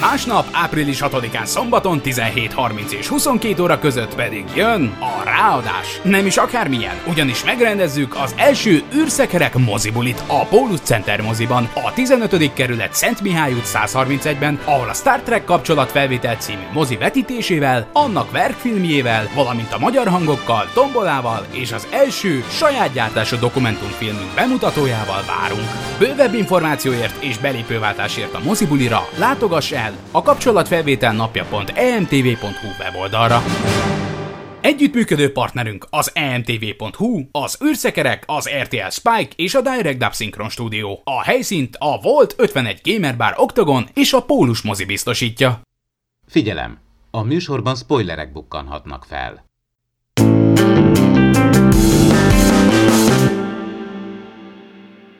Másnap, 0.00 0.48
április 0.52 0.98
6-án 1.02 1.44
szombaton 1.44 2.00
17.30 2.04 2.90
és 2.90 3.06
22 3.06 3.62
óra 3.62 3.78
között 3.78 4.14
pedig 4.14 4.44
jön 4.54 4.96
a 5.00 5.22
ráadás. 5.24 6.00
Nem 6.02 6.26
is 6.26 6.36
akármilyen, 6.36 6.94
ugyanis 7.06 7.44
megrendezzük 7.44 8.14
az 8.14 8.34
első 8.36 8.82
űrszekerek 8.94 9.56
mozibulit 9.56 10.22
a 10.26 10.44
Pólus 10.44 10.80
Center 10.80 11.20
moziban, 11.20 11.70
a 11.74 11.92
15. 11.92 12.52
kerület 12.52 12.94
Szent 12.94 13.20
Mihály 13.20 13.52
út 13.52 13.64
131-ben, 13.64 14.60
ahol 14.64 14.88
a 14.88 14.94
Star 14.94 15.20
Trek 15.20 15.44
kapcsolatfelvétel 15.44 16.36
című 16.36 16.62
mozi 16.72 16.96
vetítésével, 16.96 17.88
annak 17.92 18.30
verkfilmjével, 18.30 19.30
valamint 19.34 19.72
a 19.72 19.78
magyar 19.78 20.08
hangokkal, 20.08 20.70
tombolával 20.74 21.46
és 21.50 21.72
az 21.72 21.86
első 21.90 22.44
saját 22.50 22.92
gyártású 22.92 23.36
dokumentumfilmünk 23.38 24.34
bemutatójával 24.34 25.24
várunk. 25.26 25.68
Bővebb 25.98 26.34
információért 26.34 27.22
és 27.22 27.38
belépőváltásért 27.38 28.34
a 28.34 28.40
mozibulira 28.44 29.08
látogass 29.16 29.70
el 29.70 29.87
el 29.88 29.98
a 30.10 30.22
kapcsolatfelvétel 30.22 31.12
napja.emtv.hu 31.12 32.68
weboldalra. 32.78 33.42
Együttműködő 34.60 35.32
partnerünk 35.32 35.86
az 35.90 36.10
emtv.hu, 36.14 37.22
az 37.30 37.58
űrszekerek, 37.64 38.24
az 38.26 38.50
RTL 38.62 38.88
Spike 38.90 39.32
és 39.36 39.54
a 39.54 39.60
Direct 39.60 39.98
Dub 39.98 40.14
Synchron 40.14 40.48
Studio. 40.48 40.98
A 41.04 41.22
helyszínt 41.22 41.76
a 41.78 42.00
Volt 42.00 42.34
51 42.38 42.80
Gamer 42.82 43.16
Bar 43.16 43.34
Octagon 43.36 43.88
és 43.94 44.12
a 44.12 44.22
Pólus 44.22 44.62
mozi 44.62 44.84
biztosítja. 44.84 45.60
Figyelem! 46.26 46.78
A 47.10 47.22
műsorban 47.22 47.74
spoilerek 47.74 48.32
bukkanhatnak 48.32 49.04
fel. 49.04 49.47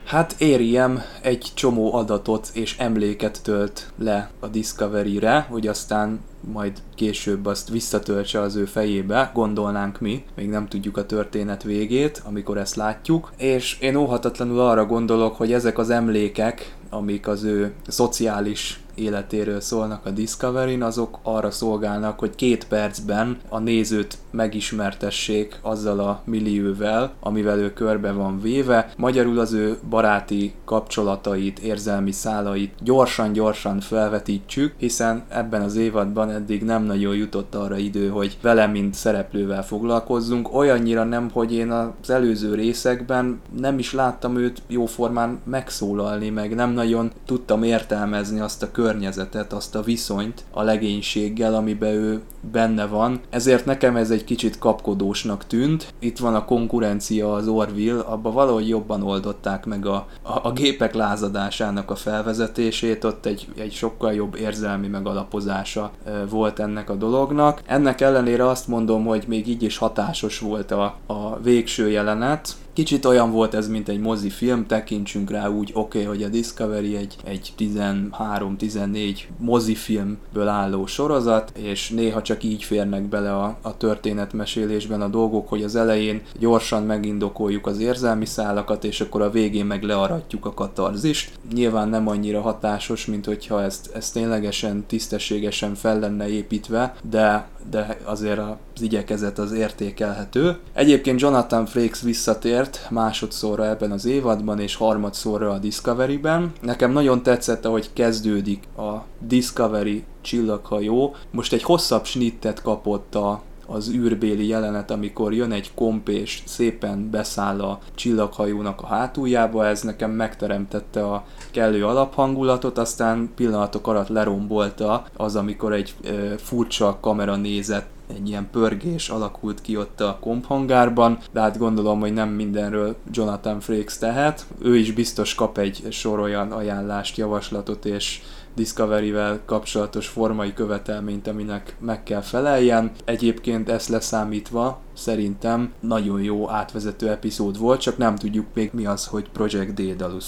Hát 0.09 0.35
érjem 0.37 1.01
egy 1.21 1.51
csomó 1.53 1.93
adatot 1.93 2.49
és 2.53 2.77
emléket 2.77 3.39
tölt 3.43 3.91
le 3.97 4.29
a 4.39 4.47
Discovery-re, 4.47 5.47
hogy 5.49 5.67
aztán 5.67 6.19
majd 6.53 6.81
később 6.95 7.45
azt 7.45 7.69
visszatöltse 7.69 8.39
az 8.39 8.55
ő 8.55 8.65
fejébe, 8.65 9.31
gondolnánk 9.33 9.99
mi, 9.99 10.23
még 10.35 10.49
nem 10.49 10.67
tudjuk 10.67 10.97
a 10.97 11.05
történet 11.05 11.63
végét, 11.63 12.21
amikor 12.25 12.57
ezt 12.57 12.75
látjuk, 12.75 13.31
és 13.37 13.77
én 13.79 13.95
óhatatlanul 13.95 14.59
arra 14.59 14.85
gondolok, 14.85 15.35
hogy 15.35 15.53
ezek 15.53 15.77
az 15.77 15.89
emlékek, 15.89 16.75
amik 16.89 17.27
az 17.27 17.43
ő 17.43 17.73
szociális 17.87 18.79
életéről 18.99 19.59
szólnak 19.59 20.05
a 20.05 20.09
Discovery-n, 20.09 20.81
azok 20.81 21.19
arra 21.23 21.51
szolgálnak, 21.51 22.19
hogy 22.19 22.35
két 22.35 22.67
percben 22.67 23.37
a 23.49 23.59
nézőt 23.59 24.17
megismertessék 24.31 25.59
azzal 25.61 25.99
a 25.99 26.21
millióvel, 26.25 27.11
amivel 27.19 27.59
ő 27.59 27.73
körbe 27.73 28.11
van 28.11 28.41
véve. 28.41 28.93
Magyarul 28.97 29.39
az 29.39 29.53
ő 29.53 29.77
baráti 29.89 30.53
kapcsolatait, 30.65 31.59
érzelmi 31.59 32.11
szálait 32.11 32.73
gyorsan-gyorsan 32.83 33.79
felvetítsük, 33.79 34.73
hiszen 34.77 35.23
ebben 35.29 35.61
az 35.61 35.75
évadban 35.75 36.29
eddig 36.29 36.63
nem 36.63 36.83
nagyon 36.83 37.15
jutott 37.15 37.55
arra 37.55 37.77
idő, 37.77 38.07
hogy 38.07 38.37
vele, 38.41 38.67
mint 38.67 38.93
szereplővel 38.93 39.63
foglalkozzunk. 39.65 40.53
Olyannyira 40.53 41.03
nem, 41.03 41.29
hogy 41.33 41.53
én 41.53 41.71
az 41.71 42.09
előző 42.09 42.53
részekben 42.53 43.41
nem 43.59 43.79
is 43.79 43.93
láttam 43.93 44.37
őt 44.37 44.61
jóformán 44.67 45.39
megszólalni, 45.43 46.29
meg 46.29 46.55
nem 46.55 46.71
nagyon 46.71 47.11
tudtam 47.25 47.63
értelmezni 47.63 48.39
azt 48.39 48.63
a 48.63 48.71
környezetet, 48.89 49.53
azt 49.53 49.75
a 49.75 49.81
viszonyt 49.81 50.43
a 50.51 50.61
legénységgel, 50.61 51.55
amiben 51.55 51.93
ő 51.93 52.21
benne 52.51 52.85
van. 52.85 53.19
Ezért 53.29 53.65
nekem 53.65 53.95
ez 53.95 54.11
egy 54.11 54.23
kicsit 54.23 54.57
kapkodósnak 54.57 55.47
tűnt. 55.47 55.93
Itt 55.99 56.17
van 56.17 56.35
a 56.35 56.45
konkurencia 56.45 57.33
az 57.33 57.47
Orville, 57.47 57.99
abba 57.99 58.31
valahogy 58.31 58.67
jobban 58.67 59.03
oldották 59.03 59.65
meg 59.65 59.85
a, 59.85 60.07
a, 60.21 60.47
a 60.47 60.51
gépek 60.51 60.93
lázadásának 60.93 61.91
a 61.91 61.95
felvezetését, 61.95 63.03
ott 63.03 63.25
egy, 63.25 63.47
egy 63.57 63.73
sokkal 63.73 64.13
jobb 64.13 64.35
érzelmi 64.35 64.87
megalapozása 64.87 65.91
volt 66.29 66.59
ennek 66.59 66.89
a 66.89 66.95
dolognak. 66.95 67.61
Ennek 67.65 68.01
ellenére 68.01 68.47
azt 68.47 68.67
mondom, 68.67 69.05
hogy 69.05 69.23
még 69.27 69.47
így 69.47 69.63
is 69.63 69.77
hatásos 69.77 70.39
volt 70.39 70.71
a, 70.71 70.95
a 71.05 71.39
végső 71.39 71.89
jelenet, 71.89 72.55
Kicsit 72.73 73.05
olyan 73.05 73.31
volt 73.31 73.53
ez, 73.53 73.67
mint 73.67 73.89
egy 73.89 73.99
mozifilm, 73.99 74.65
tekintsünk 74.65 75.31
rá 75.31 75.47
úgy, 75.47 75.71
oké, 75.73 76.01
okay, 76.01 76.03
hogy 76.03 76.23
a 76.23 76.27
Discovery 76.27 76.95
egy, 76.95 77.15
egy 77.23 77.53
13-14 77.57 79.17
mozifilmből 79.37 80.47
álló 80.47 80.85
sorozat, 80.85 81.51
és 81.57 81.89
néha 81.89 82.21
csak 82.21 82.43
így 82.43 82.63
férnek 82.63 83.03
bele 83.03 83.35
a, 83.35 83.57
a 83.61 83.77
történetmesélésben 83.77 85.01
a 85.01 85.07
dolgok, 85.07 85.49
hogy 85.49 85.63
az 85.63 85.75
elején 85.75 86.21
gyorsan 86.39 86.83
megindokoljuk 86.83 87.67
az 87.67 87.79
érzelmi 87.79 88.25
szálakat, 88.25 88.83
és 88.83 89.01
akkor 89.01 89.21
a 89.21 89.29
végén 89.29 89.65
meg 89.65 89.83
learatjuk 89.83 90.45
a 90.45 90.53
katarzist. 90.53 91.31
Nyilván 91.53 91.89
nem 91.89 92.07
annyira 92.07 92.41
hatásos, 92.41 93.05
mint 93.05 93.25
hogyha 93.25 93.63
ezt, 93.63 93.89
ezt 93.95 94.13
ténylegesen, 94.13 94.85
tisztességesen 94.87 95.75
fel 95.75 95.99
lenne 95.99 96.29
építve, 96.29 96.95
de, 97.09 97.47
de 97.69 97.97
azért 98.03 98.39
az 98.39 98.81
igyekezet 98.81 99.39
az 99.39 99.51
értékelhető. 99.51 100.57
Egyébként 100.73 101.21
Jonathan 101.21 101.65
Frakes 101.65 102.01
visszatért, 102.01 102.58
szerepelt 102.59 102.89
másodszorra 102.91 103.67
ebben 103.67 103.91
az 103.91 104.05
évadban, 104.05 104.59
és 104.59 104.75
harmadszorra 104.75 105.51
a 105.51 105.59
Discovery-ben. 105.59 106.53
Nekem 106.61 106.91
nagyon 106.91 107.23
tetszett, 107.23 107.65
ahogy 107.65 107.89
kezdődik 107.93 108.63
a 108.77 109.03
Discovery 109.19 110.03
csillaghajó. 110.21 111.15
Most 111.31 111.53
egy 111.53 111.63
hosszabb 111.63 112.05
snittet 112.05 112.61
kapott 112.61 113.15
a 113.15 113.41
az 113.71 113.89
űrbéli 113.89 114.47
jelenet, 114.47 114.91
amikor 114.91 115.33
jön 115.33 115.51
egy 115.51 115.71
komp 115.73 116.09
és 116.09 116.41
szépen 116.45 117.09
beszáll 117.09 117.61
a 117.61 117.79
csillaghajónak 117.95 118.81
a 118.81 118.85
hátuljába, 118.85 119.65
ez 119.65 119.81
nekem 119.81 120.11
megteremtette 120.11 121.05
a 121.05 121.25
kellő 121.51 121.85
alaphangulatot, 121.85 122.77
aztán 122.77 123.29
pillanatok 123.35 123.87
alatt 123.87 124.07
lerombolta 124.07 125.05
az, 125.15 125.35
amikor 125.35 125.73
egy 125.73 125.93
e, 126.03 126.09
furcsa 126.37 126.97
kamera 127.01 127.35
nézett 127.35 127.87
egy 128.15 128.27
ilyen 128.27 128.47
pörgés 128.51 129.09
alakult 129.09 129.61
ki 129.61 129.77
ott 129.77 130.01
a 130.01 130.17
komphangárban, 130.19 131.17
de 131.31 131.39
hát 131.39 131.57
gondolom, 131.57 131.99
hogy 131.99 132.13
nem 132.13 132.29
mindenről 132.29 132.95
Jonathan 133.11 133.59
Frakes 133.59 133.97
tehet. 133.97 134.45
Ő 134.61 134.77
is 134.77 134.91
biztos 134.91 135.35
kap 135.35 135.57
egy 135.57 135.87
sor 135.89 136.19
olyan 136.19 136.51
ajánlást, 136.51 137.17
javaslatot 137.17 137.85
és 137.85 138.21
Discovery-vel 138.59 139.41
kapcsolatos 139.45 140.07
formai 140.07 140.53
követelményt, 140.53 141.27
aminek 141.27 141.75
meg 141.79 142.03
kell 142.03 142.21
feleljen. 142.21 142.91
Egyébként 143.05 143.69
ezt 143.69 143.89
leszámítva 143.89 144.81
szerintem 144.93 145.73
nagyon 145.79 146.21
jó 146.21 146.49
átvezető 146.49 147.09
epizód 147.09 147.59
volt, 147.59 147.79
csak 147.81 147.97
nem 147.97 148.15
tudjuk 148.15 148.45
még 148.53 148.69
mi 148.73 148.85
az, 148.85 149.07
hogy 149.07 149.29
Project 149.29 149.73
Daedalus. 149.73 150.25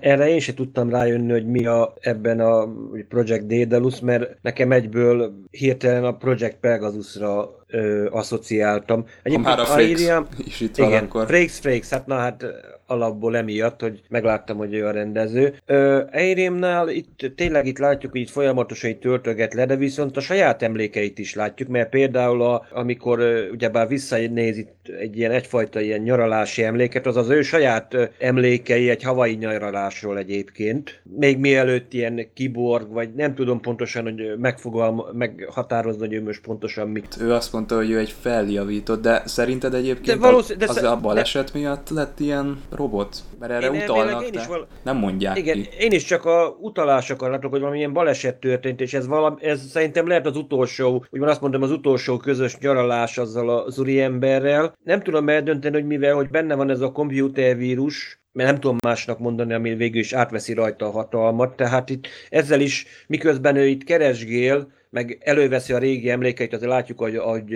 Erre 0.00 0.28
én 0.28 0.40
sem 0.40 0.54
tudtam 0.54 0.90
rájönni, 0.90 1.32
hogy 1.32 1.46
mi 1.46 1.66
a, 1.66 1.94
ebben 2.00 2.40
a 2.40 2.68
Project 3.08 3.46
Daedalus, 3.46 4.00
mert 4.00 4.42
nekem 4.42 4.72
egyből 4.72 5.32
hirtelen 5.50 6.04
a 6.04 6.16
Project 6.16 6.56
Pegasusra 6.60 7.50
ö, 7.66 8.08
asszociáltam. 8.10 9.04
Egyébként 9.22 9.58
a 9.58 9.64
Frakes 9.64 10.08
is 10.44 10.60
itt 10.60 10.76
igen, 10.76 10.90
van 10.90 11.02
akkor. 11.02 11.26
Frakes, 11.26 11.58
Frakes, 11.58 11.88
hát 11.88 12.06
na 12.06 12.14
hát 12.14 12.44
alapból 12.90 13.36
emiatt, 13.36 13.80
hogy 13.80 14.00
megláttam, 14.08 14.56
hogy 14.56 14.74
ő 14.74 14.86
a 14.86 14.90
rendező. 14.90 15.54
Eirémnál 16.10 16.88
itt 16.88 17.32
tényleg 17.36 17.66
itt 17.66 17.78
látjuk, 17.78 18.12
hogy 18.12 18.20
itt 18.20 18.30
folyamatosan 18.30 18.90
itt 18.90 19.00
töltöget 19.00 19.54
le, 19.54 19.66
de 19.66 19.76
viszont 19.76 20.16
a 20.16 20.20
saját 20.20 20.62
emlékeit 20.62 21.18
is 21.18 21.34
látjuk, 21.34 21.68
mert 21.68 21.88
például 21.88 22.42
a, 22.42 22.66
amikor 22.72 23.48
ugyebár 23.52 23.88
visszanéz 23.88 24.56
itt 24.56 24.88
egy 25.00 25.16
ilyen 25.16 25.30
egyfajta 25.30 25.80
ilyen 25.80 26.00
nyaralási 26.00 26.62
emléket, 26.62 27.06
az 27.06 27.16
az 27.16 27.28
ő 27.28 27.42
saját 27.42 28.12
emlékei 28.18 28.90
egy 28.90 29.02
havai 29.02 29.34
nyaralásról 29.34 30.18
egyébként. 30.18 31.02
Még 31.16 31.38
mielőtt 31.38 31.92
ilyen 31.92 32.30
kiborg, 32.34 32.92
vagy 32.92 33.14
nem 33.14 33.34
tudom 33.34 33.60
pontosan, 33.60 34.02
hogy 34.02 34.38
megfogalma, 34.38 35.06
meghatározni, 35.12 36.06
hogy 36.06 36.14
ő 36.14 36.22
most 36.22 36.42
pontosan 36.42 36.88
mit. 36.88 37.16
Ő 37.20 37.32
azt 37.32 37.52
mondta, 37.52 37.76
hogy 37.76 37.90
ő 37.90 37.98
egy 37.98 38.14
feljavított, 38.20 39.02
de 39.02 39.22
szerinted 39.26 39.74
egyébként 39.74 40.20
de 40.20 40.54
de 40.56 40.66
az 40.68 40.82
a 40.82 40.96
baleset 40.96 41.50
de... 41.52 41.58
miatt 41.58 41.88
lett 41.90 42.20
ilyen 42.20 42.60
robot? 42.80 43.16
Mert 43.38 43.52
erre 43.52 43.66
én 43.66 43.82
utalnak, 43.82 44.26
én 44.26 44.32
is 44.32 44.46
val... 44.46 44.66
nem 44.82 44.96
mondják 44.96 45.38
Igen, 45.38 45.62
ki. 45.62 45.68
én 45.78 45.92
is 45.92 46.04
csak 46.04 46.24
a 46.24 46.56
utalások 46.60 47.20
látok, 47.20 47.50
hogy 47.50 47.60
valamilyen 47.60 47.92
baleset 47.92 48.36
történt, 48.36 48.80
és 48.80 48.94
ez, 48.94 49.06
valami, 49.06 49.44
ez 49.44 49.66
szerintem 49.70 50.06
lehet 50.06 50.26
az 50.26 50.36
utolsó, 50.36 51.04
úgy 51.10 51.20
van 51.20 51.28
azt 51.28 51.40
mondom, 51.40 51.62
az 51.62 51.70
utolsó 51.70 52.16
közös 52.16 52.58
nyaralás 52.58 53.18
azzal 53.18 53.50
az 53.50 53.78
úri 53.78 54.00
emberrel. 54.00 54.74
Nem 54.84 55.02
tudom 55.02 55.28
eldönteni, 55.28 55.74
hogy 55.74 55.86
mivel, 55.86 56.14
hogy 56.14 56.28
benne 56.28 56.54
van 56.54 56.70
ez 56.70 56.80
a 56.80 56.92
vírus, 57.56 58.20
mert 58.32 58.50
nem 58.50 58.60
tudom 58.60 58.76
másnak 58.84 59.18
mondani, 59.18 59.52
ami 59.52 59.74
végül 59.74 60.00
is 60.00 60.12
átveszi 60.12 60.52
rajta 60.52 60.86
a 60.86 60.90
hatalmat, 60.90 61.56
tehát 61.56 61.90
itt 61.90 62.06
ezzel 62.28 62.60
is, 62.60 62.86
miközben 63.06 63.56
ő 63.56 63.66
itt 63.66 63.84
keresgél, 63.84 64.72
meg 64.90 65.18
előveszi 65.20 65.72
a 65.72 65.78
régi 65.78 66.10
emlékeit, 66.10 66.52
azért 66.52 66.70
látjuk, 66.70 66.98
hogy, 66.98 67.16
hogy 67.16 67.54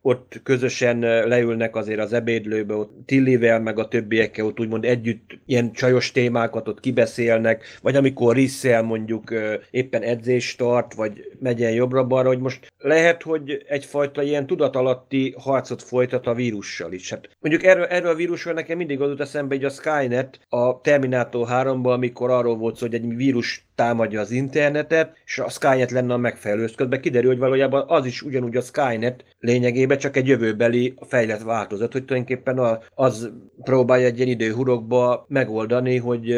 ott 0.00 0.40
közösen 0.42 0.98
leülnek 1.28 1.76
azért 1.76 2.00
az 2.00 2.12
ebédlőbe, 2.12 2.74
ott 2.74 3.06
Tillivel, 3.06 3.60
meg 3.60 3.78
a 3.78 3.88
többiekkel 3.88 4.44
ott 4.44 4.60
úgymond 4.60 4.84
együtt 4.84 5.38
ilyen 5.46 5.72
csajos 5.72 6.12
témákat 6.12 6.68
ott 6.68 6.80
kibeszélnek, 6.80 7.64
vagy 7.82 7.96
amikor 7.96 8.34
Risszel 8.34 8.82
mondjuk 8.82 9.34
éppen 9.70 10.02
edzést 10.02 10.58
tart, 10.58 10.94
vagy 10.94 11.32
megy 11.40 11.62
el 11.62 11.72
jobbra-balra, 11.72 12.28
hogy 12.28 12.38
most 12.38 12.72
lehet, 12.78 13.22
hogy 13.22 13.64
egyfajta 13.68 14.22
ilyen 14.22 14.46
tudatalatti 14.46 15.34
harcot 15.38 15.82
folytat 15.82 16.26
a 16.26 16.34
vírussal 16.34 16.92
is. 16.92 17.10
Hát 17.10 17.28
mondjuk 17.40 17.64
erről, 17.64 17.84
erről 17.84 18.10
a 18.10 18.14
vírusról 18.14 18.54
nekem 18.54 18.76
mindig 18.76 19.00
az 19.00 19.08
jut 19.08 19.20
eszembe, 19.20 19.54
hogy 19.54 19.64
a 19.64 19.70
Skynet 19.70 20.40
a 20.48 20.80
Terminator 20.80 21.46
3-ban, 21.50 21.92
amikor 21.92 22.30
arról 22.30 22.56
volt 22.56 22.76
szó, 22.76 22.86
hogy 22.86 22.94
egy 22.94 23.16
vírus 23.16 23.67
támadja 23.78 24.20
az 24.20 24.30
internetet, 24.30 25.16
és 25.24 25.38
a 25.38 25.48
Skynet 25.48 25.90
lenne 25.90 26.12
a 26.12 26.16
megfelelő. 26.16 26.68
Közben 26.76 27.00
kiderül, 27.00 27.30
hogy 27.30 27.38
valójában 27.38 27.84
az 27.88 28.06
is 28.06 28.22
ugyanúgy 28.22 28.56
a 28.56 28.60
Skynet 28.60 29.24
lényegében 29.38 29.98
csak 29.98 30.16
egy 30.16 30.26
jövőbeli 30.26 30.94
fejlett 31.08 31.42
változat, 31.42 31.92
hogy 31.92 32.04
tulajdonképpen 32.04 32.80
az 32.94 33.30
próbálja 33.62 34.06
egy 34.06 34.16
ilyen 34.16 34.28
időhurokba 34.28 35.26
megoldani, 35.28 35.96
hogy 35.96 36.34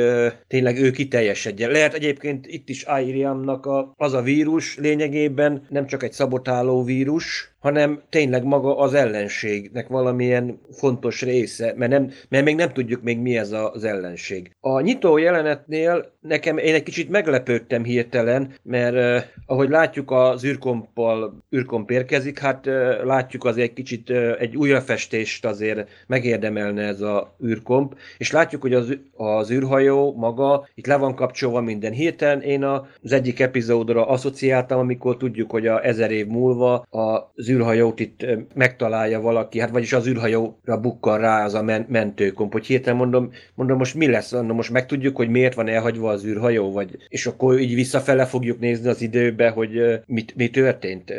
tényleg 0.46 0.78
ő 0.78 0.90
kiteljesedjen. 0.90 1.70
Lehet 1.70 1.94
egyébként 1.94 2.46
itt 2.46 2.68
is 2.68 2.82
Airiamnak 2.82 3.66
a, 3.66 3.92
az 3.96 4.12
a 4.12 4.22
vírus 4.22 4.76
lényegében 4.78 5.66
nem 5.68 5.86
csak 5.86 6.02
egy 6.02 6.12
szabotáló 6.12 6.84
vírus, 6.84 7.49
hanem 7.60 8.02
tényleg 8.08 8.44
maga 8.44 8.78
az 8.78 8.94
ellenségnek 8.94 9.88
valamilyen 9.88 10.60
fontos 10.72 11.22
része, 11.22 11.74
mert, 11.76 11.90
nem, 11.90 12.10
mert 12.28 12.44
még 12.44 12.56
nem 12.56 12.72
tudjuk 12.72 13.02
még 13.02 13.18
mi 13.18 13.36
ez 13.36 13.52
az 13.52 13.84
ellenség. 13.84 14.56
A 14.60 14.80
nyitó 14.80 15.18
jelenetnél 15.18 16.12
nekem 16.20 16.58
én 16.58 16.74
egy 16.74 16.82
kicsit 16.82 17.10
meglepődtem 17.10 17.84
hirtelen, 17.84 18.52
mert 18.62 18.94
eh, 18.94 19.24
ahogy 19.46 19.68
látjuk 19.68 20.10
az 20.10 20.44
űrkompal, 20.44 21.44
űrkomp 21.56 21.90
érkezik, 21.90 22.38
hát 22.38 22.66
eh, 22.66 23.04
látjuk 23.04 23.44
azért 23.44 23.68
egy 23.68 23.74
kicsit 23.74 24.10
eh, 24.10 24.34
egy 24.38 24.56
újrafestést 24.56 25.44
azért 25.44 25.88
megérdemelne 26.06 26.82
ez 26.82 27.00
a 27.00 27.36
űrkomp, 27.44 27.94
és 28.18 28.30
látjuk, 28.30 28.62
hogy 28.62 28.74
az, 28.74 28.98
az 29.16 29.50
űrhajó 29.50 30.14
maga 30.16 30.68
itt 30.74 30.86
le 30.86 30.96
van 30.96 31.14
kapcsolva 31.14 31.60
minden. 31.60 31.92
Hirtelen 31.92 32.42
én 32.42 32.62
az 32.64 33.12
egyik 33.12 33.40
epizódra 33.40 34.06
asszociáltam, 34.06 34.78
amikor 34.78 35.16
tudjuk, 35.16 35.50
hogy 35.50 35.66
a 35.66 35.84
ezer 35.84 36.10
év 36.10 36.26
múlva 36.26 36.86
az 36.90 37.49
űrhajót 37.50 38.00
itt 38.00 38.26
megtalálja 38.54 39.20
valaki, 39.20 39.60
hát 39.60 39.70
vagyis 39.70 39.92
az 39.92 40.06
űrhajóra 40.06 40.80
bukkal 40.80 41.18
rá 41.18 41.44
az 41.44 41.54
a 41.54 41.62
men- 41.62 41.88
mentőkomp, 41.88 42.52
hogy 42.52 42.66
hirtelen 42.66 42.98
mondom, 42.98 43.30
mondom, 43.54 43.78
most 43.78 43.94
mi 43.94 44.06
lesz, 44.06 44.32
mondom, 44.32 44.56
most 44.56 44.70
megtudjuk, 44.70 45.16
hogy 45.16 45.28
miért 45.28 45.54
van 45.54 45.68
elhagyva 45.68 46.10
az 46.10 46.24
űrhajó, 46.24 46.72
vagy, 46.72 46.96
és 47.08 47.26
akkor 47.26 47.58
így 47.58 47.74
visszafele 47.74 48.24
fogjuk 48.24 48.58
nézni 48.58 48.88
az 48.88 49.02
időbe, 49.02 49.48
hogy 49.48 50.00
mit, 50.06 50.34
mi 50.36 50.50
történt. 50.50 51.12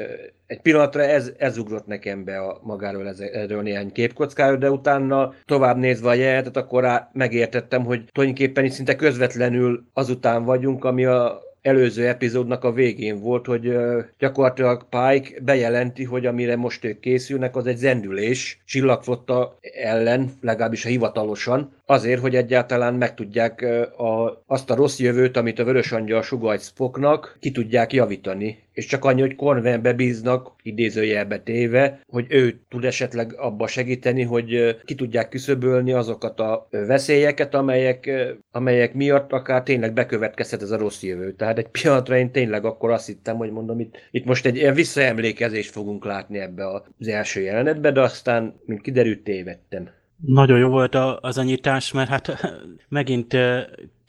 Egy 0.47 0.61
pillanatra 0.61 1.03
ez, 1.03 1.31
ez 1.37 1.57
ugrott 1.57 1.87
nekem 1.87 2.23
be 2.23 2.37
a 2.37 2.59
magáról 2.63 3.07
ez, 3.07 3.19
erről 3.19 3.61
néhány 3.61 3.91
képkockáról, 3.91 4.57
de 4.57 4.71
utána 4.71 5.33
tovább 5.45 5.77
nézve 5.77 6.09
a 6.09 6.13
jelenetet, 6.13 6.57
akkor 6.57 6.83
rá 6.83 7.09
megértettem, 7.13 7.83
hogy 7.83 8.03
tulajdonképpen 8.11 8.65
itt 8.65 8.71
szinte 8.71 8.95
közvetlenül 8.95 9.85
azután 9.93 10.43
vagyunk, 10.43 10.85
ami 10.85 11.05
a 11.05 11.41
előző 11.61 12.07
epizódnak 12.07 12.63
a 12.63 12.71
végén 12.71 13.19
volt, 13.19 13.45
hogy 13.45 13.75
gyakorlatilag 14.19 14.85
Pike 14.89 15.41
bejelenti, 15.41 16.03
hogy 16.03 16.25
amire 16.25 16.55
most 16.55 16.85
ők 16.85 16.99
készülnek, 16.99 17.55
az 17.55 17.65
egy 17.67 17.77
zendülés 17.77 18.61
csillagflotta 18.65 19.57
ellen, 19.83 20.31
legalábbis 20.41 20.83
hivatalosan, 20.83 21.73
azért, 21.85 22.21
hogy 22.21 22.35
egyáltalán 22.35 22.93
megtudják 22.93 23.61
a, 23.97 24.43
azt 24.47 24.69
a 24.69 24.75
rossz 24.75 24.99
jövőt, 24.99 25.37
amit 25.37 25.59
a 25.59 25.63
Vörös 25.63 25.91
Angyal 25.91 26.21
sugajt 26.21 26.61
Spocknak, 26.61 27.37
ki 27.39 27.51
tudják 27.51 27.93
javítani 27.93 28.57
és 28.73 28.85
csak 28.85 29.05
annyi, 29.05 29.21
hogy 29.21 29.35
Cornwellbe 29.35 29.93
bíznak, 29.93 30.55
idézőjelbe 30.63 31.39
téve, 31.39 32.01
hogy 32.07 32.25
ő 32.29 32.59
tud 32.69 32.85
esetleg 32.85 33.33
abba 33.37 33.67
segíteni, 33.67 34.23
hogy 34.23 34.77
ki 34.85 34.95
tudják 34.95 35.29
küszöbölni 35.29 35.91
azokat 35.91 36.39
a 36.39 36.67
veszélyeket, 36.69 37.53
amelyek, 37.53 38.09
amelyek 38.51 38.93
miatt 38.93 39.31
akár 39.31 39.63
tényleg 39.63 39.93
bekövetkezhet 39.93 40.61
ez 40.61 40.71
a 40.71 40.77
rossz 40.77 41.03
jövő. 41.03 41.33
Tehát 41.33 41.57
egy 41.57 41.67
pillanatra 41.67 42.17
én 42.17 42.31
tényleg 42.31 42.65
akkor 42.65 42.89
azt 42.91 43.07
hittem, 43.07 43.37
hogy 43.37 43.51
mondom, 43.51 43.79
itt, 43.79 43.95
itt 44.11 44.25
most 44.25 44.45
egy 44.45 44.55
ilyen 44.55 44.73
visszaemlékezést 44.73 45.71
fogunk 45.71 46.05
látni 46.05 46.39
ebbe 46.39 46.67
az 46.67 47.07
első 47.07 47.41
jelenetbe, 47.41 47.91
de 47.91 48.01
aztán, 48.01 48.59
mint 48.65 48.81
kiderült, 48.81 49.23
tévedtem. 49.23 49.89
Nagyon 50.25 50.59
jó 50.59 50.69
volt 50.69 50.95
az 51.21 51.37
a 51.37 51.43
nyitás, 51.43 51.91
mert 51.91 52.09
hát 52.09 52.55
megint 52.89 53.37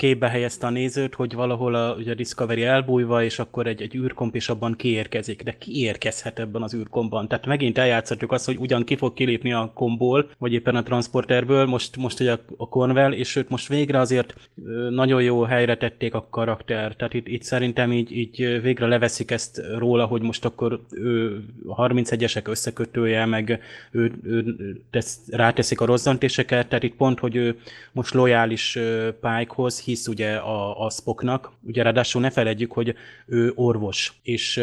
képbe 0.02 0.28
helyezte 0.28 0.66
a 0.66 0.70
nézőt, 0.70 1.14
hogy 1.14 1.34
valahol 1.34 1.74
a, 1.74 1.94
ugye 1.94 2.10
a 2.10 2.14
Discovery 2.14 2.62
elbújva, 2.62 3.24
és 3.24 3.38
akkor 3.38 3.66
egy, 3.66 3.82
egy 3.82 3.94
űrkomp 3.94 4.34
is 4.34 4.48
abban 4.48 4.76
kiérkezik. 4.76 5.42
De 5.42 5.56
ki 5.58 5.80
érkezhet 5.80 6.38
ebben 6.38 6.62
az 6.62 6.74
űrkompban? 6.74 7.28
Tehát 7.28 7.46
megint 7.46 7.78
eljátszhatjuk 7.78 8.32
azt, 8.32 8.46
hogy 8.46 8.56
ugyan 8.56 8.84
ki 8.84 8.96
fog 8.96 9.12
kilépni 9.12 9.52
a 9.52 9.70
komból, 9.74 10.30
vagy 10.38 10.52
éppen 10.52 10.76
a 10.76 10.82
transporterből, 10.82 11.66
most, 11.66 11.96
most 11.96 12.20
ugye 12.20 12.32
a, 12.32 12.64
a 12.70 13.08
és 13.10 13.36
őt 13.36 13.48
most 13.48 13.68
végre 13.68 13.98
azért 13.98 14.34
nagyon 14.90 15.22
jó 15.22 15.42
helyre 15.42 15.76
tették 15.76 16.14
a 16.14 16.26
karakter. 16.30 16.96
Tehát 16.96 17.14
itt, 17.14 17.28
itt 17.28 17.42
szerintem 17.42 17.92
így, 17.92 18.16
így 18.16 18.60
végre 18.62 18.86
leveszik 18.86 19.30
ezt 19.30 19.62
róla, 19.78 20.04
hogy 20.04 20.22
most 20.22 20.44
akkor 20.44 20.80
ő 20.90 21.44
a 21.66 21.86
31-esek 21.86 22.48
összekötője, 22.48 23.24
meg 23.24 23.60
ő, 23.90 24.12
ő 24.22 24.56
tesz, 24.90 25.18
ráteszik 25.30 25.80
a 25.80 25.86
rozzantéseket, 25.86 26.68
tehát 26.68 26.84
itt 26.84 26.96
pont, 26.96 27.18
hogy 27.18 27.36
ő 27.36 27.58
most 27.92 28.14
lojális 28.14 28.78
Pikehoz, 29.20 29.78
hisz 29.92 30.08
ugye 30.08 30.34
a, 30.36 30.84
a 30.84 30.90
Spocknak, 30.90 31.52
ugye 31.62 31.82
ráadásul 31.82 32.20
ne 32.20 32.30
felejtjük, 32.30 32.72
hogy 32.72 32.94
ő 33.26 33.52
orvos, 33.54 34.12
és 34.22 34.60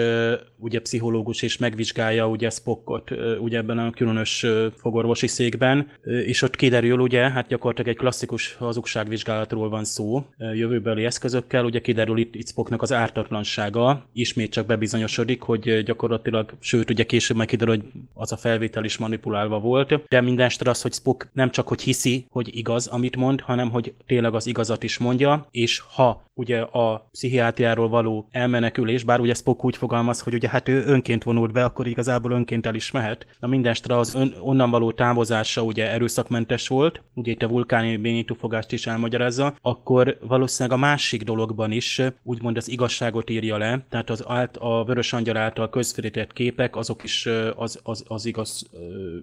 ugye 0.58 0.80
pszichológus, 0.80 1.42
és 1.42 1.58
megvizsgálja 1.58 2.28
ugye 2.28 2.50
Spockot 2.50 3.12
ugye 3.40 3.58
ebben 3.58 3.78
a 3.78 3.92
különös 3.92 4.46
fogorvosi 4.76 5.28
székben, 5.28 5.88
és 6.04 6.42
ott 6.42 6.56
kiderül 6.56 7.00
ugye, 7.00 7.30
hát 7.30 7.48
gyakorlatilag 7.48 7.92
egy 7.92 7.98
klasszikus 7.98 8.54
hazugságvizsgálatról 8.54 9.70
van 9.70 9.84
szó, 9.84 10.26
jövőbeli 10.38 11.06
eszközökkel, 11.06 11.66
ugye 11.66 11.80
kiderül 11.80 12.18
itt, 12.18 12.36
itt 12.36 12.48
Spocknak 12.48 12.82
az 12.82 12.94
ártatlansága, 12.94 14.06
ismét 14.14 14.52
csak 14.52 14.66
bebizonyosodik, 14.66 15.42
hogy 15.42 15.84
gyakorlatilag, 15.84 16.54
sőt 16.60 16.90
ugye 16.90 17.04
később 17.04 17.38
meg 17.38 17.48
kiderül, 17.48 17.76
hogy 17.76 17.86
az 18.14 18.32
a 18.32 18.38
felvétel 18.38 18.84
is 18.84 18.98
manipulálva 18.98 19.60
volt, 19.60 20.08
de 20.08 20.22
minden 20.22 20.52
az, 20.64 20.82
hogy 20.82 20.94
Spock 20.94 21.30
nem 21.34 21.52
csak 21.52 21.68
hogy 21.68 21.82
hiszi, 21.82 22.26
hogy 22.30 22.56
igaz, 22.56 22.88
amit 22.88 23.16
mond, 23.16 23.42
hanem 23.42 23.70
hogy 23.70 23.94
tényleg 24.06 24.34
az 24.34 24.48
igazat 24.48 24.84
is 24.84 24.98
mond, 24.98 25.19
mondja, 25.26 25.48
és 25.52 25.80
ha 25.80 26.22
ugye 26.40 26.60
a 26.60 27.10
pszichiátriáról 27.12 27.90
való 27.90 28.28
elmenekülés, 28.32 29.04
bár 29.04 29.20
ugye 29.20 29.34
Spock 29.34 29.66
úgy 29.66 29.78
fogalmaz, 29.78 30.22
hogy 30.22 30.34
ugye 30.34 30.50
hát 30.50 30.68
ő 30.68 30.84
önként 30.86 31.24
vonult 31.24 31.52
be, 31.52 31.64
akkor 31.64 31.88
igazából 31.88 32.32
önként 32.32 32.66
el 32.66 32.76
is 32.76 32.92
mehet. 32.92 33.26
Na 33.40 33.48
mindestre 33.48 33.98
az 33.98 34.16
ön, 34.16 34.34
onnan 34.42 34.70
való 34.70 34.92
távozása 34.92 35.62
ugye 35.62 35.92
erőszakmentes 35.92 36.68
volt, 36.68 37.02
ugye 37.14 37.32
itt 37.32 37.42
a 37.42 37.48
vulkáni 37.48 37.98
bénítőfogást 37.98 38.72
is 38.72 38.88
elmagyarázza, 38.88 39.56
akkor 39.62 40.18
valószínűleg 40.22 40.78
a 40.78 40.82
másik 40.82 41.24
dologban 41.24 41.72
is 41.72 42.02
úgymond 42.24 42.58
az 42.58 42.70
igazságot 42.70 43.30
írja 43.30 43.58
le, 43.58 43.86
tehát 43.90 44.10
az 44.10 44.24
át, 44.28 44.58
a 44.58 44.84
Vörös 44.84 45.14
Angyal 45.14 45.38
által 45.38 45.70
közvetített 45.70 46.34
képek, 46.34 46.76
azok 46.76 47.04
is 47.04 47.28
az, 47.56 47.80
az, 47.84 48.04
az, 48.08 48.26
igaz, 48.26 48.70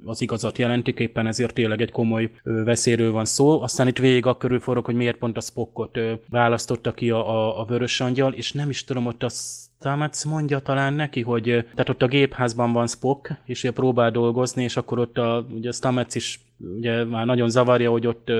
az 0.04 0.20
igazat 0.20 0.58
jelentik, 0.58 0.98
éppen 0.98 1.26
ezért 1.26 1.54
tényleg 1.54 1.80
egy 1.80 1.90
komoly 1.90 2.30
veszélyről 2.42 3.12
van 3.12 3.24
szó. 3.24 3.62
Aztán 3.62 3.86
itt 3.86 3.98
végig 3.98 4.26
a 4.26 4.36
körül 4.36 4.60
forog, 4.60 4.84
hogy 4.84 4.94
miért 4.94 5.16
pont 5.16 5.36
a 5.36 5.40
Spockot 5.40 5.98
választotta 6.28 6.92
ki 6.92 7.05
a, 7.10 7.30
a, 7.30 7.60
a 7.60 7.64
Vörös 7.64 8.00
Angyal, 8.00 8.32
és 8.32 8.52
nem 8.52 8.70
is 8.70 8.84
tudom, 8.84 9.06
ott 9.06 9.22
az 9.22 9.64
Stamets 9.78 10.24
mondja 10.24 10.58
talán 10.58 10.92
neki, 10.92 11.22
hogy 11.22 11.42
tehát 11.42 11.88
ott 11.88 12.02
a 12.02 12.06
gépházban 12.06 12.72
van 12.72 12.86
Spock, 12.86 13.30
és 13.44 13.62
ugye 13.62 13.72
próbál 13.72 14.10
dolgozni, 14.10 14.62
és 14.62 14.76
akkor 14.76 14.98
ott 14.98 15.18
a, 15.18 15.46
ugye 15.50 15.72
Stamets 15.72 16.14
is 16.14 16.40
ugye 16.58 17.04
már 17.04 17.26
nagyon 17.26 17.48
zavarja, 17.48 17.90
hogy 17.90 18.06
ott 18.06 18.32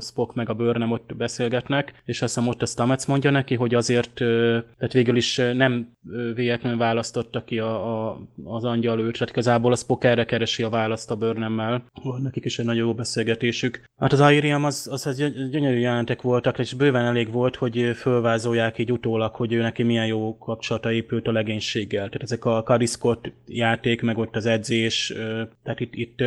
Spock 0.00 0.34
meg 0.34 0.48
a 0.48 0.54
Burnham 0.54 0.90
ott 0.90 1.16
beszélgetnek, 1.16 2.02
és 2.04 2.22
azt 2.22 2.34
hiszem 2.34 2.48
ott 2.48 2.62
a 2.62 2.66
Stamets 2.66 3.06
mondja 3.06 3.30
neki, 3.30 3.54
hogy 3.54 3.74
azért, 3.74 4.14
tehát 4.14 4.92
végül 4.92 5.16
is 5.16 5.36
nem 5.36 5.92
véletlenül 6.34 6.78
választotta 6.78 7.44
ki 7.44 7.58
a, 7.58 8.08
a, 8.08 8.20
az 8.44 8.64
angyal 8.64 9.00
őt, 9.00 9.12
tehát 9.12 9.30
igazából 9.30 9.72
a 9.72 9.76
Spock 9.76 10.04
erre 10.04 10.24
keresi 10.24 10.62
a 10.62 10.68
választ 10.68 11.10
a 11.10 11.16
Burnhammel. 11.16 11.84
Van 12.02 12.22
nekik 12.22 12.44
is 12.44 12.58
egy 12.58 12.66
nagyon 12.66 12.86
jó 12.86 12.94
beszélgetésük. 12.94 13.84
Hát 14.00 14.12
az 14.12 14.20
Airiam 14.20 14.64
az, 14.64 14.88
az, 14.90 15.06
az 15.06 15.16
gyönyörű 15.50 15.78
jelentek 15.78 16.22
voltak, 16.22 16.58
és 16.58 16.72
bőven 16.74 17.04
elég 17.04 17.32
volt, 17.32 17.56
hogy 17.56 17.92
fölvázolják 17.96 18.78
így 18.78 18.92
utólag, 18.92 19.34
hogy 19.34 19.52
ő 19.52 19.60
neki 19.60 19.82
milyen 19.82 20.06
jó 20.06 20.38
kapcsolata 20.38 20.92
épült 20.92 21.26
a 21.26 21.32
legénységgel. 21.32 22.06
Tehát 22.06 22.22
ezek 22.22 22.44
a 22.44 22.62
Kariszkot 22.62 23.32
játék, 23.46 24.02
meg 24.02 24.18
ott 24.18 24.36
az 24.36 24.46
edzés, 24.46 25.12
tehát 25.62 25.80
itt, 25.80 25.94
itt 25.94 26.20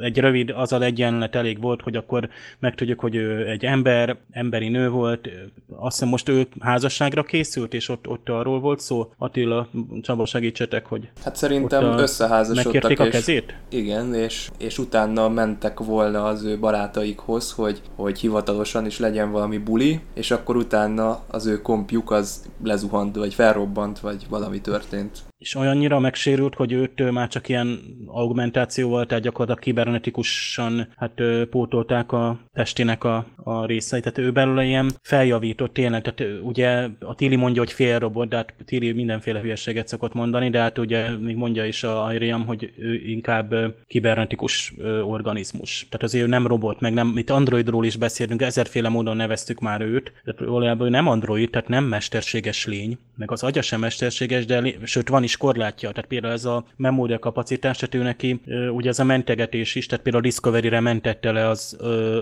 egy 0.00 0.18
rövid 0.18 0.37
rövid, 0.38 0.62
az 0.62 0.72
a 0.72 0.82
egyenlet 0.82 1.34
elég 1.34 1.60
volt, 1.60 1.82
hogy 1.82 1.96
akkor 1.96 2.28
megtudjuk, 2.58 3.00
hogy 3.00 3.14
ő 3.14 3.48
egy 3.48 3.64
ember, 3.64 4.16
emberi 4.30 4.68
nő 4.68 4.90
volt, 4.90 5.28
azt 5.76 5.94
hiszem 5.96 6.08
most 6.08 6.28
ő 6.28 6.46
házasságra 6.60 7.22
készült, 7.22 7.74
és 7.74 7.88
ott, 7.88 8.08
ott 8.08 8.28
arról 8.28 8.60
volt 8.60 8.80
szó. 8.80 9.12
Attila, 9.18 9.68
Csaba, 10.02 10.26
segítsetek, 10.26 10.86
hogy 10.86 11.08
Hát 11.24 11.36
szerintem 11.36 11.84
a... 11.84 11.98
összeházasodtak. 11.98 12.90
és, 12.90 12.98
a 12.98 13.08
kezét? 13.08 13.54
Igen, 13.68 14.14
és, 14.14 14.50
és 14.58 14.78
utána 14.78 15.28
mentek 15.28 15.80
volna 15.80 16.24
az 16.24 16.44
ő 16.44 16.58
barátaikhoz, 16.58 17.52
hogy, 17.52 17.80
hogy 17.96 18.18
hivatalosan 18.18 18.86
is 18.86 18.98
legyen 18.98 19.30
valami 19.30 19.58
buli, 19.58 20.00
és 20.14 20.30
akkor 20.30 20.56
utána 20.56 21.20
az 21.28 21.46
ő 21.46 21.62
kompjuk 21.62 22.10
az 22.10 22.44
lezuhant, 22.64 23.16
vagy 23.16 23.34
felrobbant, 23.34 23.98
vagy 24.00 24.26
valami 24.28 24.60
történt 24.60 25.27
és 25.38 25.54
olyannyira 25.54 25.98
megsérült, 25.98 26.54
hogy 26.54 26.72
őt 26.72 27.10
már 27.10 27.28
csak 27.28 27.48
ilyen 27.48 27.80
augmentációval, 28.06 29.06
tehát 29.06 29.24
gyakorlatilag 29.24 29.62
kibernetikusan 29.62 30.88
hát 30.96 31.22
pótolták 31.50 32.12
a 32.12 32.40
testének 32.52 33.04
a, 33.04 33.26
a 33.36 33.66
részeit. 33.66 34.02
Tehát 34.02 34.18
ő 34.18 34.32
belőle 34.32 34.64
ilyen 34.64 34.90
feljavított 35.02 35.72
tényleg, 35.72 36.02
tehát 36.02 36.42
ugye 36.42 36.88
a 37.00 37.14
Tili 37.14 37.36
mondja, 37.36 37.62
hogy 37.62 37.72
fél 37.72 37.98
robot, 37.98 38.28
de 38.28 38.36
hát 38.36 38.54
Tili 38.64 38.92
mindenféle 38.92 39.40
hülyeséget 39.40 39.88
szokott 39.88 40.14
mondani, 40.14 40.50
de 40.50 40.60
hát 40.60 40.78
ugye 40.78 41.16
még 41.16 41.36
mondja 41.36 41.64
is 41.64 41.84
a 41.84 42.10
Iriam, 42.12 42.46
hogy 42.46 42.72
ő 42.78 42.94
inkább 42.94 43.54
kibernetikus 43.86 44.74
organizmus. 45.02 45.86
Tehát 45.90 46.06
azért 46.06 46.24
ő 46.24 46.28
nem 46.28 46.46
robot, 46.46 46.80
meg 46.80 46.92
nem, 46.92 47.12
itt 47.16 47.30
androidról 47.30 47.84
is 47.84 47.96
beszélünk, 47.96 48.42
ezerféle 48.42 48.88
módon 48.88 49.16
neveztük 49.16 49.60
már 49.60 49.80
őt, 49.80 50.12
tehát 50.24 50.40
valójában 50.50 50.86
ő 50.86 50.90
nem 50.90 51.08
android, 51.08 51.50
tehát 51.50 51.68
nem 51.68 51.84
mesterséges 51.84 52.66
lény, 52.66 52.98
meg 53.16 53.30
az 53.30 53.42
agya 53.42 53.62
sem 53.62 53.80
mesterséges, 53.80 54.46
de 54.46 54.74
sőt 54.84 55.08
van 55.08 55.26
is 55.28 55.36
korlátja. 55.36 55.90
Tehát 55.90 56.08
például 56.08 56.32
ez 56.32 56.44
a 56.44 56.64
memória 56.76 57.18
kapacitás, 57.18 57.78
tehát 57.78 57.94
ő 57.94 58.02
neki 58.02 58.40
ugye 58.72 58.88
ez 58.88 58.98
a 58.98 59.04
mentegetés 59.04 59.74
is, 59.74 59.86
tehát 59.86 60.04
például 60.04 60.24
a 60.24 60.26
Discovery-re 60.26 60.80
mentette 60.80 61.32
le 61.32 61.48
az, 61.48 61.76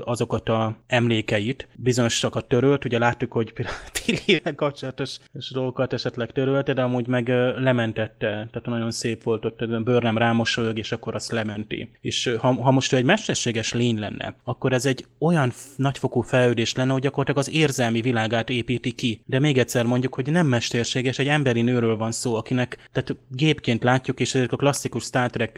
azokat 0.04 0.48
a 0.48 0.76
emlékeit, 0.86 1.68
bizonyosakat 1.74 2.44
törölt, 2.44 2.84
ugye 2.84 2.98
láttuk, 2.98 3.32
hogy 3.32 3.52
például 3.52 3.76
Tilly 4.04 4.40
kapcsolatos 4.56 5.18
dolgokat 5.52 5.92
esetleg 5.92 6.32
törölte, 6.32 6.72
de 6.72 6.82
amúgy 6.82 7.06
meg 7.06 7.28
lementette, 7.58 8.28
tehát 8.28 8.62
nagyon 8.64 8.90
szép 8.90 9.22
volt 9.22 9.44
ott, 9.44 9.68
bőrnem 9.84 10.18
rámosolyog, 10.18 10.78
és 10.78 10.92
akkor 10.92 11.14
azt 11.14 11.32
lementi. 11.32 11.90
És 12.00 12.36
ha, 12.38 12.62
ha 12.62 12.70
most 12.70 12.92
ő 12.92 12.96
egy 12.96 13.04
mesterséges 13.04 13.72
lény 13.72 13.98
lenne, 13.98 14.34
akkor 14.44 14.72
ez 14.72 14.86
egy 14.86 15.06
olyan 15.18 15.52
nagyfokú 15.76 16.20
fejlődés 16.20 16.74
lenne, 16.74 16.92
hogy 16.92 17.02
gyakorlatilag 17.02 17.46
az 17.46 17.54
érzelmi 17.54 18.00
világát 18.00 18.50
építi 18.50 18.92
ki. 18.92 19.20
De 19.26 19.38
még 19.38 19.58
egyszer 19.58 19.84
mondjuk, 19.84 20.14
hogy 20.14 20.30
nem 20.30 20.46
mesterséges, 20.46 21.18
egy 21.18 21.28
emberi 21.28 21.62
nőről 21.62 21.96
van 21.96 22.12
szó, 22.12 22.34
akinek 22.34 22.88
tehát 23.02 23.22
gépként 23.28 23.82
látjuk, 23.82 24.20
és 24.20 24.34
ezek 24.34 24.52
a 24.52 24.56
klasszikus 24.56 25.02
Star 25.02 25.30
Trek, 25.30 25.56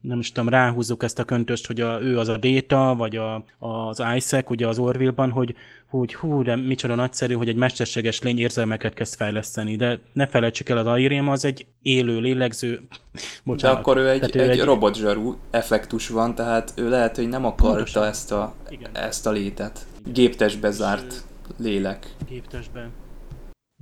nem 0.00 0.18
is 0.18 0.32
tudom, 0.32 0.48
ráhúzzuk 0.48 1.02
ezt 1.02 1.18
a 1.18 1.24
köntöst, 1.24 1.66
hogy 1.66 1.80
a, 1.80 2.00
ő 2.02 2.18
az 2.18 2.28
a 2.28 2.36
Data, 2.36 2.94
vagy 2.96 3.16
a, 3.16 3.44
az 3.58 4.02
Isaac, 4.16 4.50
ugye 4.50 4.66
az 4.66 4.78
Orville-ban, 4.78 5.30
hogy, 5.30 5.54
hogy 5.90 6.14
hú, 6.14 6.42
de 6.42 6.56
micsoda 6.56 6.94
nagyszerű, 6.94 7.34
hogy 7.34 7.48
egy 7.48 7.56
mesterséges 7.56 8.22
lény 8.22 8.38
érzelmeket 8.38 8.94
kezd 8.94 9.14
fejleszteni, 9.14 9.76
de 9.76 9.98
ne 10.12 10.26
felejtsük 10.26 10.68
el, 10.68 10.78
az 10.78 10.86
Airém 10.86 11.28
az 11.28 11.44
egy 11.44 11.66
élő, 11.82 12.18
lélegző, 12.18 12.80
bocsánat. 13.44 13.76
De 13.76 13.80
akkor 13.80 13.96
ő 13.96 14.08
egy, 14.08 14.36
ő 14.36 14.40
egy, 14.40 14.48
egy 14.48 14.64
robotzsarú 14.64 15.36
effektus 15.50 16.08
van, 16.08 16.34
tehát 16.34 16.72
ő 16.76 16.88
lehet, 16.88 17.16
hogy 17.16 17.28
nem 17.28 17.44
akarta 17.44 18.06
ezt 18.06 18.32
a, 18.32 18.54
ezt 18.92 19.26
a 19.26 19.30
létet. 19.30 19.86
Géptestbe 20.12 20.70
zárt 20.70 21.24
lélek. 21.58 22.14
Géptestbe 22.28 22.88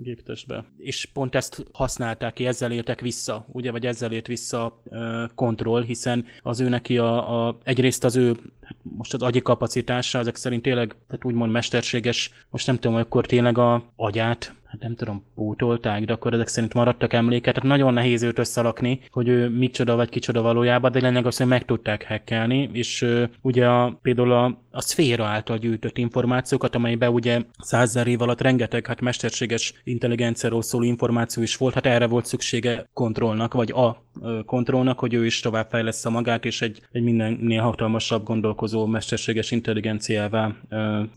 géptestbe. 0.02 0.64
És 0.76 1.08
pont 1.12 1.34
ezt 1.34 1.66
használták 1.72 2.32
ki, 2.32 2.46
ezzel 2.46 2.72
éltek 2.72 3.00
vissza, 3.00 3.46
ugye, 3.52 3.70
vagy 3.70 3.86
ezzel 3.86 4.12
élt 4.12 4.26
vissza 4.26 4.82
kontroll, 5.34 5.82
hiszen 5.82 6.26
az 6.42 6.60
ő 6.60 6.68
neki 6.68 6.98
a, 6.98 7.46
a, 7.46 7.58
egyrészt 7.62 8.04
az 8.04 8.16
ő 8.16 8.36
most 8.82 9.14
az 9.14 9.22
agyi 9.22 9.40
kapacitása, 9.40 10.18
ezek 10.18 10.36
szerint 10.36 10.62
tényleg 10.62 10.94
tehát 11.06 11.24
úgymond 11.24 11.52
mesterséges, 11.52 12.30
most 12.50 12.66
nem 12.66 12.76
tudom, 12.76 12.96
akkor 12.96 13.26
tényleg 13.26 13.58
a 13.58 13.82
agyát 13.96 14.54
hát 14.68 14.80
nem 14.80 14.94
tudom, 14.94 15.24
pótolták, 15.34 16.04
de 16.04 16.12
akkor 16.12 16.34
ezek 16.34 16.46
szerint 16.46 16.74
maradtak 16.74 17.12
emléket. 17.12 17.54
Tehát 17.54 17.68
nagyon 17.68 17.92
nehéz 17.92 18.22
őt 18.22 18.38
összalakni, 18.38 19.00
hogy 19.10 19.28
ő 19.28 19.48
micsoda 19.48 19.96
vagy 19.96 20.08
kicsoda 20.08 20.42
valójában, 20.42 20.92
de 20.92 21.00
lényeg 21.00 21.26
az, 21.26 21.36
hogy 21.36 21.46
meg 21.46 21.64
tudták 21.64 22.06
hackelni, 22.06 22.70
és 22.72 23.06
ugye 23.42 23.68
a, 23.68 23.98
például 24.02 24.32
a, 24.32 24.44
a 24.70 24.80
szféra 24.80 25.24
által 25.24 25.58
gyűjtött 25.58 25.98
információkat, 25.98 26.74
amelyben 26.74 27.12
ugye 27.12 27.42
százezer 27.58 28.06
év 28.06 28.22
alatt 28.22 28.40
rengeteg 28.40 28.86
hát 28.86 29.00
mesterséges 29.00 29.74
intelligenciáról 29.84 30.62
szóló 30.62 30.84
információ 30.84 31.42
is 31.42 31.56
volt, 31.56 31.74
hát 31.74 31.86
erre 31.86 32.06
volt 32.06 32.26
szüksége 32.26 32.88
kontrollnak, 32.92 33.54
vagy 33.54 33.70
a 33.70 34.02
kontrollnak, 34.46 34.98
hogy 34.98 35.14
ő 35.14 35.24
is 35.24 35.40
továbbfejlesz 35.40 36.08
magát, 36.08 36.44
és 36.44 36.62
egy, 36.62 36.80
egy 36.92 37.02
mindennél 37.02 37.62
hatalmasabb 37.62 38.24
gondolkozó 38.24 38.86
mesterséges 38.86 39.50
intelligenciává 39.50 40.54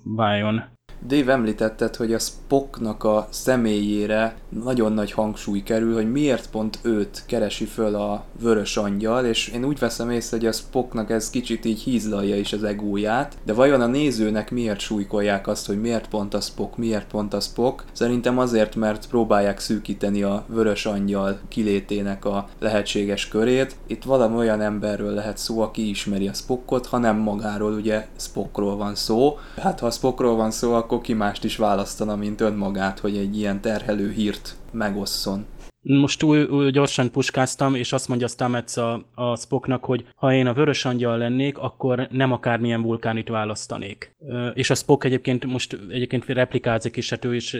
váljon. 0.03 0.63
Dave 1.07 1.31
említetted, 1.31 1.95
hogy 1.95 2.13
a 2.13 2.19
Spocknak 2.19 3.03
a 3.03 3.27
személyére 3.29 4.35
nagyon 4.49 4.93
nagy 4.93 5.11
hangsúly 5.11 5.63
kerül, 5.63 5.93
hogy 5.93 6.11
miért 6.11 6.49
pont 6.49 6.79
őt 6.81 7.23
keresi 7.25 7.65
föl 7.65 7.95
a 7.95 8.23
vörös 8.41 8.77
angyal, 8.77 9.25
és 9.25 9.47
én 9.47 9.65
úgy 9.65 9.79
veszem 9.79 10.09
észre, 10.09 10.37
hogy 10.37 10.45
a 10.45 10.51
Spocknak 10.51 11.09
ez 11.09 11.29
kicsit 11.29 11.65
így 11.65 11.79
hízlalja 11.79 12.35
is 12.35 12.53
az 12.53 12.63
egóját, 12.63 13.37
de 13.45 13.53
vajon 13.53 13.81
a 13.81 13.85
nézőnek 13.85 14.51
miért 14.51 14.79
súlykolják 14.79 15.47
azt, 15.47 15.67
hogy 15.67 15.81
miért 15.81 16.07
pont 16.07 16.33
a 16.33 16.41
Spock, 16.41 16.77
miért 16.77 17.07
pont 17.07 17.33
a 17.33 17.39
Spock? 17.39 17.83
Szerintem 17.91 18.37
azért, 18.37 18.75
mert 18.75 19.07
próbálják 19.07 19.59
szűkíteni 19.59 20.23
a 20.23 20.45
vörös 20.47 20.85
angyal 20.85 21.39
kilétének 21.47 22.25
a 22.25 22.47
lehetséges 22.59 23.27
körét. 23.27 23.75
Itt 23.87 24.03
valami 24.03 24.35
olyan 24.35 24.61
emberről 24.61 25.13
lehet 25.13 25.37
szó, 25.37 25.61
aki 25.61 25.89
ismeri 25.89 26.27
a 26.27 26.33
Spockot, 26.33 26.85
hanem 26.85 27.17
magáról 27.17 27.73
ugye 27.73 28.07
Spockról 28.17 28.77
van 28.77 28.95
szó. 28.95 29.37
Hát 29.57 29.79
ha 29.79 29.85
a 29.85 29.91
Spockról 29.91 30.35
van 30.35 30.51
szó, 30.51 30.73
akkor 30.73 30.90
ki 30.99 31.13
mást 31.13 31.43
is 31.43 31.55
választana, 31.55 32.15
mint 32.15 32.41
önmagát, 32.41 32.99
hogy 32.99 33.17
egy 33.17 33.37
ilyen 33.37 33.61
terhelő 33.61 34.11
hírt 34.11 34.55
megosszon. 34.71 35.45
Most 35.83 36.19
túl, 36.19 36.47
túl 36.47 36.69
gyorsan 36.69 37.11
puskáztam, 37.11 37.75
és 37.75 37.93
azt 37.93 38.07
mondja 38.07 38.27
Stamets 38.27 38.77
a, 38.77 39.05
a 39.15 39.35
Spocknak, 39.35 39.83
hogy 39.83 40.05
ha 40.15 40.33
én 40.33 40.47
a 40.47 40.53
vörös 40.53 40.85
angyal 40.85 41.17
lennék, 41.17 41.57
akkor 41.57 42.07
nem 42.11 42.31
akármilyen 42.31 42.81
vulkánit 42.81 43.29
választanék. 43.29 44.15
És 44.53 44.69
a 44.69 44.75
Spock 44.75 45.03
egyébként 45.03 45.45
most 45.45 45.77
egyébként 45.89 46.25
replikázik 46.25 46.97
is, 46.97 47.09
hát 47.09 47.25
ő 47.25 47.35
is 47.35 47.57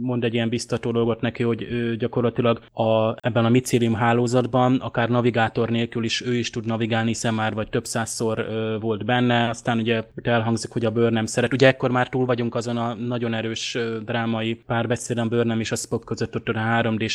mond 0.00 0.24
egy 0.24 0.34
ilyen 0.34 0.48
biztató 0.48 0.90
dolgot 0.90 1.20
neki, 1.20 1.42
hogy 1.42 1.62
ő 1.62 1.96
gyakorlatilag 1.96 2.60
a, 2.72 3.14
ebben 3.26 3.44
a 3.44 3.48
micélium 3.48 3.94
hálózatban, 3.94 4.76
akár 4.76 5.08
navigátor 5.08 5.68
nélkül 5.68 6.04
is 6.04 6.20
ő 6.20 6.34
is 6.34 6.50
tud 6.50 6.66
navigálni, 6.66 7.08
hiszen 7.08 7.34
már 7.34 7.54
vagy 7.54 7.68
több 7.68 7.84
százszor 7.84 8.46
volt 8.80 9.04
benne, 9.04 9.48
aztán 9.48 9.78
ugye 9.78 10.04
elhangzik, 10.22 10.70
hogy 10.70 10.84
a 10.84 10.90
bőr 10.90 11.12
nem 11.12 11.26
szeret. 11.26 11.52
Ugye 11.52 11.66
ekkor 11.66 11.90
már 11.90 12.08
túl 12.08 12.26
vagyunk 12.26 12.54
azon 12.54 12.76
a 12.76 12.94
nagyon 12.94 13.34
erős 13.34 13.78
drámai 14.04 14.54
párbeszéden 14.54 15.28
bőr 15.28 15.46
nem 15.46 15.60
és 15.60 15.72
a 15.72 15.76
Spock 15.76 16.04
között 16.04 16.36
ott 16.36 16.48
a 16.48 16.58
3 16.58 16.96
d 16.96 17.08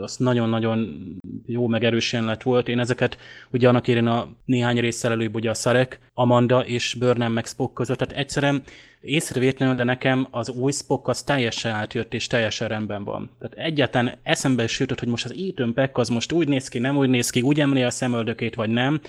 az 0.00 0.16
nagyon-nagyon 0.16 0.98
jó 1.46 1.66
meg 1.66 1.84
erős 1.84 2.12
jelenet 2.12 2.42
volt. 2.42 2.68
Én 2.68 2.78
ezeket 2.78 3.18
ugye 3.50 3.68
annak 3.68 3.88
érén 3.88 4.06
a 4.06 4.28
néhány 4.44 4.80
résszel 4.80 5.12
előbb 5.12 5.34
ugye 5.34 5.50
a 5.50 5.54
Szarek, 5.54 6.10
Amanda 6.14 6.64
és 6.64 6.96
Burnham 6.98 7.32
meg 7.32 7.46
Spock 7.46 7.74
között, 7.74 7.98
tehát 7.98 8.14
egyszerűen 8.14 8.62
észrevétlenül, 9.00 9.74
de 9.74 9.84
nekem 9.84 10.26
az 10.30 10.48
új 10.48 10.72
Spock 10.72 11.08
az 11.08 11.22
teljesen 11.22 11.72
átjött 11.72 12.14
és 12.14 12.26
teljesen 12.26 12.68
rendben 12.68 13.04
van. 13.04 13.30
Tehát 13.38 13.66
egyáltalán 13.66 14.14
eszembe 14.22 14.62
is 14.62 14.80
jutott, 14.80 14.98
hogy 14.98 15.08
most 15.08 15.24
az 15.24 15.34
Ethan 15.48 15.74
Peck 15.74 15.98
az 15.98 16.08
most 16.08 16.32
úgy 16.32 16.48
néz 16.48 16.68
ki, 16.68 16.78
nem 16.78 16.96
úgy 16.96 17.08
néz 17.08 17.30
ki, 17.30 17.42
úgy 17.42 17.60
emli 17.60 17.82
a 17.82 17.90
szemöldökét, 17.90 18.54
vagy 18.54 18.70
nem 18.70 19.00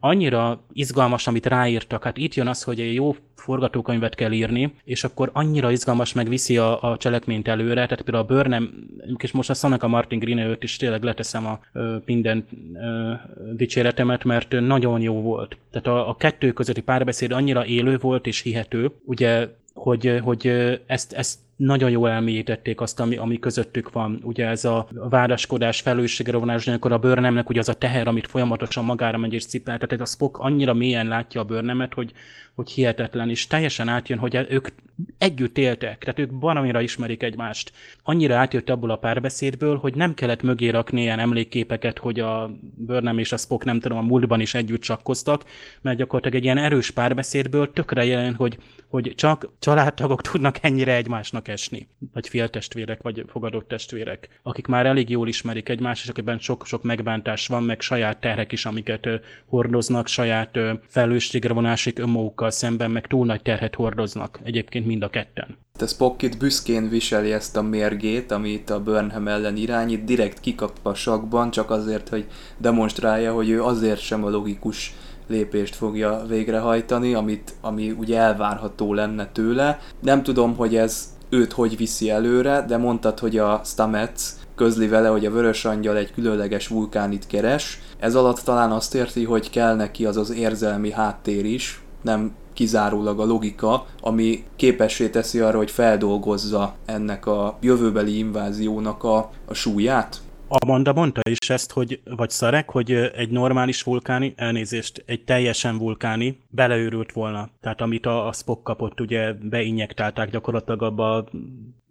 annyira 0.00 0.60
izgalmas, 0.72 1.26
amit 1.26 1.46
ráírtak. 1.46 2.04
Hát 2.04 2.16
itt 2.16 2.34
jön 2.34 2.46
az, 2.46 2.62
hogy 2.62 2.80
egy 2.80 2.94
jó 2.94 3.16
forgatókönyvet 3.36 4.14
kell 4.14 4.32
írni, 4.32 4.74
és 4.84 5.04
akkor 5.04 5.30
annyira 5.32 5.70
izgalmas 5.70 6.12
meg 6.12 6.28
viszi 6.28 6.56
a, 6.56 6.82
a 6.82 6.96
cselekményt 6.96 7.48
előre, 7.48 7.86
tehát 7.86 8.02
például 8.02 8.24
a 8.24 8.34
Burnham, 8.34 8.70
és 9.16 9.32
most 9.32 9.50
azt 9.50 9.64
a 9.64 9.88
Martin 9.88 10.18
Green 10.18 10.38
őt 10.38 10.62
is 10.62 10.76
tényleg 10.76 11.02
leteszem 11.02 11.46
a 11.46 11.60
ö, 11.72 11.96
minden 12.04 12.44
ö, 12.74 13.12
dicséretemet, 13.52 14.24
mert 14.24 14.60
nagyon 14.60 15.00
jó 15.00 15.20
volt. 15.20 15.56
Tehát 15.72 15.86
a, 15.86 16.08
a 16.08 16.16
kettő 16.16 16.52
közötti 16.52 16.80
párbeszéd 16.80 17.32
annyira 17.32 17.66
élő 17.66 17.98
volt 17.98 18.26
és 18.26 18.40
hihető, 18.40 18.90
ugye 19.04 19.48
hogy, 19.74 20.18
hogy 20.22 20.46
ezt, 20.86 21.12
ezt 21.12 21.38
nagyon 21.56 21.90
jól 21.90 22.10
elmélyítették 22.10 22.80
azt, 22.80 23.00
ami, 23.00 23.16
ami 23.16 23.38
közöttük 23.38 23.92
van. 23.92 24.20
Ugye 24.24 24.46
ez 24.46 24.64
a 24.64 24.88
vádaskodás, 24.92 25.80
felelősségre 25.80 26.36
vonás, 26.36 26.68
amikor 26.68 26.92
a 26.92 26.98
bőrnemnek 26.98 27.48
ugye 27.48 27.60
az 27.60 27.68
a 27.68 27.74
teher, 27.74 28.08
amit 28.08 28.26
folyamatosan 28.26 28.84
magára 28.84 29.18
megy 29.18 29.32
és 29.32 29.46
cipel. 29.46 29.78
Tehát 29.78 30.00
a 30.00 30.10
Spock 30.10 30.38
annyira 30.38 30.74
mélyen 30.74 31.06
látja 31.06 31.40
a 31.40 31.44
bőrnemet, 31.44 31.94
hogy, 31.94 32.12
hogy 32.54 32.70
hihetetlen, 32.70 33.30
és 33.30 33.46
teljesen 33.46 33.88
átjön, 33.88 34.18
hogy 34.18 34.46
ők 34.48 34.68
együtt 35.18 35.58
éltek, 35.58 35.98
tehát 35.98 36.18
ők 36.18 36.30
valamira 36.32 36.80
ismerik 36.80 37.22
egymást. 37.22 37.72
Annyira 38.02 38.36
átjött 38.36 38.70
abból 38.70 38.90
a 38.90 38.96
párbeszédből, 38.96 39.76
hogy 39.76 39.94
nem 39.94 40.14
kellett 40.14 40.42
mögé 40.42 40.68
rakni 40.68 41.00
ilyen 41.00 41.18
emlékképeket, 41.18 41.98
hogy 41.98 42.20
a 42.20 42.50
Burnham 42.76 43.18
és 43.18 43.32
a 43.32 43.36
Spock 43.36 43.64
nem 43.64 43.80
tudom, 43.80 43.98
a 43.98 44.02
múltban 44.02 44.40
is 44.40 44.54
együtt 44.54 44.80
csakkoztak, 44.80 45.44
mert 45.80 45.96
gyakorlatilag 45.96 46.36
egy 46.36 46.44
ilyen 46.44 46.58
erős 46.64 46.90
párbeszédből 46.90 47.72
tökre 47.72 48.04
jelen, 48.04 48.34
hogy, 48.34 48.58
hogy 48.88 49.12
csak 49.16 49.48
családtagok 49.58 50.22
tudnak 50.22 50.56
ennyire 50.60 50.94
egymásnak 50.94 51.48
esni, 51.48 51.88
vagy 52.12 52.28
féltestvérek, 52.28 53.02
vagy 53.02 53.24
fogadott 53.28 53.68
testvérek, 53.68 54.40
akik 54.42 54.66
már 54.66 54.86
elég 54.86 55.10
jól 55.10 55.28
ismerik 55.28 55.68
egymást, 55.68 56.02
és 56.02 56.10
akiben 56.10 56.38
sok-sok 56.38 56.82
megbántás 56.82 57.46
van, 57.46 57.62
meg 57.62 57.80
saját 57.80 58.20
terhek 58.20 58.52
is, 58.52 58.64
amiket 58.64 59.08
hordoznak, 59.46 60.06
saját 60.06 60.58
felelősségre 60.88 61.52
vonásig 61.52 61.98
önmagukkal 62.42 62.50
szemben, 62.50 62.90
meg 62.90 63.06
túl 63.06 63.26
nagy 63.26 63.42
terhet 63.42 63.74
hordoznak. 63.74 64.40
Egyébként 64.42 64.86
mind 64.86 65.02
a 65.02 65.08
ketten. 65.08 65.56
Te 65.76 65.86
Spock 65.86 66.22
itt 66.22 66.38
büszkén 66.38 66.88
viseli 66.88 67.32
ezt 67.32 67.56
a 67.56 67.62
mérgét, 67.62 68.30
amit 68.30 68.70
a 68.70 68.82
Burnham 68.82 69.28
ellen 69.28 69.56
irányít, 69.56 70.04
direkt 70.04 70.40
kikap 70.40 70.78
a 70.82 70.94
sakban, 70.94 71.50
csak 71.50 71.70
azért, 71.70 72.08
hogy 72.08 72.26
demonstrálja, 72.58 73.32
hogy 73.32 73.48
ő 73.48 73.62
azért 73.62 74.00
sem 74.00 74.24
a 74.24 74.30
logikus 74.30 74.94
lépést 75.26 75.74
fogja 75.74 76.24
végrehajtani, 76.28 77.14
amit, 77.14 77.54
ami 77.60 77.90
ugye 77.90 78.18
elvárható 78.18 78.94
lenne 78.94 79.26
tőle. 79.32 79.78
Nem 80.00 80.22
tudom, 80.22 80.56
hogy 80.56 80.76
ez 80.76 81.10
őt 81.30 81.52
hogy 81.52 81.76
viszi 81.76 82.10
előre, 82.10 82.64
de 82.68 82.76
mondtad, 82.76 83.18
hogy 83.18 83.38
a 83.38 83.60
Stamets 83.64 84.22
közli 84.54 84.88
vele, 84.88 85.08
hogy 85.08 85.26
a 85.26 85.30
Vörös 85.30 85.64
Angyal 85.64 85.96
egy 85.96 86.12
különleges 86.12 86.68
vulkánit 86.68 87.26
keres. 87.26 87.80
Ez 87.98 88.14
alatt 88.14 88.40
talán 88.40 88.70
azt 88.70 88.94
érti, 88.94 89.24
hogy 89.24 89.50
kell 89.50 89.74
neki 89.74 90.06
az 90.06 90.16
az 90.16 90.30
érzelmi 90.30 90.90
háttér 90.90 91.44
is, 91.44 91.81
nem 92.02 92.32
kizárólag 92.52 93.20
a 93.20 93.24
logika, 93.24 93.86
ami 94.00 94.44
képessé 94.56 95.08
teszi 95.08 95.38
arra, 95.38 95.56
hogy 95.56 95.70
feldolgozza 95.70 96.74
ennek 96.84 97.26
a 97.26 97.56
jövőbeli 97.60 98.18
inváziónak 98.18 99.04
a, 99.04 99.30
a 99.46 99.54
súlyát? 99.54 100.21
Amanda 100.58 100.92
mondta 100.92 101.20
is 101.30 101.50
ezt, 101.50 101.72
hogy, 101.72 102.00
vagy 102.04 102.30
Szarek, 102.30 102.70
hogy 102.70 102.92
egy 102.92 103.30
normális 103.30 103.82
vulkáni, 103.82 104.32
elnézést, 104.36 105.02
egy 105.06 105.24
teljesen 105.24 105.78
vulkáni 105.78 106.40
beleőrült 106.48 107.12
volna. 107.12 107.50
Tehát 107.60 107.80
amit 107.80 108.06
a, 108.06 108.26
a 108.26 108.32
Spock 108.32 108.62
kapott, 108.62 109.00
ugye 109.00 109.32
beinjektálták 109.32 110.30
gyakorlatilag 110.30 110.82
abba 110.82 111.28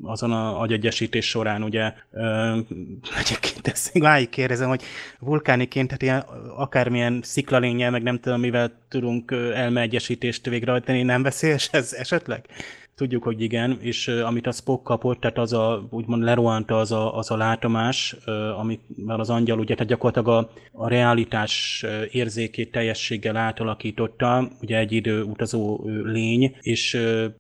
azon 0.04 0.32
a 0.32 0.62
agyegyesítés 0.62 1.30
során, 1.30 1.64
ugye, 1.64 1.94
ö, 2.12 2.58
egyébként 3.24 3.68
ezt 3.68 4.00
máig 4.00 4.30
kérdezem, 4.30 4.70
hogy 4.70 4.84
vulkániként, 5.20 5.88
tehát 5.88 6.02
ilyen 6.02 6.40
akármilyen 6.56 7.20
sziklalényel, 7.24 7.92
meg 7.92 8.04
nem 8.04 8.20
tudom, 8.20 8.40
mivel 8.40 8.72
tudunk 8.90 9.32
elmeegyesítést 9.54 10.46
végrehajtani, 10.46 11.04
nem 11.04 11.24
veszélyes 11.24 11.70
ez 11.72 11.94
esetleg? 11.94 12.46
Tudjuk, 13.02 13.24
hogy 13.24 13.42
igen, 13.42 13.78
és 13.80 14.08
amit 14.08 14.48
a 14.48 14.52
Spock 14.52 14.84
kapott, 14.84 15.20
tehát 15.20 15.38
az 15.38 15.54
a, 15.54 15.88
úgymond 15.90 16.24
lerohanta 16.24 16.78
az 16.80 16.92
a, 16.92 17.18
az 17.18 17.32
a 17.32 17.38
látomás, 17.38 18.16
amit 18.58 18.82
már 19.06 19.20
az 19.20 19.30
angyal 19.30 19.60
ugye, 19.60 19.74
tehát 19.74 19.90
gyakorlatilag 19.90 20.28
a, 20.28 20.52
a 20.84 20.88
realitás 20.88 21.86
érzékét 22.12 22.72
teljességgel 22.72 23.36
átalakította, 23.36 24.50
ugye 24.62 24.78
egy 24.78 24.92
idő 24.92 25.24
utazó 25.24 25.90
lény, 26.04 26.56
és 26.60 26.98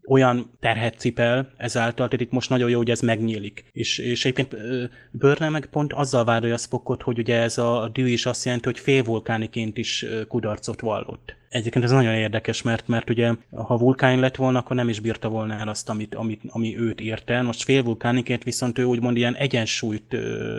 olyan 0.07 0.51
terhet 0.59 0.99
cipel 0.99 1.53
ezáltal, 1.57 2.07
tehát 2.07 2.25
itt 2.25 2.31
most 2.31 2.49
nagyon 2.49 2.69
jó, 2.69 2.77
hogy 2.77 2.91
ez 2.91 3.01
megnyílik. 3.01 3.65
És, 3.71 3.97
és 3.97 4.25
egyébként 4.25 4.55
Börne 5.11 5.49
meg 5.49 5.65
pont 5.65 5.93
azzal 5.93 6.23
vádolja 6.23 6.55
a 6.55 6.57
Spockot, 6.57 7.01
hogy 7.01 7.19
ugye 7.19 7.35
ez 7.35 7.57
a 7.57 7.89
dű 7.93 8.07
is 8.07 8.25
azt 8.25 8.45
jelenti, 8.45 8.65
hogy 8.65 8.79
félvulkániként 8.79 9.77
is 9.77 10.05
kudarcot 10.27 10.79
vallott. 10.79 11.39
Egyébként 11.51 11.85
ez 11.85 11.91
nagyon 11.91 12.13
érdekes, 12.13 12.61
mert, 12.61 12.87
mert 12.87 13.09
ugye 13.09 13.33
ha 13.51 13.77
vulkán 13.77 14.19
lett 14.19 14.35
volna, 14.35 14.59
akkor 14.59 14.75
nem 14.75 14.89
is 14.89 14.99
bírta 14.99 15.29
volna 15.29 15.53
el 15.53 15.67
azt, 15.67 15.89
amit, 15.89 16.15
amit, 16.15 16.41
ami 16.47 16.77
őt 16.77 17.01
érte. 17.01 17.41
Most 17.41 17.63
félvulkániként 17.63 18.43
viszont 18.43 18.77
ő 18.77 18.83
úgymond 18.83 19.17
ilyen 19.17 19.35
egyensúlyt 19.35 20.15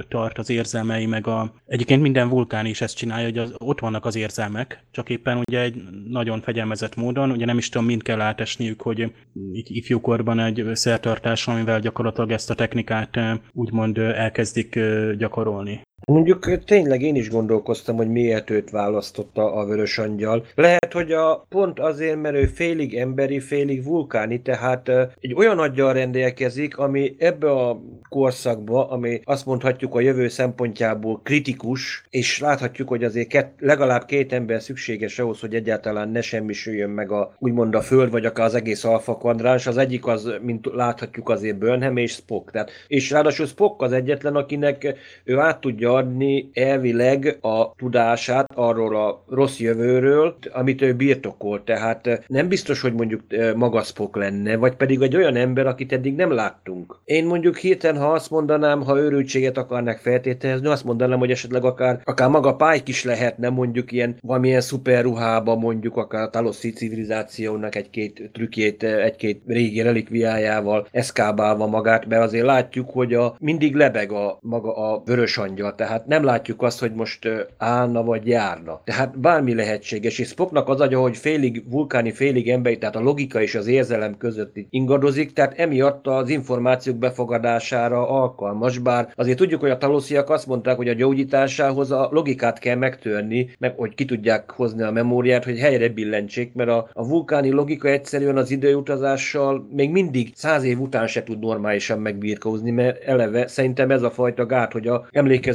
tart 0.08 0.38
az 0.38 0.50
érzelmei, 0.50 1.06
meg 1.06 1.26
a... 1.26 1.54
Egyébként 1.66 2.02
minden 2.02 2.28
vulkán 2.28 2.66
is 2.66 2.80
ezt 2.80 2.96
csinálja, 2.96 3.26
hogy 3.26 3.38
az, 3.38 3.54
ott 3.58 3.80
vannak 3.80 4.04
az 4.04 4.16
érzelmek, 4.16 4.84
csak 4.90 5.10
éppen 5.10 5.38
ugye 5.38 5.60
egy 5.60 5.82
nagyon 6.08 6.40
fegyelmezett 6.40 6.96
módon, 6.96 7.30
ugye 7.30 7.44
nem 7.44 7.58
is 7.58 7.68
tudom, 7.68 7.86
mind 7.86 8.02
kell 8.02 8.20
átesniük, 8.20 8.82
hogy 8.82 9.12
így 9.52 9.76
ifjúkorban 9.76 10.38
egy 10.38 10.64
szertartás, 10.72 11.48
amivel 11.48 11.80
gyakorlatilag 11.80 12.30
ezt 12.30 12.50
a 12.50 12.54
technikát 12.54 13.18
úgymond 13.52 13.98
elkezdik 13.98 14.78
gyakorolni. 15.18 15.80
Mondjuk 16.06 16.64
tényleg 16.64 17.02
én 17.02 17.14
is 17.14 17.30
gondolkoztam, 17.30 17.96
hogy 17.96 18.08
miért 18.08 18.50
őt 18.50 18.70
választotta 18.70 19.52
a 19.52 19.64
Vörös 19.64 19.98
Angyal. 19.98 20.46
Lehet, 20.54 20.92
hogy 20.92 21.12
a 21.12 21.46
pont 21.48 21.80
azért, 21.80 22.20
mert 22.20 22.34
ő 22.34 22.44
félig 22.44 22.94
emberi, 22.94 23.40
félig 23.40 23.84
vulkáni, 23.84 24.42
tehát 24.42 24.88
egy 25.20 25.34
olyan 25.34 25.58
aggyal 25.58 25.92
rendelkezik, 25.92 26.78
ami 26.78 27.14
ebbe 27.18 27.50
a 27.50 27.80
korszakba, 28.08 28.90
ami 28.90 29.20
azt 29.24 29.46
mondhatjuk 29.46 29.94
a 29.94 30.00
jövő 30.00 30.28
szempontjából 30.28 31.20
kritikus, 31.22 32.06
és 32.10 32.40
láthatjuk, 32.40 32.88
hogy 32.88 33.04
azért 33.04 33.28
kett, 33.28 33.54
legalább 33.58 34.04
két 34.04 34.32
ember 34.32 34.62
szükséges 34.62 35.18
ahhoz, 35.18 35.40
hogy 35.40 35.54
egyáltalán 35.54 36.08
ne 36.08 36.20
semmisüljön 36.20 36.90
meg 36.90 37.10
a 37.10 37.34
úgymond 37.38 37.74
a 37.74 37.80
Föld, 37.80 38.10
vagy 38.10 38.24
akár 38.24 38.46
az 38.46 38.54
egész 38.54 38.84
alfa 38.84 39.16
kvadráns. 39.16 39.66
Az 39.66 39.76
egyik 39.76 40.06
az, 40.06 40.30
mint 40.40 40.66
láthatjuk 40.74 41.28
azért 41.28 41.58
Burnham 41.58 41.96
és 41.96 42.12
Spock. 42.12 42.50
Tehát, 42.50 42.70
és 42.88 43.10
ráadásul 43.10 43.46
Spock 43.46 43.82
az 43.82 43.92
egyetlen, 43.92 44.36
akinek 44.36 44.94
ő 45.24 45.38
át 45.38 45.60
tudja 45.60 45.91
adni 45.94 46.50
elvileg 46.52 47.38
a 47.40 47.74
tudását 47.76 48.46
arról 48.54 48.96
a 48.96 49.24
rossz 49.28 49.58
jövőről, 49.58 50.36
amit 50.52 50.82
ő 50.82 50.94
birtokol. 50.94 51.64
Tehát 51.64 52.24
nem 52.26 52.48
biztos, 52.48 52.80
hogy 52.80 52.92
mondjuk 52.92 53.20
maga 53.56 53.82
Spock 53.82 54.16
lenne, 54.16 54.56
vagy 54.56 54.74
pedig 54.74 55.00
egy 55.00 55.16
olyan 55.16 55.36
ember, 55.36 55.66
akit 55.66 55.92
eddig 55.92 56.14
nem 56.14 56.30
láttunk. 56.30 56.98
Én 57.04 57.26
mondjuk 57.26 57.56
hirtelen, 57.56 58.00
ha 58.00 58.12
azt 58.12 58.30
mondanám, 58.30 58.82
ha 58.82 58.98
őrültséget 58.98 59.58
akarnak 59.58 59.98
feltételezni, 59.98 60.66
azt 60.66 60.84
mondanám, 60.84 61.18
hogy 61.18 61.30
esetleg 61.30 61.64
akár, 61.64 62.00
akár 62.04 62.28
maga 62.28 62.56
Pike 62.56 62.82
is 62.84 63.04
lehetne 63.04 63.48
mondjuk 63.48 63.92
ilyen 63.92 64.16
valamilyen 64.20 64.60
szuperruhába, 64.60 65.56
mondjuk 65.56 65.96
akár 65.96 66.22
a 66.22 66.30
taloszi 66.30 66.70
civilizációnak 66.70 67.74
egy-két 67.74 68.30
trükkjét, 68.32 68.82
egy-két 68.82 69.42
régi 69.46 69.80
relikviájával 69.82 70.86
eszkábálva 70.90 71.66
magát, 71.66 72.06
mert 72.06 72.22
azért 72.22 72.44
látjuk, 72.44 72.90
hogy 72.90 73.14
a, 73.14 73.36
mindig 73.38 73.74
lebeg 73.74 74.12
a 74.12 74.38
maga 74.40 74.76
a 74.76 75.02
vörös 75.04 75.38
angyal, 75.38 75.74
tehát 75.82 76.06
nem 76.06 76.24
látjuk 76.24 76.62
azt, 76.62 76.80
hogy 76.80 76.92
most 76.92 77.28
állna 77.58 78.02
vagy 78.02 78.26
járna. 78.26 78.80
Tehát 78.84 79.18
bármi 79.18 79.54
lehetséges, 79.54 80.18
és 80.18 80.28
Spocknak 80.28 80.68
az 80.68 80.80
agya, 80.80 81.00
hogy 81.00 81.16
félig 81.16 81.70
vulkáni, 81.70 82.10
félig 82.10 82.48
emberi, 82.48 82.78
tehát 82.78 82.96
a 82.96 83.00
logika 83.00 83.40
és 83.42 83.54
az 83.54 83.66
érzelem 83.66 84.16
között 84.16 84.56
ingadozik, 84.70 85.32
tehát 85.32 85.58
emiatt 85.58 86.06
az 86.06 86.28
információk 86.28 86.96
befogadására 86.96 88.08
alkalmas, 88.08 88.78
bár 88.78 89.12
azért 89.16 89.38
tudjuk, 89.38 89.60
hogy 89.60 89.70
a 89.70 89.78
talosziak 89.78 90.30
azt 90.30 90.46
mondták, 90.46 90.76
hogy 90.76 90.88
a 90.88 90.92
gyógyításához 90.92 91.90
a 91.90 92.08
logikát 92.10 92.58
kell 92.58 92.76
megtörni, 92.76 93.50
meg 93.58 93.74
hogy 93.76 93.94
ki 93.94 94.04
tudják 94.04 94.50
hozni 94.50 94.82
a 94.82 94.90
memóriát, 94.90 95.44
hogy 95.44 95.58
helyre 95.58 95.88
billentsék, 95.88 96.54
mert 96.54 96.70
a, 96.70 96.88
a 96.92 97.08
vulkáni 97.08 97.50
logika 97.50 97.88
egyszerűen 97.88 98.36
az 98.36 98.50
időutazással 98.50 99.68
még 99.72 99.90
mindig 99.90 100.32
száz 100.34 100.64
év 100.64 100.80
után 100.80 101.06
se 101.06 101.22
tud 101.22 101.38
normálisan 101.38 101.98
megbírkózni, 101.98 102.70
mert 102.70 103.02
eleve 103.04 103.46
szerintem 103.46 103.90
ez 103.90 104.02
a 104.02 104.10
fajta 104.10 104.46
gát, 104.46 104.72
hogy 104.72 104.86
a, 104.86 105.06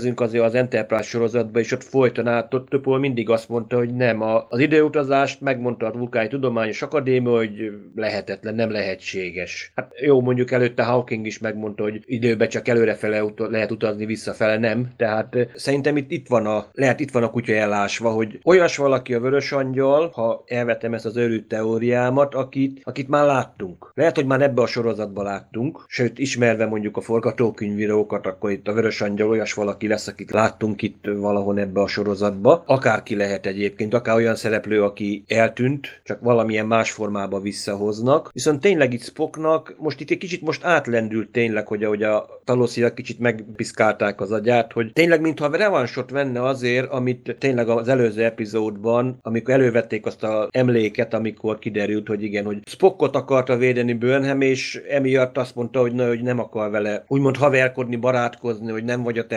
emlékezünk 0.07 0.21
azért 0.21 0.43
az 0.43 0.55
Enterprise 0.55 1.03
sorozatban, 1.03 1.61
és 1.61 1.71
ott 1.71 1.83
folyton 1.83 2.27
át, 2.27 2.53
ott 2.53 2.69
Töpol 2.69 2.99
mindig 2.99 3.29
azt 3.29 3.49
mondta, 3.49 3.77
hogy 3.77 3.95
nem, 3.95 4.21
a, 4.21 4.45
az 4.49 4.59
időutazást 4.59 5.41
megmondta 5.41 5.85
a 5.85 5.91
vulkáni 5.91 6.27
tudományos 6.27 6.81
akadémia, 6.81 7.35
hogy 7.35 7.71
lehetetlen, 7.95 8.55
nem 8.55 8.71
lehetséges. 8.71 9.71
Hát 9.75 9.91
jó, 9.99 10.21
mondjuk 10.21 10.51
előtte 10.51 10.83
Hawking 10.83 11.25
is 11.25 11.39
megmondta, 11.39 11.83
hogy 11.83 12.03
időbe 12.05 12.47
csak 12.47 12.67
előrefele 12.67 13.23
ut- 13.23 13.49
lehet 13.49 13.71
utazni, 13.71 14.05
visszafele 14.05 14.57
nem. 14.57 14.87
Tehát 14.97 15.35
szerintem 15.55 15.97
itt, 15.97 16.11
itt 16.11 16.27
van 16.27 16.45
a, 16.45 16.65
lehet 16.73 16.99
itt 16.99 17.11
van 17.11 17.23
a 17.23 17.29
kutya 17.29 17.53
elásva, 17.53 18.09
hogy 18.09 18.39
olyas 18.43 18.77
valaki 18.77 19.13
a 19.13 19.19
vörös 19.19 19.51
angyal, 19.51 20.09
ha 20.13 20.43
elvetem 20.45 20.93
ezt 20.93 21.05
az 21.05 21.17
őrült 21.17 21.47
teóriámat, 21.47 22.35
akit, 22.35 22.79
akit 22.83 23.07
már 23.07 23.25
láttunk. 23.25 23.91
Lehet, 23.93 24.15
hogy 24.15 24.25
már 24.25 24.41
ebbe 24.41 24.61
a 24.61 24.67
sorozatban 24.67 25.25
láttunk, 25.25 25.85
sőt, 25.87 26.19
ismerve 26.19 26.65
mondjuk 26.65 26.97
a 26.97 27.01
forgatókönyvírókat, 27.01 28.25
akkor 28.25 28.51
itt 28.51 28.67
a 28.67 28.73
vörös 28.73 29.01
angyal 29.01 29.29
olyas 29.29 29.53
valaki 29.53 29.87
lesz, 29.87 29.96
akit 30.05 30.31
láttunk 30.31 30.81
itt 30.81 31.05
valahol 31.17 31.59
ebbe 31.59 31.81
a 31.81 31.87
sorozatba. 31.87 32.63
Akárki 32.65 33.15
lehet 33.15 33.45
egyébként, 33.45 33.93
akár 33.93 34.15
olyan 34.15 34.35
szereplő, 34.35 34.83
aki 34.83 35.23
eltűnt, 35.27 36.01
csak 36.03 36.21
valamilyen 36.21 36.65
más 36.65 36.91
formába 36.91 37.39
visszahoznak. 37.39 38.29
Viszont 38.33 38.61
tényleg 38.61 38.93
itt 38.93 39.03
Spocknak, 39.03 39.75
most 39.77 39.99
itt 39.99 40.09
egy 40.09 40.17
kicsit 40.17 40.41
most 40.41 40.63
átlendült 40.63 41.29
tényleg, 41.29 41.67
hogy 41.67 41.83
ahogy 41.83 42.03
a 42.03 42.41
talosziak 42.43 42.95
kicsit 42.95 43.19
megpiszkálták 43.19 44.21
az 44.21 44.31
agyát, 44.31 44.73
hogy 44.73 44.93
tényleg 44.93 45.21
mintha 45.21 45.55
revansot 45.55 46.09
venne 46.09 46.43
azért, 46.43 46.91
amit 46.91 47.35
tényleg 47.39 47.69
az 47.69 47.87
előző 47.87 48.23
epizódban, 48.23 49.19
amikor 49.21 49.53
elővették 49.53 50.05
azt 50.05 50.23
a 50.23 50.47
emléket, 50.51 51.13
amikor 51.13 51.59
kiderült, 51.59 52.07
hogy 52.07 52.23
igen, 52.23 52.45
hogy 52.45 52.59
Spockot 52.65 53.15
akarta 53.15 53.57
védeni 53.57 53.93
Burnham, 53.93 54.41
és 54.41 54.81
emiatt 54.89 55.37
azt 55.37 55.55
mondta, 55.55 55.79
hogy, 55.79 55.93
na, 55.93 56.07
hogy 56.07 56.21
nem 56.21 56.39
akar 56.39 56.71
vele 56.71 57.03
úgymond 57.07 57.37
haverkodni, 57.37 57.95
barátkozni, 57.95 58.71
hogy 58.71 58.83
nem 58.83 59.03
vagy 59.03 59.17
a 59.17 59.27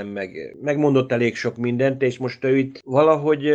testvérem, 0.00 0.06
meg 0.08 0.56
megmondott 0.62 1.12
elég 1.12 1.36
sok 1.36 1.56
mindent, 1.56 2.02
és 2.02 2.18
most 2.18 2.44
ő 2.44 2.56
itt 2.56 2.80
valahogy 2.84 3.50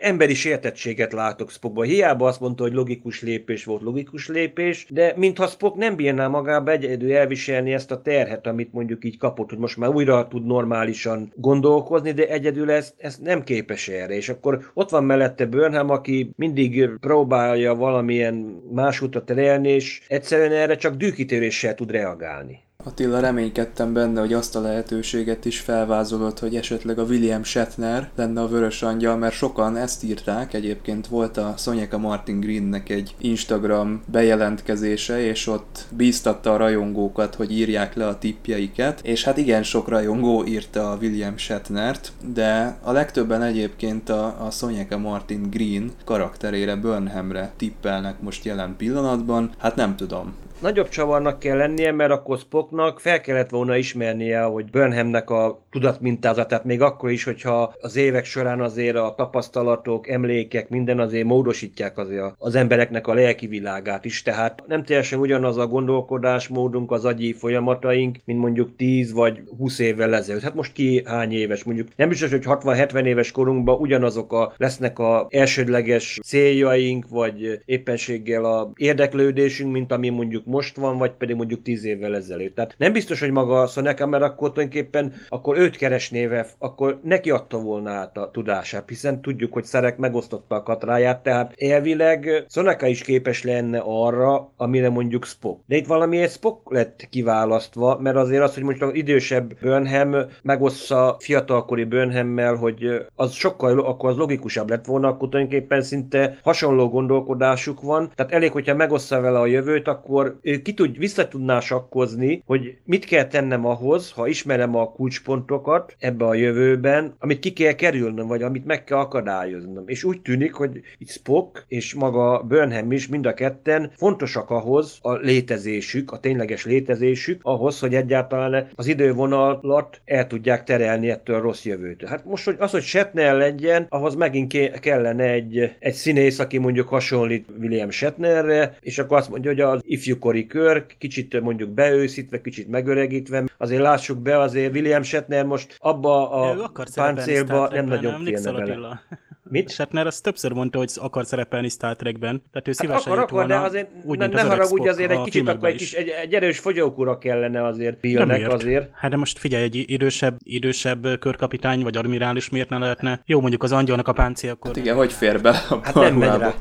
emberi 0.00 0.34
sértettséget 0.34 1.12
látok 1.12 1.50
Spockban. 1.50 1.86
Hiába 1.86 2.26
azt 2.26 2.40
mondta, 2.40 2.62
hogy 2.62 2.72
logikus 2.72 3.22
lépés 3.22 3.64
volt 3.64 3.82
logikus 3.82 4.28
lépés, 4.28 4.86
de 4.88 5.12
mintha 5.16 5.46
Spock 5.46 5.76
nem 5.76 5.96
bírná 5.96 6.28
magába 6.28 6.70
egyedül 6.70 7.12
elviselni 7.12 7.72
ezt 7.72 7.90
a 7.90 8.02
terhet, 8.02 8.46
amit 8.46 8.72
mondjuk 8.72 9.04
így 9.04 9.18
kapott, 9.18 9.48
hogy 9.48 9.58
most 9.58 9.76
már 9.76 9.90
újra 9.90 10.28
tud 10.28 10.46
normálisan 10.46 11.32
gondolkozni, 11.36 12.12
de 12.12 12.28
egyedül 12.28 12.70
ezt, 12.70 12.94
ezt 12.98 13.20
nem 13.20 13.42
képes 13.42 13.88
erre. 13.88 14.14
És 14.14 14.28
akkor 14.28 14.70
ott 14.74 14.90
van 14.90 15.04
mellette 15.04 15.46
Burnham, 15.46 15.90
aki 15.90 16.30
mindig 16.36 16.90
próbálja 17.00 17.74
valamilyen 17.74 18.34
más 18.72 19.00
utat 19.00 19.30
elérni, 19.30 19.68
és 19.68 20.02
egyszerűen 20.08 20.52
erre 20.52 20.76
csak 20.76 20.94
dűkitéréssel 20.94 21.74
tud 21.74 21.90
reagálni. 21.90 22.68
Attila, 22.84 23.20
reménykedtem 23.20 23.92
benne, 23.92 24.20
hogy 24.20 24.32
azt 24.32 24.56
a 24.56 24.60
lehetőséget 24.60 25.44
is 25.44 25.60
felvázolod, 25.60 26.38
hogy 26.38 26.56
esetleg 26.56 26.98
a 26.98 27.02
William 27.02 27.42
Shatner 27.42 28.10
lenne 28.16 28.40
a 28.40 28.48
vörös 28.48 28.82
angyal, 28.82 29.16
mert 29.16 29.34
sokan 29.34 29.76
ezt 29.76 30.04
írták. 30.04 30.54
Egyébként 30.54 31.06
volt 31.06 31.36
a 31.36 31.54
Sonyeka 31.56 31.98
Martin 31.98 32.40
Greennek 32.40 32.88
egy 32.88 33.14
Instagram 33.18 34.02
bejelentkezése, 34.06 35.20
és 35.24 35.46
ott 35.46 35.86
bíztatta 35.96 36.52
a 36.52 36.56
rajongókat, 36.56 37.34
hogy 37.34 37.52
írják 37.52 37.94
le 37.94 38.06
a 38.06 38.18
tippjeiket, 38.18 39.00
és 39.02 39.24
hát 39.24 39.36
igen 39.36 39.62
sok 39.62 39.88
rajongó 39.88 40.44
írta 40.44 40.90
a 40.90 40.96
William 41.00 41.36
Shatnert, 41.36 42.12
de 42.32 42.78
a 42.82 42.92
legtöbben 42.92 43.42
egyébként 43.42 44.08
a, 44.08 44.46
a 44.46 44.50
Sonyeka 44.50 44.98
Martin 44.98 45.50
Green 45.50 45.92
karakterére, 46.04 46.76
Burnhamre 46.76 47.52
tippelnek 47.56 48.20
most 48.20 48.44
jelen 48.44 48.74
pillanatban. 48.76 49.50
Hát 49.58 49.76
nem 49.76 49.96
tudom, 49.96 50.34
nagyobb 50.60 50.88
csavarnak 50.88 51.38
kell 51.38 51.56
lennie, 51.56 51.92
mert 51.92 52.10
akkor 52.10 52.38
Spocknak 52.38 53.00
fel 53.00 53.20
kellett 53.20 53.50
volna 53.50 53.76
ismernie, 53.76 54.42
hogy 54.42 54.70
Burnhamnek 54.70 55.30
a 55.30 55.62
tudatmintázatát, 55.70 56.64
még 56.64 56.82
akkor 56.82 57.10
is, 57.10 57.24
hogyha 57.24 57.74
az 57.80 57.96
évek 57.96 58.24
során 58.24 58.60
azért 58.60 58.96
a 58.96 59.14
tapasztalatok, 59.16 60.08
emlékek, 60.08 60.68
minden 60.68 60.98
azért 60.98 61.24
módosítják 61.24 61.98
azért 61.98 62.34
az 62.38 62.54
embereknek 62.54 63.06
a 63.06 63.14
lelki 63.14 63.46
világát 63.46 64.04
is, 64.04 64.22
tehát 64.22 64.62
nem 64.66 64.84
teljesen 64.84 65.18
ugyanaz 65.18 65.56
a 65.56 65.66
gondolkodásmódunk, 65.66 66.90
az 66.90 67.04
agyi 67.04 67.32
folyamataink, 67.32 68.16
mint 68.24 68.40
mondjuk 68.40 68.76
10 68.76 69.12
vagy 69.12 69.42
20 69.58 69.78
évvel 69.78 70.14
ezelőtt. 70.14 70.42
Hát 70.42 70.54
most 70.54 70.72
ki 70.72 71.02
hány 71.04 71.32
éves, 71.32 71.64
mondjuk 71.64 71.88
nem 71.96 72.08
biztos, 72.08 72.30
hogy 72.30 72.44
60-70 72.44 73.04
éves 73.04 73.30
korunkban 73.30 73.78
ugyanazok 73.78 74.32
a, 74.32 74.52
lesznek 74.56 74.98
a 74.98 75.26
elsődleges 75.30 76.18
céljaink, 76.24 77.08
vagy 77.08 77.60
éppenséggel 77.64 78.44
a 78.44 78.70
érdeklődésünk, 78.74 79.72
mint 79.72 79.92
ami 79.92 80.08
mondjuk 80.08 80.48
most 80.50 80.76
van, 80.76 80.98
vagy 80.98 81.10
pedig 81.10 81.36
mondjuk 81.36 81.62
10 81.62 81.84
évvel 81.84 82.16
ezelőtt. 82.16 82.54
Tehát 82.54 82.74
nem 82.78 82.92
biztos, 82.92 83.20
hogy 83.20 83.30
maga 83.30 83.60
a 83.60 83.66
Soneka, 83.66 84.06
mert 84.06 84.22
akkor 84.22 84.52
tulajdonképpen 84.52 85.12
akkor 85.28 85.58
őt 85.58 85.76
keresnéve, 85.76 86.46
akkor 86.58 87.00
neki 87.02 87.30
adta 87.30 87.58
volna 87.58 87.90
át 87.90 88.16
a 88.16 88.30
tudását, 88.30 88.88
hiszen 88.88 89.20
tudjuk, 89.22 89.52
hogy 89.52 89.64
Szerek 89.64 89.96
megosztotta 89.96 90.54
a 90.54 90.62
katráját, 90.62 91.22
tehát 91.22 91.54
elvileg 91.58 92.44
Soneka 92.48 92.86
is 92.86 93.02
képes 93.02 93.42
lenne 93.42 93.82
arra, 93.84 94.52
amire 94.56 94.88
mondjuk 94.88 95.24
Spock. 95.24 95.60
De 95.66 95.76
itt 95.76 95.86
valamiért 95.86 96.32
Spock 96.32 96.72
lett 96.72 97.06
kiválasztva, 97.10 97.98
mert 98.00 98.16
azért 98.16 98.42
az, 98.42 98.54
hogy 98.54 98.62
mondjuk 98.62 98.90
az 98.90 98.96
idősebb 98.96 99.58
Burnham 99.60 100.16
megossza 100.42 101.16
fiatalkori 101.18 101.84
Burnhammel, 101.84 102.54
hogy 102.54 103.06
az 103.14 103.32
sokkal, 103.32 103.80
akkor 103.80 104.10
az 104.10 104.16
logikusabb 104.16 104.68
lett 104.70 104.84
volna, 104.84 105.08
akkor 105.08 105.28
tulajdonképpen 105.28 105.82
szinte 105.82 106.38
hasonló 106.42 106.88
gondolkodásuk 106.88 107.80
van, 107.80 108.12
tehát 108.14 108.32
elég, 108.32 108.50
hogyha 108.50 108.74
megossza 108.74 109.20
vele 109.20 109.38
a 109.38 109.46
jövőt, 109.46 109.88
akkor 109.88 110.38
ki 110.62 110.74
tud, 110.74 110.98
vissza 110.98 111.28
tudná 111.28 111.60
sakkozni, 111.60 112.42
hogy 112.46 112.76
mit 112.84 113.04
kell 113.04 113.26
tennem 113.26 113.66
ahhoz, 113.66 114.10
ha 114.10 114.26
ismerem 114.26 114.76
a 114.76 114.92
kulcspontokat 114.92 115.96
ebbe 115.98 116.24
a 116.24 116.34
jövőben, 116.34 117.14
amit 117.18 117.38
ki 117.38 117.52
kell 117.52 117.72
kerülnöm, 117.72 118.26
vagy 118.26 118.42
amit 118.42 118.64
meg 118.64 118.84
kell 118.84 118.98
akadályoznom. 118.98 119.84
És 119.86 120.04
úgy 120.04 120.20
tűnik, 120.20 120.52
hogy 120.52 120.80
itt 120.98 121.10
Spock 121.10 121.64
és 121.68 121.94
maga 121.94 122.42
Burnham 122.42 122.92
is 122.92 123.08
mind 123.08 123.26
a 123.26 123.34
ketten 123.34 123.92
fontosak 123.96 124.50
ahhoz 124.50 124.98
a 125.02 125.12
létezésük, 125.12 126.12
a 126.12 126.20
tényleges 126.20 126.64
létezésük, 126.64 127.40
ahhoz, 127.42 127.80
hogy 127.80 127.94
egyáltalán 127.94 128.68
az 128.74 128.86
idővonalat 128.86 130.00
el 130.04 130.26
tudják 130.26 130.64
terelni 130.64 131.10
ettől 131.10 131.36
a 131.36 131.40
rossz 131.40 131.64
jövőtől. 131.64 132.08
Hát 132.08 132.24
most, 132.24 132.44
hogy 132.44 132.56
az, 132.58 132.70
hogy 132.70 132.82
Shatner 132.82 133.36
legyen, 133.36 133.86
ahhoz 133.88 134.14
megint 134.14 134.78
kellene 134.80 135.24
egy, 135.24 135.76
egy 135.78 135.94
színész, 135.94 136.38
aki 136.38 136.58
mondjuk 136.58 136.88
hasonlít 136.88 137.48
William 137.60 137.90
Shatnerre, 137.90 138.76
és 138.80 138.98
akkor 138.98 139.16
azt 139.16 139.30
mondja, 139.30 139.50
hogy 139.50 139.60
az 139.60 139.80
ifjú 139.84 140.18
ifjúkori 140.34 140.46
kör, 140.46 140.86
kicsit 140.98 141.40
mondjuk 141.40 141.70
beőszítve, 141.70 142.40
kicsit 142.40 142.68
megöregítve. 142.68 143.44
Azért 143.56 143.82
lássuk 143.82 144.18
be, 144.18 144.38
azért 144.38 144.74
William 144.74 145.02
Shatner 145.02 145.44
most 145.44 145.76
abba 145.78 146.30
a 146.30 146.72
páncélba 146.94 147.68
nem 147.68 147.86
nagyon 147.86 148.24
félne 148.24 148.52
bele. 148.52 149.02
Mit? 149.50 149.70
Shatner 149.70 150.06
azt 150.06 150.22
többször 150.22 150.52
mondta, 150.52 150.78
hogy 150.78 150.90
akar 150.96 151.26
szerepelni 151.26 151.68
Star 151.68 151.96
Trekben. 151.96 152.42
Tehát 152.52 152.68
ő 152.68 152.72
szívesen 152.72 153.12
hát 153.12 153.22
akar, 153.22 153.38
akar, 153.38 153.46
de 153.46 153.56
azért 153.56 153.88
úgy, 154.04 154.18
ne, 154.18 154.26
ne 154.26 154.42
haragudj, 154.42 154.88
azért 154.88 155.10
egy 155.10 155.22
kicsit 155.22 155.48
akkor 155.48 155.68
egy, 155.68 155.76
kis, 155.76 155.92
egy, 155.92 156.08
egy 156.08 156.34
erős 156.34 156.58
fogyókúra 156.58 157.18
kellene 157.18 157.66
azért 157.66 158.00
Billnek 158.00 158.52
azért. 158.52 158.90
Hát 158.94 159.10
de 159.10 159.16
most 159.16 159.38
figyelj, 159.38 159.62
egy 159.62 159.84
idősebb, 159.86 160.36
idősebb 160.42 161.18
körkapitány 161.18 161.82
vagy 161.82 161.96
admirális 161.96 162.48
miért 162.48 162.68
ne 162.68 162.78
lehetne? 162.78 163.22
Jó, 163.26 163.40
mondjuk 163.40 163.62
az 163.62 163.72
angyalnak 163.72 164.08
a 164.08 164.12
páncél, 164.12 164.50
akkor... 164.50 164.70
Hát 164.70 164.80
igen, 164.80 164.96
hogy 164.96 165.12
fér 165.12 165.40
be 165.40 165.50
a 165.50 165.78
Hát 165.82 165.94
nem 165.94 166.14
megy 166.14 166.38
rá. 166.38 166.54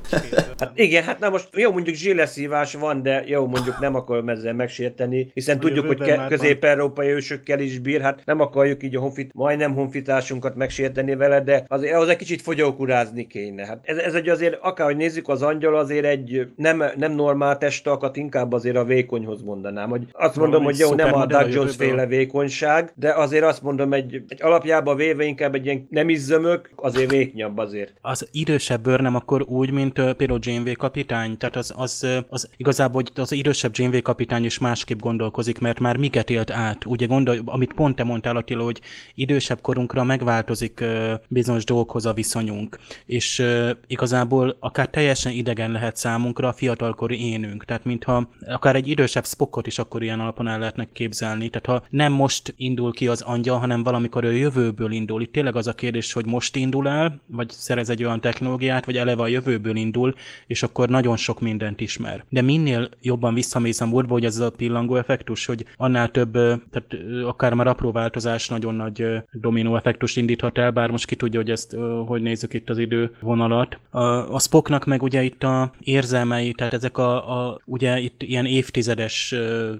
Hát 0.60 0.72
igen, 0.74 1.04
hát 1.04 1.20
na 1.20 1.30
most 1.30 1.50
jó, 1.56 1.72
mondjuk 1.72 1.96
zsilleszívás 1.96 2.74
van, 2.74 3.02
de 3.02 3.24
jó, 3.28 3.48
mondjuk 3.48 3.80
nem 3.80 3.96
akarom 3.96 4.30
ezzel 4.30 4.54
megsérteni, 4.54 5.32
hiszen 5.34 5.58
a 5.58 5.60
tudjuk, 5.60 5.86
hogy 5.86 5.98
ke- 5.98 6.28
közép-európai 6.28 7.08
ősökkel 7.08 7.60
is 7.60 7.80
bír, 7.80 8.02
hát 8.02 8.22
nem 8.26 8.40
akarjuk 8.40 8.84
így 8.84 8.96
a 8.96 9.00
honfit, 9.00 9.32
majdnem 9.34 9.74
honfitásunkat 9.74 10.56
megsérteni 10.56 11.16
vele, 11.16 11.42
de 11.42 11.64
azért 11.68 11.96
az 11.96 12.08
egy 12.08 12.18
kicsit 12.18 12.42
fogyó 12.42 12.74
kurázni 12.80 13.28
kéne. 13.28 13.66
Hát 13.66 13.80
ez, 13.84 13.98
ez 13.98 14.14
egy 14.14 14.30
azért, 14.30 14.58
akárhogy 14.62 14.96
nézzük, 14.96 15.28
az 15.28 15.42
angyal 15.42 15.76
azért 15.76 16.06
egy 16.06 16.48
nem, 16.56 16.84
nem 16.96 17.12
normál 17.12 17.58
testalkat, 17.58 18.18
inkább 18.18 18.54
azért 18.54 18.76
a 18.76 18.84
vékonyhoz 18.84 19.42
mondanám. 19.42 19.90
Hogy 19.90 20.08
azt 20.12 20.36
mondom, 20.36 20.64
hogy 20.64 20.78
jó, 20.78 20.94
nem 20.94 21.14
a 21.14 21.26
Doug 21.26 21.50
Jones 21.50 21.76
féle 21.76 22.06
vékonyság, 22.06 22.92
de 22.96 23.14
azért 23.14 23.44
azt 23.44 23.62
mondom, 23.62 23.94
egy, 23.94 24.24
egy 24.28 24.42
alapjában 24.42 24.96
véve 24.96 25.24
inkább 25.24 25.56
egy 25.56 25.66
ilyen 25.66 25.88
nem 25.90 26.10
is 26.10 26.20
zömök, 26.20 26.70
azért 26.76 27.12
véknyabb 27.12 27.58
azért. 27.58 27.94
Az 28.02 28.28
idősebb 28.32 28.82
bőr 28.82 29.00
nem 29.00 29.16
akkor 29.16 29.42
úgy, 29.42 29.72
mint 29.72 30.00
uh, 30.00 30.12
például 30.12 30.40
Janeway 30.42 30.74
kapitány, 30.74 31.38
tehát 31.38 31.56
az, 31.56 31.74
az, 31.76 32.08
az 32.30 32.50
igazából 32.58 33.02
hogy 33.02 33.12
az 33.24 33.32
idősebb 33.32 33.72
Janeway 33.74 34.02
kapitány 34.02 34.46
is 34.46 34.60
másképp 34.60 35.00
gondolkozik, 35.00 35.60
mert 35.60 35.80
már 35.80 35.98
miket 35.98 36.30
élt 36.30 36.52
át. 36.52 36.86
Ugye 36.86 37.06
gondol, 37.06 37.36
amit 37.46 37.74
pont 37.74 37.96
te 37.96 38.04
mondtál 38.04 38.36
Attila, 38.36 38.64
hogy 38.64 38.82
idősebb 39.16 39.62
korunkra 39.62 40.04
megváltozik 40.04 40.80
uh, 40.82 41.14
bizonyos 41.28 41.64
dolgokhoz 41.64 42.06
a 42.06 42.14
viszonyunk 42.14 42.69
vagyunk, 42.70 42.78
és 43.06 43.40
uh, 43.40 43.70
igazából 43.88 44.58
akár 44.60 44.90
teljesen 44.90 45.32
idegen 45.32 45.72
lehet 45.72 45.96
számunkra 45.96 46.48
a 46.48 46.54
fiatalkori 46.54 47.32
énünk, 47.32 47.66
tehát 47.66 47.86
mintha 47.86 48.30
akár 48.48 48.76
egy 48.76 48.88
idősebb 48.88 49.26
Spockot 49.26 49.68
is 49.68 49.80
akkor 49.80 50.04
ilyen 50.04 50.20
alapon 50.20 50.48
el 50.48 50.60
lehetne 50.60 50.88
képzelni, 50.94 51.50
tehát 51.50 51.82
ha 51.82 51.88
nem 51.90 52.12
most 52.12 52.54
indul 52.58 52.92
ki 52.92 53.08
az 53.08 53.22
angyal, 53.22 53.60
hanem 53.60 53.84
valamikor 53.84 54.26
a 54.26 54.30
jövőből 54.30 54.92
indul. 54.92 55.22
Itt 55.22 55.32
tényleg 55.32 55.56
az 55.56 55.68
a 55.68 55.74
kérdés, 55.74 56.14
hogy 56.14 56.26
most 56.26 56.56
indul 56.56 56.88
el, 56.88 57.22
vagy 57.26 57.50
szerez 57.50 57.90
egy 57.90 58.04
olyan 58.04 58.22
technológiát, 58.22 58.86
vagy 58.86 58.98
eleve 58.98 59.22
a 59.22 59.28
jövőből 59.28 59.76
indul, 59.76 60.16
és 60.48 60.64
akkor 60.64 60.90
nagyon 60.90 61.18
sok 61.18 61.40
mindent 61.40 61.82
ismer. 61.82 62.24
De 62.30 62.42
minél 62.42 62.90
jobban 63.02 63.34
visszamész 63.34 63.82
a 63.82 63.86
múltba, 63.86 64.14
hogy 64.14 64.26
ez 64.26 64.38
a 64.38 64.52
pillangó 64.52 64.96
effektus, 64.96 65.46
hogy 65.46 65.66
annál 65.78 66.12
több, 66.12 66.32
tehát 66.34 66.96
akár 67.26 67.54
már 67.54 67.68
apró 67.68 67.92
változás 67.92 68.48
nagyon 68.48 68.76
nagy 68.76 69.06
dominó 69.32 69.76
effektust 69.76 70.18
indíthat 70.18 70.58
el, 70.58 70.72
bár 70.72 70.90
most 70.90 71.06
ki 71.06 71.16
tudja, 71.16 71.40
hogy 71.40 71.52
ezt 71.52 71.76
hogy 72.06 72.22
nézzük 72.22 72.54
itt 72.60 72.70
az 72.70 72.78
idővonalat. 72.78 73.80
A, 73.89 73.99
a 74.34 74.39
Spocknak 74.39 74.86
meg 74.86 75.01
ugye 75.01 75.24
itt 75.24 75.43
a 75.43 75.72
érzelmei, 75.80 76.51
tehát 76.51 76.74
ezek 76.74 76.97
a, 76.97 77.47
a 77.47 77.62
ugye 77.66 77.99
itt 77.99 78.24
ilyen 78.24 78.45
évtizedes 78.45 79.36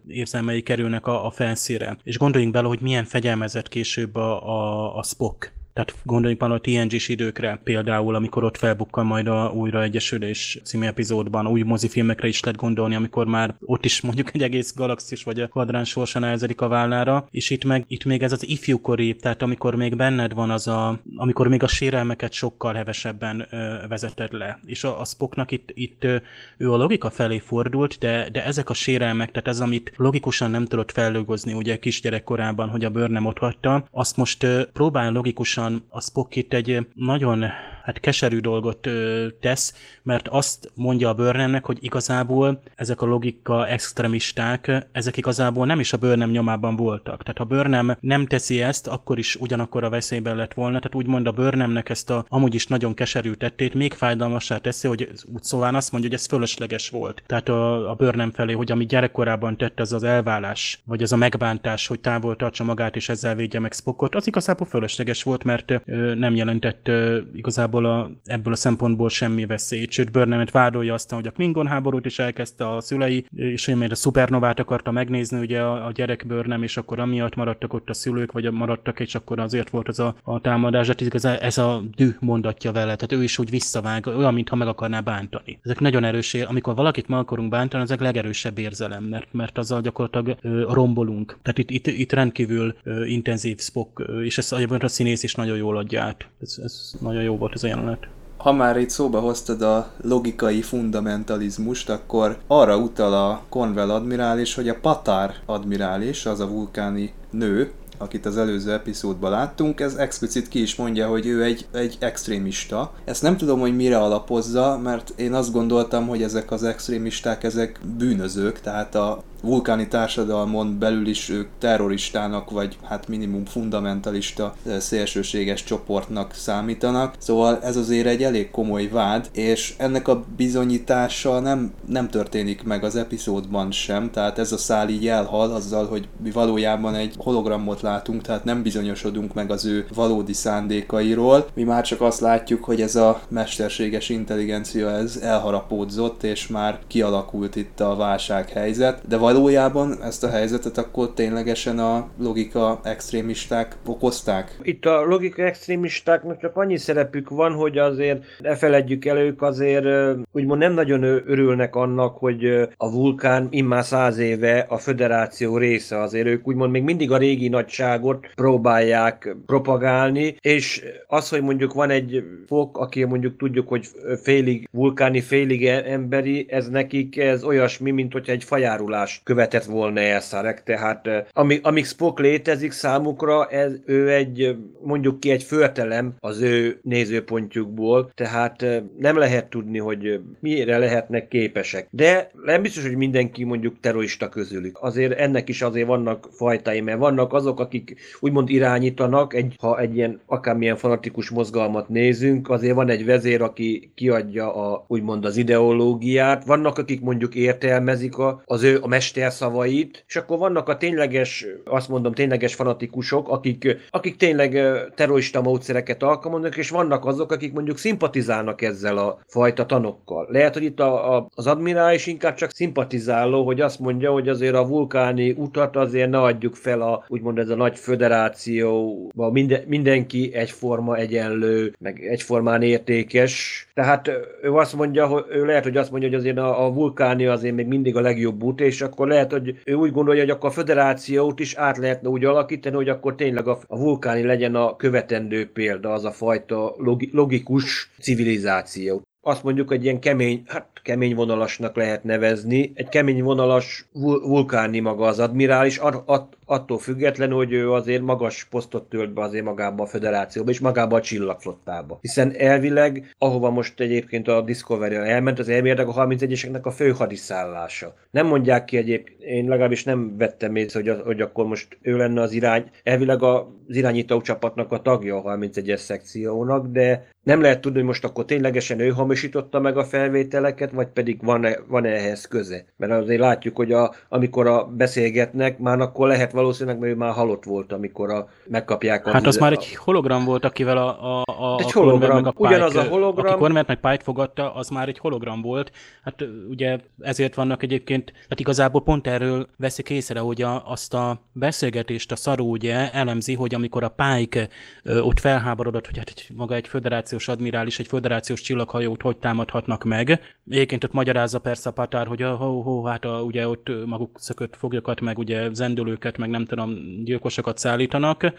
érzelmei 0.08 0.62
kerülnek 0.62 1.08
a, 1.08 1.26
a 1.26 1.32
felszíre. 1.32 1.98
És 2.04 2.18
gondoljunk 2.18 2.54
bele, 2.54 2.68
hogy 2.68 2.80
milyen 2.82 3.06
fegyelmezett 3.06 3.68
később 3.68 4.16
a, 4.16 4.48
a, 4.48 4.98
a 4.98 5.04
Spock. 5.04 5.52
Tehát 5.80 5.96
gondoljunk 6.04 6.42
már 6.42 6.52
a 6.52 6.60
TNG-s 6.60 7.08
időkre, 7.08 7.60
például, 7.64 8.16
amikor 8.16 8.44
ott 8.44 8.58
felbukkan 8.58 9.06
majd 9.06 9.28
a 9.28 9.52
újra 9.54 9.84
egyesülés 9.84 10.60
című 10.64 10.86
epizódban, 10.86 11.48
új 11.48 11.62
mozifilmekre 11.62 12.28
is 12.28 12.44
lehet 12.44 12.60
gondolni, 12.60 12.96
amikor 12.96 13.26
már 13.26 13.56
ott 13.60 13.86
is 13.86 14.02
mondjuk 14.02 14.30
egy 14.34 14.44
egész 14.44 14.76
galaxis 14.76 15.24
vagy 15.24 15.40
a 15.40 15.48
kvadrán 15.48 15.84
sorsan 15.84 16.24
elzedik 16.24 16.62
a 16.62 16.68
vállára, 16.68 17.28
és 17.32 17.50
itt 17.50 17.64
meg 17.64 17.86
itt 17.88 18.06
még 18.06 18.24
ez 18.24 18.32
az 18.32 18.48
ifjúkori, 18.48 19.16
tehát 19.16 19.42
amikor 19.42 19.76
még 19.76 19.96
benned 19.96 20.34
van 20.34 20.50
az 20.50 20.68
a, 20.68 21.00
amikor 21.16 21.48
még 21.48 21.64
a 21.64 21.68
sérelmeket 21.68 22.32
sokkal 22.32 22.74
hevesebben 22.74 23.48
ö, 23.50 23.76
vezeted 23.88 24.34
le. 24.34 24.60
És 24.66 24.84
a, 24.84 25.00
a 25.00 25.06
Spocknak 25.06 25.52
itt, 25.52 25.70
itt 25.74 26.04
ö, 26.04 26.16
ő 26.58 26.72
a 26.72 26.78
logika 26.78 27.10
felé 27.10 27.38
fordult, 27.38 27.98
de, 28.00 28.30
de 28.32 28.46
ezek 28.46 28.70
a 28.70 28.74
sérelmek, 28.74 29.32
tehát 29.32 29.48
ez, 29.48 29.60
amit 29.60 29.92
logikusan 29.96 30.52
nem 30.52 30.66
tudott 30.66 30.92
fellögozni 30.92 31.54
ugye 31.54 31.80
kisgyerekkorában, 31.80 32.70
hogy 32.70 32.86
a 32.86 32.90
bőr 32.90 33.10
nem 33.10 33.26
ott 33.26 33.38
hagyta, 33.38 33.88
azt 33.92 34.18
most 34.18 34.44
ö, 34.44 34.64
próbál 34.74 35.12
logikusan 35.12 35.69
a 35.90 36.02
Spock 36.02 36.36
egy 36.36 36.88
nagyon 36.94 37.46
hát 37.90 38.00
keserű 38.00 38.40
dolgot 38.40 38.86
ö, 38.86 39.28
tesz, 39.40 39.74
mert 40.04 40.28
azt 40.28 40.72
mondja 40.76 41.10
a 41.10 41.14
Burnhamnek, 41.14 41.66
hogy 41.66 41.78
igazából 41.82 42.62
ezek 42.76 43.02
a 43.02 43.06
logika 43.06 43.68
extremisták, 43.68 44.88
ezek 44.92 45.18
igazából 45.18 45.66
nem 45.66 45.80
is 45.80 45.94
a 45.94 45.98
Burnham 45.98 46.30
nyomában 46.30 46.76
voltak. 46.76 47.24
Tehát 47.24 47.38
ha 47.38 47.44
Burnham 47.44 47.96
nem 48.00 48.26
teszi 48.26 48.62
ezt, 48.62 48.88
akkor 48.88 49.18
is 49.18 49.36
ugyanakkor 49.36 49.84
a 49.84 49.90
veszélyben 49.90 50.36
lett 50.36 50.54
volna. 50.54 50.80
Tehát 50.80 50.96
úgymond 50.96 51.28
a 51.28 51.32
Burnhamnek 51.32 51.90
ezt 51.90 52.10
a 52.10 52.26
amúgy 52.28 52.56
is 52.56 52.68
nagyon 52.68 52.94
keserű 52.94 53.34
tettét 53.34 53.74
még 53.74 53.94
fájdalmassá 53.94 54.58
teszi, 54.58 54.88
hogy 54.88 55.10
úgy 55.34 55.44
szóval 55.44 55.76
azt 55.76 55.92
mondja, 55.92 56.10
hogy 56.10 56.20
ez 56.20 56.26
fölösleges 56.26 56.90
volt. 56.90 57.24
Tehát 57.26 57.50
a, 57.50 57.90
a 57.90 57.94
Burnham 57.94 58.32
felé, 58.32 58.54
hogy 58.54 58.72
ami 58.72 58.86
gyerekkorában 58.86 59.58
tett, 59.58 59.80
az 59.80 59.94
az 59.94 60.04
elválás, 60.04 60.82
vagy 60.86 61.04
az 61.04 61.12
a 61.12 61.16
megbántás, 61.16 61.88
hogy 61.88 62.00
távol 62.00 62.36
tartsa 62.36 62.64
magát 62.64 62.96
és 62.96 63.10
ezzel 63.10 63.36
védje 63.36 63.60
meg 63.60 63.74
Spockot, 63.74 64.16
az 64.16 64.28
igazából 64.28 64.68
fölösleges 64.68 65.24
volt, 65.24 65.44
mert 65.44 65.82
ö, 65.86 66.14
nem 66.16 66.36
jelentett 66.36 66.88
ö, 66.88 67.20
igazából 67.34 67.79
ebből 67.80 67.92
a, 67.92 68.12
ebből 68.26 68.54
a 68.54 68.56
szempontból 68.56 69.10
semmi 69.10 69.46
veszélyt. 69.46 69.92
Sőt, 69.92 70.12
Burnhamet 70.12 70.52
vádolja 70.52 70.94
aztán, 70.94 71.20
hogy 71.20 71.28
a 71.28 71.32
Klingon 71.32 71.68
háborút 71.68 72.06
is 72.06 72.20
elkezdte 72.20 72.70
a 72.70 72.82
szülei, 72.82 73.26
és 73.36 73.66
hogy 73.66 73.76
még 73.76 73.92
a 73.92 73.96
szupernovát 73.96 74.60
akarta 74.60 74.92
megnézni, 74.92 75.40
ugye 75.40 75.62
a, 75.62 75.86
a 75.86 75.92
gyerek 75.92 76.24
Burnham, 76.28 76.64
és 76.64 76.78
akkor 76.78 77.00
amiatt 77.00 77.36
maradtak 77.36 77.74
ott 77.74 77.90
a 77.90 77.94
szülők, 77.94 78.32
vagy 78.32 78.52
maradtak, 78.52 79.00
és 79.00 79.16
akkor 79.16 79.40
azért 79.40 79.70
volt 79.70 79.88
az 79.88 80.00
a, 80.00 80.16
a 80.24 80.42
támadás. 80.42 80.88
Hát 80.88 81.02
ez, 81.02 81.26
ez 81.26 81.58
a 81.58 81.84
dű 81.96 82.10
mondatja 82.20 82.72
vele, 82.72 82.96
tehát 82.96 83.12
ő 83.12 83.24
is 83.24 83.38
úgy 83.38 83.50
visszavág, 83.50 84.08
olyan, 84.08 84.34
mintha 84.34 84.56
meg 84.56 84.68
akarná 84.68 85.00
bántani. 85.00 85.60
Ezek 85.64 85.80
nagyon 85.80 86.04
erős, 86.04 86.34
amikor 86.34 86.76
valakit 86.76 87.08
meg 87.08 87.20
akarunk 87.20 87.50
bántani, 87.50 87.84
ezek 87.84 88.00
legerősebb 88.00 88.58
érzelem, 88.58 89.04
mert, 89.04 89.34
mert 89.34 89.58
azzal 89.58 89.82
gyakorlatilag 89.82 90.38
ö, 90.42 90.74
rombolunk. 90.74 91.38
Tehát 91.42 91.58
itt, 91.58 91.70
itt, 91.70 91.88
itt 91.88 92.12
rendkívül 92.12 92.76
ö, 92.84 93.06
intenzív 93.06 93.60
Spock, 93.60 94.00
ö, 94.00 94.22
és 94.22 94.38
ezt 94.38 94.54
a, 94.54 94.78
a 94.80 94.88
színész 94.88 95.24
is 95.24 95.36
nagyon 95.36 95.58
jól 95.58 95.78
adja 95.78 96.02
át. 96.02 96.28
Ez, 96.42 96.60
ez 96.64 96.94
nagyon 97.02 97.24
jó 97.24 97.38
volt 97.38 97.54
ez 97.54 97.64
a 97.64 97.68
jelenet. 97.70 98.08
Ha 98.38 98.52
már 98.52 98.78
itt 98.78 98.90
szóba 98.90 99.20
hoztad 99.20 99.62
a 99.62 99.92
logikai 100.02 100.62
fundamentalizmust, 100.62 101.90
akkor 101.90 102.38
arra 102.48 102.78
utal 102.78 103.14
a 103.14 103.42
Cornwell 103.50 103.90
admirális, 103.90 104.56
hogy 104.56 104.70
a 104.70 104.80
Patár 104.82 105.34
admirális, 105.46 106.26
az 106.26 106.40
a 106.40 106.48
vulkáni 106.48 107.14
nő, 107.32 107.72
akit 107.98 108.26
az 108.26 108.38
előző 108.38 108.72
epizódban 108.72 109.32
láttunk, 109.32 109.80
ez 109.80 109.96
explicit 109.96 110.48
ki 110.48 110.62
is 110.62 110.76
mondja, 110.76 111.08
hogy 111.08 111.26
ő 111.26 111.44
egy, 111.44 111.68
egy 111.72 111.98
extrémista. 112.00 112.94
Ezt 113.06 113.22
nem 113.22 113.38
tudom, 113.38 113.60
hogy 113.60 113.76
mire 113.76 113.98
alapozza, 113.98 114.80
mert 114.84 115.14
én 115.16 115.34
azt 115.34 115.52
gondoltam, 115.52 116.08
hogy 116.08 116.24
ezek 116.24 116.52
az 116.52 116.64
extrémisták, 116.64 117.44
ezek 117.44 117.80
bűnözők, 117.98 118.60
tehát 118.60 118.96
a 118.96 119.24
vulkáni 119.42 119.88
társadalmon 119.88 120.80
belül 120.80 121.08
is 121.08 121.30
ők 121.30 121.48
terroristának, 121.58 122.50
vagy 122.50 122.78
hát 122.84 123.08
minimum 123.08 123.46
fundamentalista 123.46 124.56
szélsőséges 124.78 125.64
csoportnak 125.64 126.34
számítanak. 126.34 127.16
Szóval 127.18 127.60
ez 127.64 127.76
azért 127.76 128.08
egy 128.08 128.24
elég 128.24 128.52
komoly 128.52 128.88
vád, 128.88 129.30
és 129.34 129.74
ennek 129.78 130.08
a 130.08 130.24
bizonyítása 130.38 131.40
nem, 131.40 131.74
nem 131.86 132.10
történik 132.10 132.64
meg 132.64 132.84
az 132.84 132.96
epizódban 132.96 133.72
sem, 133.72 134.12
tehát 134.12 134.40
ez 134.40 134.52
a 134.52 134.58
szál 134.58 134.90
így 134.90 135.08
elhal 135.08 135.52
azzal, 135.52 135.88
hogy 135.88 136.08
mi 136.24 136.32
valójában 136.32 136.96
egy 136.96 137.14
hologramot 137.18 137.82
látunk, 137.82 138.22
tehát 138.22 138.44
nem 138.44 138.62
bizonyosodunk 138.62 139.34
meg 139.34 139.52
az 139.52 139.66
ő 139.66 139.86
valódi 139.94 140.34
szándékairól. 140.34 141.48
Mi 141.54 141.64
már 141.64 141.84
csak 141.84 142.02
azt 142.02 142.20
látjuk, 142.20 142.64
hogy 142.64 142.82
ez 142.82 142.96
a 142.96 143.22
mesterséges 143.30 144.10
intelligencia 144.10 144.90
ez 144.90 145.18
elharapódzott, 145.22 146.24
és 146.24 146.48
már 146.48 146.80
kialakult 146.88 147.56
itt 147.56 147.80
a 147.80 147.96
válsághelyzet, 147.96 149.02
de 149.08 149.18
valójában 149.34 150.04
ezt 150.04 150.24
a 150.24 150.30
helyzetet 150.30 150.78
akkor 150.78 151.14
ténylegesen 151.14 151.80
a 151.80 152.10
logika 152.18 152.80
extrémisták 152.84 153.76
okozták? 153.86 154.60
Itt 154.62 154.86
a 154.86 155.06
logika 155.06 155.44
extrémistáknak 155.44 156.40
csak 156.42 156.56
annyi 156.56 156.78
szerepük 156.78 157.30
van, 157.30 157.54
hogy 157.54 157.78
azért 157.78 158.24
ne 158.40 158.56
feledjük 158.56 159.06
el, 159.06 159.18
ők 159.18 159.42
azért 159.42 159.86
úgymond 160.32 160.60
nem 160.60 160.74
nagyon 160.74 161.04
örülnek 161.04 161.76
annak, 161.76 162.18
hogy 162.18 162.46
a 162.78 162.92
vulkán 162.92 163.48
immár 163.50 163.84
száz 163.84 164.18
éve 164.18 164.66
a 164.70 164.78
föderáció 164.78 165.58
része, 165.58 166.02
azért 166.02 166.28
ők 166.28 166.48
úgymond 166.48 166.72
még 166.72 166.84
mindig 166.84 167.12
a 167.12 167.18
régi 167.18 167.48
nagy 167.48 167.68
szabadságot 167.70 168.28
próbálják 168.36 169.36
propagálni, 169.46 170.36
és 170.42 170.84
az, 171.08 171.30
hogy 171.30 171.42
mondjuk 171.42 171.74
van 171.74 171.90
egy 171.90 172.24
fok, 172.48 172.78
aki 172.78 173.04
mondjuk 173.04 173.38
tudjuk, 173.38 173.68
hogy 173.68 173.88
félig 174.24 174.68
vulkáni, 174.72 175.22
félig 175.22 175.66
emberi, 175.66 176.46
ez 176.50 176.68
nekik 176.70 177.18
ez 177.18 177.44
olyasmi, 177.44 177.92
mint 177.92 178.14
hogyha 178.14 178.32
egy 178.32 178.44
fajárulás 178.44 179.19
követett 179.24 179.64
volna 179.64 180.00
el 180.00 180.20
Szarek, 180.20 180.64
tehát 180.64 181.10
amíg, 181.34 181.60
amíg 181.64 181.86
Spock 181.86 182.20
létezik 182.20 182.72
számukra, 182.72 183.46
ez, 183.46 183.72
ő 183.86 184.10
egy, 184.10 184.56
mondjuk 184.84 185.20
ki 185.20 185.32
egy 185.32 185.44
föltelem 185.44 186.14
az 186.20 186.42
ő 186.42 186.80
nézőpontjukból, 186.84 188.12
tehát 188.14 188.66
nem 188.98 189.18
lehet 189.18 189.50
tudni, 189.50 189.78
hogy 189.78 190.22
mire 190.40 190.78
lehetnek 190.78 191.28
képesek. 191.28 191.88
De 191.90 192.32
nem 192.46 192.62
biztos, 192.62 192.84
hogy 192.84 192.96
mindenki 192.96 193.44
mondjuk 193.44 193.80
terrorista 193.80 194.30
közülük. 194.30 194.78
Azért 194.82 195.20
ennek 195.20 195.50
is 195.50 195.62
azért 195.62 195.88
vannak 195.88 196.28
fajtái, 196.32 196.82
mert 196.82 197.00
vannak 197.00 197.34
azok, 197.34 197.60
akik 197.60 197.96
úgymond 198.20 198.50
irányítanak, 198.50 199.34
egy, 199.34 199.56
ha 199.60 199.80
egy 199.80 199.96
ilyen 199.96 200.20
akármilyen 200.26 200.76
fanatikus 200.76 201.30
mozgalmat 201.30 201.90
nézünk, 201.90 202.50
azért 202.50 202.76
van 202.76 202.90
egy 202.90 203.06
vezér, 203.06 203.42
aki 203.42 203.92
kiadja 203.96 204.56
a, 204.56 204.86
úgymond 204.88 205.26
az 205.26 205.38
ideológiát, 205.38 206.46
vannak, 206.46 206.78
akik 206.78 207.02
mondjuk 207.02 207.36
értelmezik 207.36 208.18
a, 208.18 208.42
az 208.46 208.64
ő 208.64 208.80
a 208.82 208.88
mester 209.16 209.32
szavait, 209.32 210.04
és 210.08 210.16
akkor 210.16 210.38
vannak 210.38 210.70
a 210.70 210.78
tényleges, 210.78 211.46
azt 211.66 211.90
mondom, 211.90 212.14
tényleges 212.14 212.56
fanatikusok, 212.56 213.30
akik, 213.30 213.78
akik 213.90 214.16
tényleg 214.16 214.62
terrorista 214.96 215.42
módszereket 215.42 216.04
alkalmaznak, 216.04 216.58
és 216.58 216.70
vannak 216.70 217.06
azok, 217.06 217.32
akik 217.32 217.54
mondjuk 217.54 217.78
szimpatizálnak 217.78 218.62
ezzel 218.62 218.98
a 218.98 219.20
fajta 219.28 219.66
tanokkal. 219.66 220.28
Lehet, 220.30 220.54
hogy 220.54 220.64
itt 220.64 220.80
a, 220.80 221.16
a, 221.16 221.28
az 221.36 221.48
admirális 221.48 222.08
inkább 222.08 222.34
csak 222.34 222.52
szimpatizáló, 222.52 223.46
hogy 223.46 223.62
azt 223.62 223.80
mondja, 223.80 224.12
hogy 224.12 224.30
azért 224.30 224.56
a 224.56 224.68
vulkáni 224.68 225.32
utat 225.32 225.76
azért 225.76 226.10
ne 226.10 226.22
adjuk 226.22 226.56
fel 226.56 226.82
a, 226.82 227.06
úgymond 227.08 227.38
ez 227.38 227.50
a 227.50 227.56
nagy 227.56 227.78
föderációba, 227.78 229.32
minden, 229.32 229.64
mindenki 229.68 230.34
egyforma, 230.34 230.96
egyenlő, 230.96 231.74
meg 231.80 232.06
egyformán 232.06 232.62
értékes. 232.62 233.68
Tehát 233.74 234.12
ő 234.42 234.54
azt 234.54 234.76
mondja, 234.76 235.08
hogy 235.08 235.26
ő 235.30 235.46
lehet, 235.46 235.64
hogy 235.64 235.78
azt 235.78 235.92
mondja, 235.92 236.10
hogy 236.10 236.18
azért 236.18 236.38
a, 236.38 236.66
a 236.66 236.74
vulkáni 236.74 237.26
azért 237.26 237.56
még 237.56 237.68
mindig 237.68 237.96
a 237.96 238.02
legjobb 238.02 238.44
út, 238.44 238.62
és 238.62 238.82
akkor 238.82 238.99
lehet, 239.08 239.32
hogy 239.32 239.60
ő 239.66 239.74
úgy 239.74 239.92
gondolja, 239.92 240.22
hogy 240.22 240.30
akkor 240.30 240.50
a 240.50 240.54
föderációt 240.54 241.40
is 241.40 241.56
át 241.56 241.78
lehetne 241.78 242.10
úgy 242.10 242.26
alakítani, 242.26 242.76
hogy 242.76 242.90
akkor 242.90 243.16
tényleg 243.16 243.48
a, 243.48 243.60
a 243.68 243.78
vulkáni 243.78 244.24
legyen 244.24 244.56
a 244.56 244.76
követendő 244.76 245.52
példa, 245.52 245.94
az 245.94 246.06
a 246.06 246.12
fajta 246.12 246.74
logi, 246.78 247.10
logikus 247.14 247.92
civilizáció 248.02 249.04
azt 249.22 249.44
mondjuk 249.44 249.74
egy 249.74 249.84
ilyen 249.84 250.00
kemény, 250.00 250.44
hát 250.48 250.68
kemény 250.84 251.16
vonalasnak 251.16 251.76
lehet 251.76 252.04
nevezni. 252.04 252.72
Egy 252.76 252.90
kemény 252.90 253.24
vonalas 253.24 253.86
vul- 253.94 254.24
vulkáni 254.24 254.80
maga 254.80 255.06
az 255.06 255.20
admirális, 255.20 255.78
at- 255.78 256.04
at- 256.06 256.38
attól 256.50 256.78
függetlenül, 256.78 257.36
hogy 257.36 257.54
ő 257.54 257.72
azért 257.72 258.02
magas 258.02 258.44
posztot 258.44 258.90
tölt 258.90 259.14
be 259.14 259.22
azért 259.22 259.46
magába 259.46 259.84
a 259.84 259.88
federációba 259.88 260.50
és 260.50 260.60
magába 260.60 260.96
a 260.96 261.02
csillagflottába. 261.02 261.98
Hiszen 262.02 262.34
elvileg, 262.38 263.16
ahova 263.18 263.50
most 263.50 263.80
egyébként 263.80 264.28
a 264.28 264.42
Discovery 264.42 264.96
elment, 264.96 265.40
az 265.40 265.50
elméletek 265.50 265.88
a 265.88 265.94
31-eseknek 265.94 266.62
a 266.62 266.72
fő 266.72 266.92
hadiszállása. 266.92 267.94
Nem 268.12 268.28
mondják 268.28 268.66
ki 268.66 268.78
egyébként, 268.78 269.22
én 269.22 269.48
legalábbis 269.48 269.84
nem 269.84 270.18
vettem 270.18 270.56
észre, 270.56 270.80
hogy, 270.80 270.90
az, 270.90 271.00
hogy 271.06 271.22
akkor 271.22 271.46
most 271.46 271.78
ő 271.82 271.98
lenne 271.98 272.22
az 272.22 272.32
irány, 272.32 272.70
elvileg 272.84 273.24
az 273.24 273.46
irányító 273.68 274.22
csapatnak 274.22 274.72
a 274.72 274.82
tagja 274.82 275.24
a 275.24 275.38
31-es 275.38 275.78
szekciónak, 275.78 276.68
de 276.68 277.08
nem 277.24 277.42
lehet 277.42 277.62
tudni, 277.62 277.78
hogy 277.78 277.88
most 277.88 278.04
akkor 278.04 278.26
ténylegesen 278.26 278.80
ő 278.80 278.90
hamisította 278.90 279.60
meg 279.60 279.78
a 279.78 279.84
felvételeket, 279.84 280.72
vagy 280.72 280.88
pedig 280.88 281.24
van-e, 281.24 281.60
van-e 281.68 281.90
ehhez 281.90 282.26
köze. 282.26 282.66
Mert 282.78 282.92
azért 282.92 283.20
látjuk, 283.20 283.56
hogy 283.56 283.72
a, 283.72 283.94
amikor 284.10 284.48
a 284.48 284.66
beszélgetnek, 284.66 285.58
már 285.60 285.80
akkor 285.80 286.08
lehet 286.08 286.32
valószínűleg, 286.40 286.80
mert 286.80 286.94
ő 286.94 286.96
már 286.96 287.14
halott 287.14 287.44
volt, 287.44 287.72
amikor 287.72 288.10
a, 288.10 288.28
megkapják 288.48 289.08
a... 289.08 289.12
Hát 289.12 289.28
az 289.28 289.38
már 289.38 289.52
egy 289.52 289.76
hologram 289.76 290.26
volt, 290.26 290.46
akivel 290.46 290.78
a, 290.78 291.20
a, 291.20 291.24
a, 291.26 291.60
egy 291.60 291.66
a 291.74 291.80
hologram, 291.80 292.16
meg 292.16 292.26
a 292.28 292.32
Pike, 292.32 292.48
ugyanaz 292.48 292.76
a 292.76 292.84
hologram. 292.84 293.26
Aki 293.26 293.40
Cormac 293.40 293.68
meg 293.68 293.80
Pike 293.80 294.04
fogadta, 294.04 294.54
az 294.54 294.70
már 294.70 294.88
egy 294.88 294.98
hologram 294.98 295.42
volt. 295.42 295.72
Hát 296.04 296.26
ugye 296.50 296.80
ezért 297.00 297.36
vannak 297.36 297.64
egyébként, 297.64 298.14
hát 298.30 298.40
igazából 298.40 298.84
pont 298.84 299.08
erről 299.08 299.48
veszik 299.58 299.90
észre, 299.90 300.20
hogy 300.20 300.42
a, 300.42 300.72
azt 300.72 300.94
a 300.94 301.22
beszélgetést 301.32 302.12
a 302.12 302.16
szarú 302.16 302.52
ugye 302.52 302.92
elemzi, 302.92 303.34
hogy 303.34 303.56
amikor 303.56 303.84
a 303.84 303.96
Pike 303.96 304.50
ö, 304.84 305.00
ott 305.00 305.20
felháborodott, 305.20 305.86
hogy 305.86 305.98
hát 305.98 306.28
maga 306.36 306.56
egy 306.56 306.68
föderációs 306.68 307.28
admirális, 307.28 307.80
egy 307.80 307.88
föderációs 307.88 308.42
csillaghajót 308.42 309.02
hogy 309.02 309.18
támadhatnak 309.18 309.84
meg. 309.84 310.20
Egyébként 310.50 310.84
ott 310.84 310.94
magyarázza 310.94 311.40
persze 311.40 311.70
a 311.70 311.74
Patár, 311.74 312.08
hogy 312.08 312.22
a, 312.22 312.36
ho, 312.36 312.62
ho, 312.62 312.84
hát 312.84 313.06
a, 313.06 313.22
ugye 313.22 313.48
ott 313.48 313.70
maguk 313.86 314.20
szökött 314.20 314.56
foglyokat, 314.56 315.02
meg 315.02 315.18
ugye 315.18 315.54
zendülőket, 315.54 316.18
meg 316.18 316.29
nem 316.30 316.46
tudom, 316.46 316.78
gyilkosokat 317.04 317.58
szállítanak, 317.58 318.34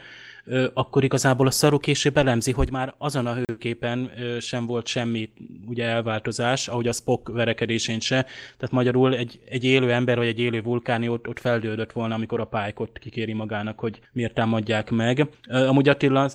akkor 0.75 1.05
igazából 1.05 1.47
a 1.47 1.51
szarú 1.51 1.79
később 1.79 2.17
elemzi, 2.17 2.53
hogy 2.53 2.71
már 2.71 2.95
azon 2.99 3.27
a 3.27 3.35
hőképen 3.35 4.11
sem 4.41 4.67
volt 4.67 4.87
semmi 4.87 5.31
ugye 5.67 5.85
elváltozás, 5.85 6.69
ahogy 6.69 6.89
a 6.89 6.93
Spock 6.93 7.29
verekedésén 7.29 8.01
se. 8.01 8.23
Tehát 8.57 8.71
magyarul 8.71 9.15
egy, 9.15 9.41
egy 9.49 9.65
élő 9.65 9.93
ember, 9.93 10.17
vagy 10.17 10.27
egy 10.27 10.39
élő 10.39 10.63
vulkáni 10.63 11.09
ott, 11.09 11.29
ott 11.29 11.39
feldődött 11.41 11.93
volna, 11.93 12.15
amikor 12.15 12.41
a 12.41 12.45
pálykot 12.45 12.99
kikéri 12.99 13.33
magának, 13.33 13.79
hogy 13.79 14.01
miért 14.13 14.35
támadják 14.35 14.91
meg. 14.91 15.29
Amúgy 15.49 15.89
Attila 15.89 16.31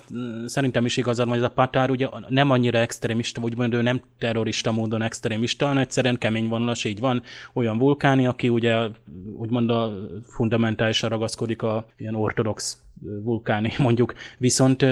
szerintem 0.46 0.84
is 0.84 0.96
igazad, 0.96 1.28
hogy 1.28 1.38
ez 1.38 1.42
a 1.42 1.48
Patár 1.48 1.90
ugye 1.90 2.08
nem 2.28 2.50
annyira 2.50 2.78
extrémista, 2.78 3.40
úgymond 3.40 3.74
ő 3.74 3.82
nem 3.82 4.00
terrorista 4.18 4.72
módon 4.72 5.02
extrémista, 5.02 5.66
hanem 5.66 5.82
egyszerűen 5.82 6.18
kemény 6.18 6.48
vonalas, 6.48 6.84
így 6.84 7.00
van 7.00 7.22
olyan 7.52 7.78
vulkáni, 7.78 8.26
aki 8.26 8.48
ugye 8.48 8.88
úgymond 9.36 9.70
a 9.70 9.92
fundamentálisan 10.26 11.08
ragaszkodik 11.08 11.62
a 11.62 11.86
ilyen 11.96 12.14
ortodox 12.14 12.85
vulkáni 13.02 13.72
mondjuk, 13.86 14.14
viszont 14.38 14.84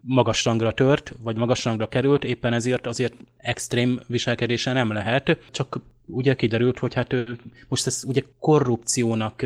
magas 0.00 0.44
rangra 0.44 0.72
tört, 0.72 1.14
vagy 1.22 1.36
magas 1.36 1.64
rangra 1.64 1.88
került, 1.88 2.24
éppen 2.24 2.52
ezért 2.52 2.86
azért 2.86 3.14
extrém 3.36 4.00
viselkedése 4.06 4.72
nem 4.72 4.92
lehet, 4.92 5.38
csak 5.50 5.80
ugye 6.08 6.34
kiderült, 6.34 6.78
hogy 6.78 6.94
hát 6.94 7.14
most 7.68 7.86
ezt 7.86 8.04
ugye 8.04 8.22
korrupciónak 8.38 9.42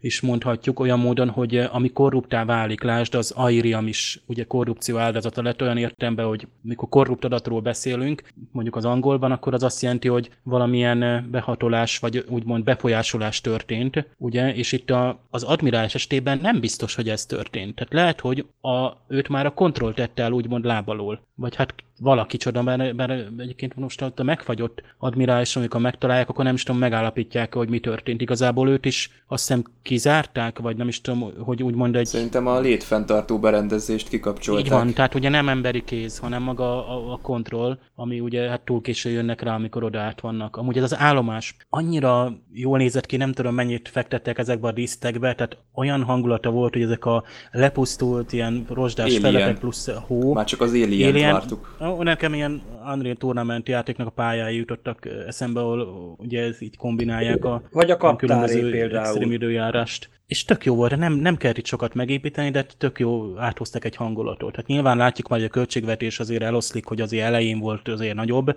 is 0.00 0.20
mondhatjuk 0.20 0.80
olyan 0.80 0.98
módon, 0.98 1.28
hogy 1.28 1.56
ami 1.56 1.92
korruptá 1.92 2.44
válik, 2.44 2.82
lásd, 2.82 3.14
az 3.14 3.30
Airiam 3.30 3.86
is 3.86 4.20
ugye 4.26 4.44
korrupció 4.44 4.98
áldozata 4.98 5.42
lett 5.42 5.62
olyan 5.62 5.76
értelemben, 5.76 6.26
hogy 6.26 6.46
mikor 6.60 6.88
korrupt 6.88 7.24
adatról 7.24 7.60
beszélünk, 7.60 8.22
mondjuk 8.52 8.76
az 8.76 8.84
angolban, 8.84 9.32
akkor 9.32 9.54
az 9.54 9.62
azt 9.62 9.82
jelenti, 9.82 10.08
hogy 10.08 10.30
valamilyen 10.42 11.28
behatolás, 11.30 11.98
vagy 11.98 12.24
úgymond 12.28 12.64
befolyásolás 12.64 13.40
történt, 13.40 14.06
ugye, 14.18 14.54
és 14.54 14.72
itt 14.72 14.90
a, 14.90 15.18
az 15.30 15.42
admirális 15.42 15.94
estében 15.94 16.38
nem 16.42 16.60
biztos, 16.60 16.94
hogy 16.94 17.08
ez 17.08 17.26
történt. 17.26 17.74
Tehát 17.74 17.92
lehet, 17.92 18.20
hogy 18.20 18.46
a, 18.60 18.90
őt 19.08 19.28
már 19.28 19.46
a 19.46 19.54
kontroll 19.54 19.92
tette 19.92 20.22
el 20.22 20.32
úgymond 20.32 20.64
lábalól, 20.64 21.20
vagy 21.34 21.54
hát 21.54 21.74
valaki 22.00 22.36
csoda, 22.36 22.62
mert, 22.62 22.92
mert 22.92 23.12
egyébként 23.38 23.76
most 23.76 24.02
ott 24.02 24.20
a 24.20 24.22
megfagyott 24.22 24.82
admirális, 24.98 25.56
amikor 25.56 25.80
megtalálják, 25.80 26.28
akkor 26.28 26.44
nem 26.44 26.54
is 26.54 26.62
tudom, 26.62 26.80
megállapítják, 26.80 27.54
hogy 27.54 27.68
mi 27.68 27.78
történt. 27.78 28.20
Igazából 28.20 28.68
őt 28.68 28.84
is 28.84 29.10
azt 29.26 29.46
hiszem 29.46 29.64
kizárták, 29.82 30.58
vagy 30.58 30.76
nem 30.76 30.88
is 30.88 31.00
tudom, 31.00 31.32
hogy 31.38 31.62
úgymond 31.62 31.96
egy... 31.96 32.06
Szerintem 32.06 32.46
a 32.46 32.60
létfenntartó 32.60 33.38
berendezést 33.38 34.08
kikapcsolták. 34.08 34.64
Így 34.64 34.70
van, 34.70 34.92
tehát 34.92 35.14
ugye 35.14 35.28
nem 35.28 35.48
emberi 35.48 35.84
kéz, 35.84 36.18
hanem 36.18 36.42
maga 36.42 36.88
a, 36.88 37.12
a 37.12 37.18
kontroll, 37.22 37.78
ami 37.94 38.20
ugye 38.20 38.48
hát 38.48 38.60
túl 38.60 38.80
késő 38.80 39.10
jönnek 39.10 39.42
rá, 39.42 39.54
amikor 39.54 39.84
oda 39.84 40.00
át 40.00 40.20
vannak. 40.20 40.56
Amúgy 40.56 40.76
ez 40.76 40.82
az 40.82 40.96
állomás 40.96 41.56
annyira 41.68 42.32
jól 42.52 42.78
nézett 42.78 43.06
ki, 43.06 43.16
nem 43.16 43.32
tudom 43.32 43.54
mennyit 43.54 43.88
fektettek 43.88 44.38
ezekbe 44.38 44.68
a 44.68 44.72
disztekbe, 44.72 45.34
tehát 45.34 45.58
olyan 45.74 46.02
hangulata 46.02 46.50
volt, 46.50 46.72
hogy 46.72 46.82
ezek 46.82 47.04
a 47.04 47.24
lepusztult 47.52 48.32
ilyen 48.32 48.66
rozsdás 48.68 49.18
felepek 49.18 49.58
plusz 49.58 49.90
hó. 50.06 50.32
Már 50.32 50.44
csak 50.44 50.60
az 50.60 50.70
Alien, 50.70 51.10
Alien 51.10 51.32
vártuk 51.32 51.76
nekem 51.94 52.34
ilyen 52.34 52.62
Unreal 52.94 53.14
Tournament 53.14 53.68
játéknak 53.68 54.06
a 54.06 54.10
pályái 54.10 54.56
jutottak 54.56 55.06
eszembe, 55.26 55.60
ahol 55.60 56.14
ugye 56.18 56.42
ez 56.42 56.62
így 56.62 56.76
kombinálják 56.76 57.44
a, 57.44 57.62
Vagy 57.72 57.90
a 57.90 57.96
kaptári 57.96 58.70
például. 58.70 59.32
időjárást. 59.32 60.08
És 60.26 60.44
tök 60.44 60.64
jó 60.64 60.74
volt, 60.74 60.96
nem, 60.96 61.12
nem 61.12 61.36
kellett 61.36 61.58
itt 61.58 61.66
sokat 61.66 61.94
megépíteni, 61.94 62.50
de 62.50 62.66
tök 62.78 62.98
jó 62.98 63.38
áthoztak 63.38 63.84
egy 63.84 63.96
hangulatot. 63.96 64.50
Tehát 64.50 64.66
nyilván 64.66 64.96
látjuk 64.96 65.28
majd, 65.28 65.40
hogy 65.40 65.50
a 65.50 65.54
költségvetés 65.54 66.20
azért 66.20 66.42
eloszlik, 66.42 66.86
hogy 66.86 67.00
azért 67.00 67.24
elején 67.24 67.58
volt 67.58 67.88
azért 67.88 68.14
nagyobb, 68.14 68.56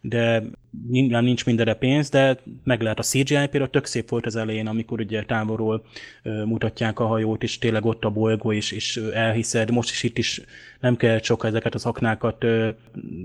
de 0.00 0.42
nyilván 0.90 1.24
nincs 1.24 1.46
mindenre 1.46 1.74
pénz, 1.74 2.08
de 2.08 2.38
meg 2.64 2.80
lehet 2.82 2.98
a 2.98 3.02
CGI 3.02 3.24
például 3.24 3.70
tök 3.70 3.86
szép 3.86 4.08
volt 4.08 4.26
az 4.26 4.36
elején, 4.36 4.66
amikor 4.66 5.00
ugye 5.00 5.24
távolról 5.24 5.84
mutatják 6.44 6.98
a 6.98 7.06
hajót, 7.06 7.42
és 7.42 7.58
tényleg 7.58 7.84
ott 7.84 8.04
a 8.04 8.10
bolygó, 8.10 8.52
és, 8.52 8.72
és 8.72 8.96
elhiszed, 9.14 9.70
most 9.70 9.90
is 9.90 10.02
itt 10.02 10.18
is 10.18 10.40
nem 10.80 10.96
kell 10.96 11.20
sok 11.22 11.44
ezeket 11.44 11.74
az 11.74 11.84
aknákat. 11.84 12.44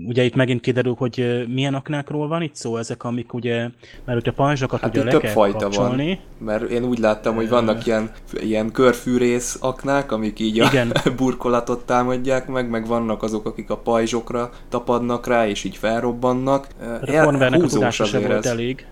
Ugye 0.06 0.24
itt 0.24 0.34
megint 0.34 0.60
kiderül, 0.60 0.94
hogy 0.98 1.44
milyen 1.48 1.74
aknákról 1.74 2.28
van 2.28 2.42
itt 2.42 2.54
szó, 2.54 2.76
ezek, 2.76 3.04
amik 3.04 3.32
ugye, 3.32 3.68
mert 4.04 4.20
ugye 4.20 4.30
a 4.30 4.34
pajzsokat 4.34 4.80
hát 4.80 4.90
ugye 4.90 5.04
le 5.04 5.18
kell 5.18 5.30
fajta 5.30 5.58
kapcsolni. 5.58 6.06
Van, 6.06 6.46
mert 6.46 6.70
én 6.70 6.84
úgy 6.84 6.98
láttam, 6.98 7.34
hogy 7.34 7.48
vannak 7.48 7.85
ilyen, 7.86 8.10
ilyen 8.32 8.72
körfűrész 8.72 9.56
aknák, 9.60 10.12
amik 10.12 10.38
így 10.38 10.56
Igen. 10.56 10.90
a 10.90 11.10
burkolatot 11.16 11.86
támadják 11.86 12.46
meg, 12.48 12.68
meg 12.68 12.86
vannak 12.86 13.22
azok, 13.22 13.46
akik 13.46 13.70
a 13.70 13.76
pajzsokra 13.76 14.50
tapadnak 14.68 15.26
rá, 15.26 15.48
és 15.48 15.64
így 15.64 15.76
felrobbannak. 15.76 16.66
El, 17.04 17.28
a 17.28 17.66
tudása 17.66 18.04
sem 18.04 18.22
volt 18.22 18.46
elég. 18.46 18.86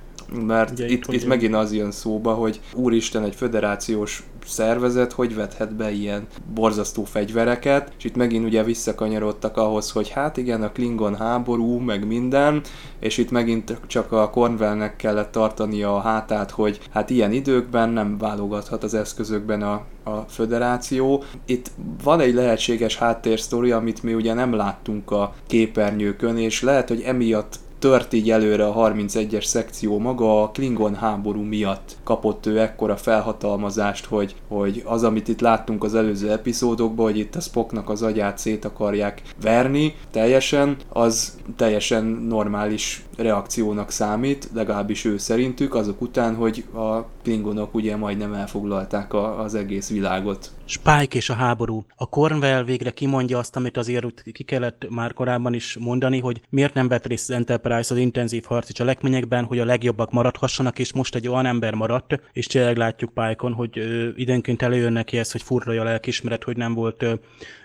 Mert 0.47 0.71
Ugye, 0.71 0.87
itt, 0.87 1.13
itt, 1.13 1.27
megint 1.27 1.55
az 1.55 1.73
jön 1.73 1.91
szóba, 1.91 2.33
hogy 2.33 2.61
úristen, 2.75 3.23
egy 3.23 3.35
föderációs 3.35 4.23
szervezet 4.47 5.13
hogy 5.13 5.35
vethet 5.35 5.75
be 5.75 5.91
ilyen 5.91 6.27
borzasztó 6.55 7.05
fegyvereket, 7.05 7.93
és 7.99 8.05
itt 8.05 8.17
megint 8.17 8.45
ugye 8.45 8.63
visszakanyarodtak 8.63 9.57
ahhoz, 9.57 9.91
hogy 9.91 10.09
hát 10.09 10.37
igen, 10.37 10.63
a 10.63 10.73
Klingon 10.73 11.17
háború, 11.17 11.79
meg 11.79 12.07
minden, 12.07 12.63
és 13.01 13.19
itt 13.19 13.31
megint 13.31 13.81
csak 13.87 14.13
a 14.13 14.31
Cornwellnek 14.31 14.97
kellett 14.97 15.33
tartania 15.33 15.97
a 15.97 16.01
hátát, 16.01 16.51
hogy 16.51 16.81
hát 16.91 17.11
ilyen 17.11 17.33
időkben 17.33 17.89
nem 17.89 18.19
válogathat 18.19 18.85
az 18.85 18.95
eszközökben 18.95 19.63
a, 19.63 19.85
a 20.05 20.25
föderáció. 20.29 21.23
Itt 21.47 21.71
van 22.03 22.21
egy 22.21 22.35
lehetséges 22.35 22.97
háttérsztori, 22.97 23.71
amit 23.71 24.03
mi 24.03 24.15
ugye 24.15 24.35
nem 24.35 24.55
láttunk 24.55 25.11
a 25.11 25.35
képernyőkön, 25.47 26.39
és 26.39 26.63
lehet, 26.63 26.89
hogy 26.89 27.01
emiatt 27.01 27.59
tört 27.85 28.13
így 28.13 28.31
előre 28.31 28.67
a 28.67 28.91
31-es 28.91 29.45
szekció 29.45 29.99
maga 29.99 30.43
a 30.43 30.51
Klingon 30.51 30.95
háború 30.95 31.41
miatt 31.41 31.97
kapott 32.05 32.47
ő 32.47 32.61
ekkora 32.61 32.97
felhatalmazást, 32.97 34.05
hogy, 34.05 34.35
hogy 34.49 34.83
az, 34.85 35.05
amit 35.05 35.29
itt 35.29 35.41
láttunk 35.41 35.85
az 35.85 35.95
előző 35.95 36.31
epizódokban, 36.31 37.05
hogy 37.05 37.19
itt 37.19 37.35
a 37.35 37.41
Spocknak 37.41 37.91
az 37.91 38.03
agyát 38.03 38.39
szét 38.39 38.65
akarják 38.65 39.23
verni 39.43 39.95
teljesen, 40.11 40.77
az 40.89 41.39
teljesen 41.57 42.05
normális 42.05 43.05
reakciónak 43.17 43.91
számít, 43.91 44.49
legalábbis 44.55 45.05
ő 45.05 45.19
szerintük, 45.19 45.75
azok 45.75 46.01
után, 46.01 46.35
hogy 46.35 46.65
a 46.75 47.05
Klingonok 47.23 47.75
ugye 47.75 47.97
majdnem 47.97 48.33
elfoglalták 48.33 49.13
a, 49.13 49.41
az 49.41 49.55
egész 49.55 49.91
világot. 49.91 50.51
Spike 50.67 51.17
és 51.17 51.31
a 51.31 51.35
háború. 51.35 51.85
A 51.97 52.09
Cornwell 52.09 52.65
végre 52.65 52.91
kimondja 52.91 53.39
azt, 53.39 53.57
amit 53.57 53.77
azért 53.77 54.23
ki 54.33 54.43
kellett 54.43 54.87
már 54.91 55.13
korábban 55.13 55.55
is 55.55 55.77
mondani, 55.81 56.21
hogy 56.21 56.41
miért 56.49 56.75
nem 56.75 56.89
vett 56.89 57.07
részt 57.07 57.31
az 57.31 57.37
Enterprise 57.37 57.95
az 57.95 58.01
intenzív 58.01 58.45
harci 58.45 58.73
cselekményekben, 58.73 59.45
hogy 59.45 59.59
a 59.59 59.65
legjobbak 59.65 60.11
maradhassanak, 60.11 60.79
és 60.79 60.93
most 60.93 61.15
egy 61.15 61.29
olyan 61.29 61.47
ember 61.47 61.75
maradt, 61.75 62.21
és 62.33 62.47
tényleg 62.47 62.77
látjuk 62.77 63.13
Pike-on, 63.15 63.53
hogy 63.53 63.79
ö, 63.79 64.09
időnként 64.17 64.63
előjön 64.63 64.93
neki 64.93 65.19
ez, 65.19 65.33
hogy 65.33 65.43
furralja 65.43 65.81
a 65.81 65.85
lelkismeret, 65.85 66.45
hogy 66.45 66.57
nem 66.57 66.75
volt 66.75 67.03
ö, 67.03 67.15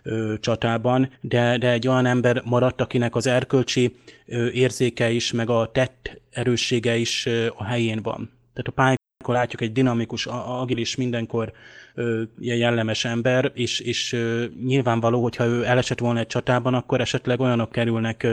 ö, 0.04 0.34
csatában, 0.40 1.12
de, 1.22 1.58
de 1.58 1.72
egy 1.72 1.88
olyan 1.88 2.06
ember 2.06 2.42
maradt, 2.46 2.82
akinek 2.82 3.16
az 3.16 3.28
erkölcsi 3.28 3.96
ö, 4.26 4.50
érzéke 4.50 5.12
is, 5.12 5.32
meg 5.32 5.50
a 5.50 5.70
tett 5.74 6.22
erőssége 6.30 6.96
is 6.96 7.26
ö, 7.26 7.48
a 7.58 7.64
helyén 7.64 8.02
van. 8.02 8.32
Tehát 8.54 8.68
a 8.68 8.72
Pike 8.72 8.98
akkor 9.24 9.36
látjuk 9.36 9.62
egy 9.62 9.72
dinamikus, 9.72 10.26
agilis, 10.26 10.96
mindenkor 10.96 11.52
ö, 12.00 12.24
jellemes 12.40 13.06
ember, 13.06 13.52
és, 13.54 13.80
és 13.80 14.16
nyilvánvaló, 14.66 15.22
hogyha 15.22 15.46
ő 15.46 15.66
elesett 15.66 16.00
volna 16.00 16.20
egy 16.20 16.28
csatában, 16.28 16.74
akkor 16.74 17.02
esetleg 17.02 17.40
olyanok 17.40 17.72
kerülnek, 17.72 18.28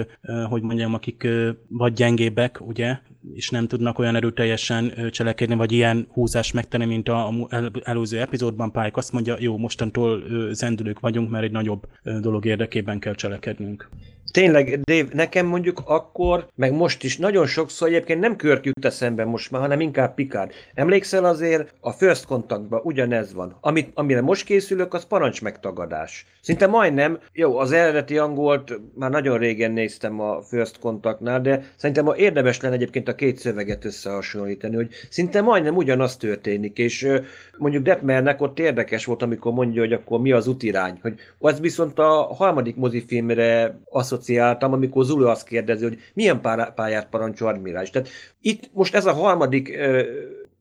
hogy 0.49 0.63
mondjam, 0.63 0.95
akik 0.95 1.29
vagy 1.69 1.93
gyengébbek, 1.93 2.61
ugye, 2.67 2.99
és 3.35 3.51
nem 3.51 3.67
tudnak 3.67 3.99
olyan 3.99 4.17
erőteljesen 4.17 5.11
cselekedni, 5.11 5.55
vagy 5.55 5.73
ilyen 5.73 6.07
húzást 6.13 6.55
megtenni, 6.55 6.85
mint 6.85 7.09
a, 7.09 7.33
el, 7.49 7.71
előző 7.83 8.21
epizódban 8.21 8.73
Pike 8.73 8.91
azt 8.93 9.13
mondja, 9.13 9.37
jó, 9.39 9.57
mostantól 9.57 10.23
zendülők 10.51 11.01
vagyunk, 11.01 11.31
mert 11.31 11.45
egy 11.45 11.51
nagyobb 11.51 11.87
dolog 12.21 12.45
érdekében 12.45 12.99
kell 12.99 13.15
cselekednünk. 13.15 13.89
Tényleg, 14.37 14.81
Dave, 14.81 15.09
nekem 15.13 15.47
mondjuk 15.47 15.81
akkor, 15.85 16.47
meg 16.55 16.73
most 16.73 17.05
is 17.05 17.17
nagyon 17.19 17.47
sokszor 17.47 17.89
egyébként 17.89 18.21
nem 18.21 18.37
Körk 18.37 18.65
jut 18.65 18.85
eszembe 18.85 19.25
most 19.25 19.51
már, 19.51 19.61
hanem 19.61 19.81
inkább 19.81 20.15
Picard. 20.15 20.51
Emlékszel 20.75 21.25
azért, 21.25 21.75
a 21.81 21.91
First 21.91 22.27
Contactban 22.27 22.81
ugyanez 22.85 23.35
van. 23.35 23.57
Amit, 23.61 23.91
amire 23.95 24.21
most 24.21 24.45
készülök, 24.45 24.95
az 24.95 25.05
parancs 25.05 25.43
megtagadás. 25.43 26.27
Szinte 26.41 26.67
majdnem, 26.67 27.19
jó, 27.33 27.59
az 27.59 27.73
eredeti 27.73 28.19
angolt 28.19 28.81
már 28.95 29.11
nagyon 29.11 29.39
régen 29.39 29.73
néztem 29.73 30.21
a 30.21 30.43
First 30.43 30.79
Contactnál, 30.79 31.41
de 31.41 31.65
szerintem 31.77 32.13
érdemes 32.17 32.61
lenne 32.61 32.75
egyébként 32.75 33.09
a 33.09 33.15
két 33.15 33.39
szöveget 33.39 33.85
összehasonlítani, 33.85 34.75
hogy 34.75 34.89
szinte 35.11 35.41
majdnem 35.41 35.77
ugyanaz 35.77 36.17
történik, 36.17 36.79
és 36.79 37.09
mondjuk 37.59 37.83
Detmernek 37.83 38.41
ott 38.41 38.59
érdekes 38.59 39.05
volt, 39.05 39.23
amikor 39.23 39.53
mondja, 39.53 39.81
hogy 39.81 39.93
akkor 39.93 40.21
mi 40.21 40.33
az 40.33 40.47
utirány, 40.47 40.99
hogy 41.03 41.15
az 41.39 41.61
viszont 41.61 41.99
a 41.99 42.11
harmadik 42.35 42.77
mozifilmre 42.77 43.79
asszociáltam, 44.27 44.73
amikor 44.73 45.05
Zulu 45.05 45.27
azt 45.27 45.47
kérdezi, 45.47 45.85
hogy 45.85 45.99
milyen 46.15 46.41
pályát 46.75 47.09
parancsol 47.09 47.49
admirális. 47.49 47.91
Tehát 47.91 48.09
itt 48.41 48.71
most 48.73 48.95
ez 48.95 49.07
a 49.07 49.13
harmadik 49.13 49.79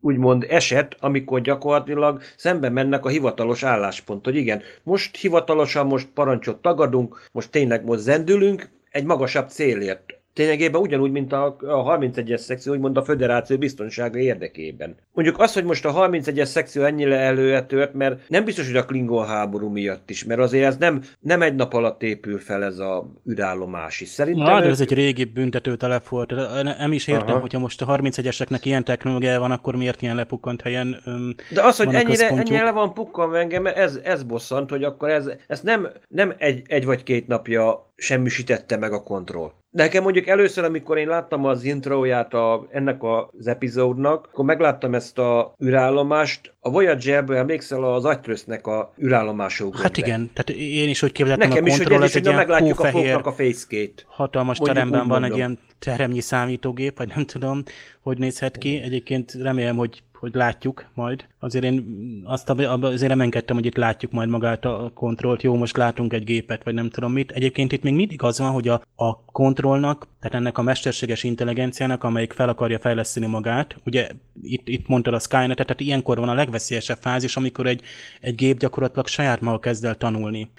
úgymond 0.01 0.45
eset, 0.49 0.95
amikor 0.99 1.41
gyakorlatilag 1.41 2.21
szembe 2.37 2.69
mennek 2.69 3.05
a 3.05 3.09
hivatalos 3.09 3.63
álláspont, 3.63 4.25
hogy 4.25 4.35
igen, 4.35 4.61
most 4.83 5.15
hivatalosan 5.17 5.85
most 5.85 6.07
parancsot 6.13 6.61
tagadunk, 6.61 7.29
most 7.31 7.51
tényleg 7.51 7.85
most 7.85 7.99
zendülünk, 7.99 8.69
egy 8.91 9.05
magasabb 9.05 9.49
célért 9.49 10.03
Ténylegében 10.35 10.81
ugyanúgy, 10.81 11.11
mint 11.11 11.33
a, 11.33 11.45
a 11.59 11.97
31-es 11.97 12.37
szekció, 12.37 12.73
úgymond 12.73 12.97
a 12.97 13.03
föderáció 13.03 13.57
biztonsága 13.57 14.17
érdekében. 14.17 14.95
Mondjuk 15.13 15.39
az, 15.39 15.53
hogy 15.53 15.63
most 15.63 15.85
a 15.85 15.93
31-es 15.93 16.45
szekció 16.45 16.83
ennyire 16.83 17.17
előre 17.17 17.63
tört, 17.65 17.93
mert 17.93 18.29
nem 18.29 18.43
biztos, 18.45 18.67
hogy 18.67 18.75
a 18.75 18.85
Klingon 18.85 19.27
háború 19.27 19.69
miatt 19.69 20.09
is, 20.09 20.23
mert 20.23 20.39
azért 20.39 20.65
ez 20.65 20.77
nem, 20.77 21.01
nem 21.19 21.41
egy 21.41 21.55
nap 21.55 21.73
alatt 21.73 22.03
épül 22.03 22.39
fel 22.39 22.63
ez 22.63 22.79
a 22.79 23.11
űrállomás 23.29 24.01
is. 24.01 24.07
Szerintem 24.07 24.43
Na, 24.43 24.61
de 24.61 24.67
ez 24.67 24.81
egy 24.81 24.93
régi 24.93 25.23
büntető 25.23 25.75
telep 25.75 26.07
volt. 26.07 26.33
Nem 26.77 26.91
is 26.91 27.07
értem, 27.07 27.27
Aha. 27.27 27.39
hogyha 27.39 27.59
most 27.59 27.81
a 27.81 27.85
31-eseknek 27.85 28.59
ilyen 28.63 28.83
technológia 28.83 29.39
van, 29.39 29.51
akkor 29.51 29.75
miért 29.75 30.01
ilyen 30.01 30.15
lepukkant 30.15 30.61
helyen 30.61 31.01
um, 31.05 31.35
De 31.53 31.61
az, 31.61 31.77
hogy 31.77 31.93
ennyire, 31.93 32.27
ennyire 32.27 32.63
le 32.63 32.71
van 32.71 32.93
pukkan 32.93 33.35
engem, 33.35 33.65
ez, 33.65 33.99
ez 34.03 34.23
bosszant, 34.23 34.69
hogy 34.69 34.83
akkor 34.83 35.09
ez, 35.09 35.29
ez 35.47 35.61
nem, 35.61 35.87
nem 36.07 36.33
egy, 36.37 36.61
egy 36.67 36.85
vagy 36.85 37.03
két 37.03 37.27
napja 37.27 37.93
semmisítette 37.95 38.77
meg 38.77 38.93
a 38.93 39.03
kontroll. 39.03 39.51
Nekem 39.69 40.03
mondjuk 40.03 40.27
először, 40.27 40.63
amikor 40.63 40.97
én 40.97 41.07
láttam 41.07 41.45
az 41.45 41.63
introját 41.63 42.33
a, 42.33 42.67
ennek 42.71 43.03
az 43.03 43.47
epizódnak, 43.47 44.29
akkor 44.31 44.45
megláttam 44.45 44.93
ezt 44.93 45.17
a 45.17 45.53
űrállomást. 45.63 46.53
A 46.59 46.69
Voyager-ből 46.69 47.37
emlékszel 47.37 47.83
az 47.83 48.05
agytrösznek 48.05 48.67
a 48.67 48.93
űrállomások. 49.03 49.77
Hát 49.77 49.97
igen, 49.97 50.31
tehát 50.33 50.61
én 50.61 50.89
is 50.89 50.99
hogy 50.99 51.11
képzeltem 51.11 51.49
Nekem 51.49 51.63
a 51.63 51.67
kontroll, 51.67 52.03
is, 52.03 52.13
hogy 52.13 52.21
ez 52.21 52.27
egy 52.27 52.35
meglátjuk 52.35 52.79
a 52.79 53.27
a 53.27 53.31
facegate. 53.31 54.03
Hatalmas 54.05 54.57
teremben 54.57 55.07
van 55.07 55.23
egy 55.23 55.35
ilyen 55.35 55.59
teremnyi 55.79 56.21
számítógép, 56.21 56.97
vagy 56.97 57.11
nem 57.15 57.25
tudom, 57.25 57.63
hogy 58.01 58.17
nézhet 58.17 58.57
ki. 58.57 58.81
Egyébként 58.83 59.33
remélem, 59.33 59.75
hogy 59.77 60.03
hogy 60.25 60.33
látjuk 60.33 60.85
majd. 60.93 61.25
Azért 61.45 61.63
én 61.63 61.85
azt 62.23 62.49
azért 62.49 63.11
reménykedtem, 63.11 63.55
hogy 63.55 63.65
itt 63.65 63.75
látjuk 63.75 64.11
majd 64.11 64.29
magát 64.29 64.65
a 64.65 64.91
kontrollt. 64.93 65.43
Jó, 65.43 65.55
most 65.55 65.77
látunk 65.77 66.13
egy 66.13 66.23
gépet, 66.23 66.63
vagy 66.63 66.73
nem 66.73 66.89
tudom 66.89 67.11
mit. 67.11 67.31
Egyébként 67.31 67.71
itt 67.71 67.83
még 67.83 67.93
mindig 67.93 68.23
az 68.23 68.39
van, 68.39 68.51
hogy 68.51 68.67
a, 68.67 68.81
a 68.95 69.25
kontrollnak, 69.25 70.07
tehát 70.19 70.37
ennek 70.37 70.57
a 70.57 70.61
mesterséges 70.61 71.23
intelligenciának, 71.23 72.03
amelyik 72.03 72.33
fel 72.33 72.49
akarja 72.49 72.79
fejleszteni 72.79 73.25
magát, 73.25 73.75
ugye 73.85 74.09
itt, 74.41 74.67
itt 74.67 74.87
mondtad 74.87 75.13
a 75.13 75.19
skynet 75.19 75.57
tehát 75.57 75.81
ilyenkor 75.81 76.17
van 76.17 76.29
a 76.29 76.33
legveszélyesebb 76.33 76.97
fázis, 77.01 77.35
amikor 77.37 77.67
egy, 77.67 77.81
egy 78.21 78.35
gép 78.35 78.59
gyakorlatilag 78.59 79.07
saját 79.07 79.41
maga 79.41 79.59
kezd 79.59 79.85
el 79.85 79.95
tanulni, 79.95 80.51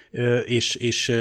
és, 0.45 0.75
és 0.75 1.11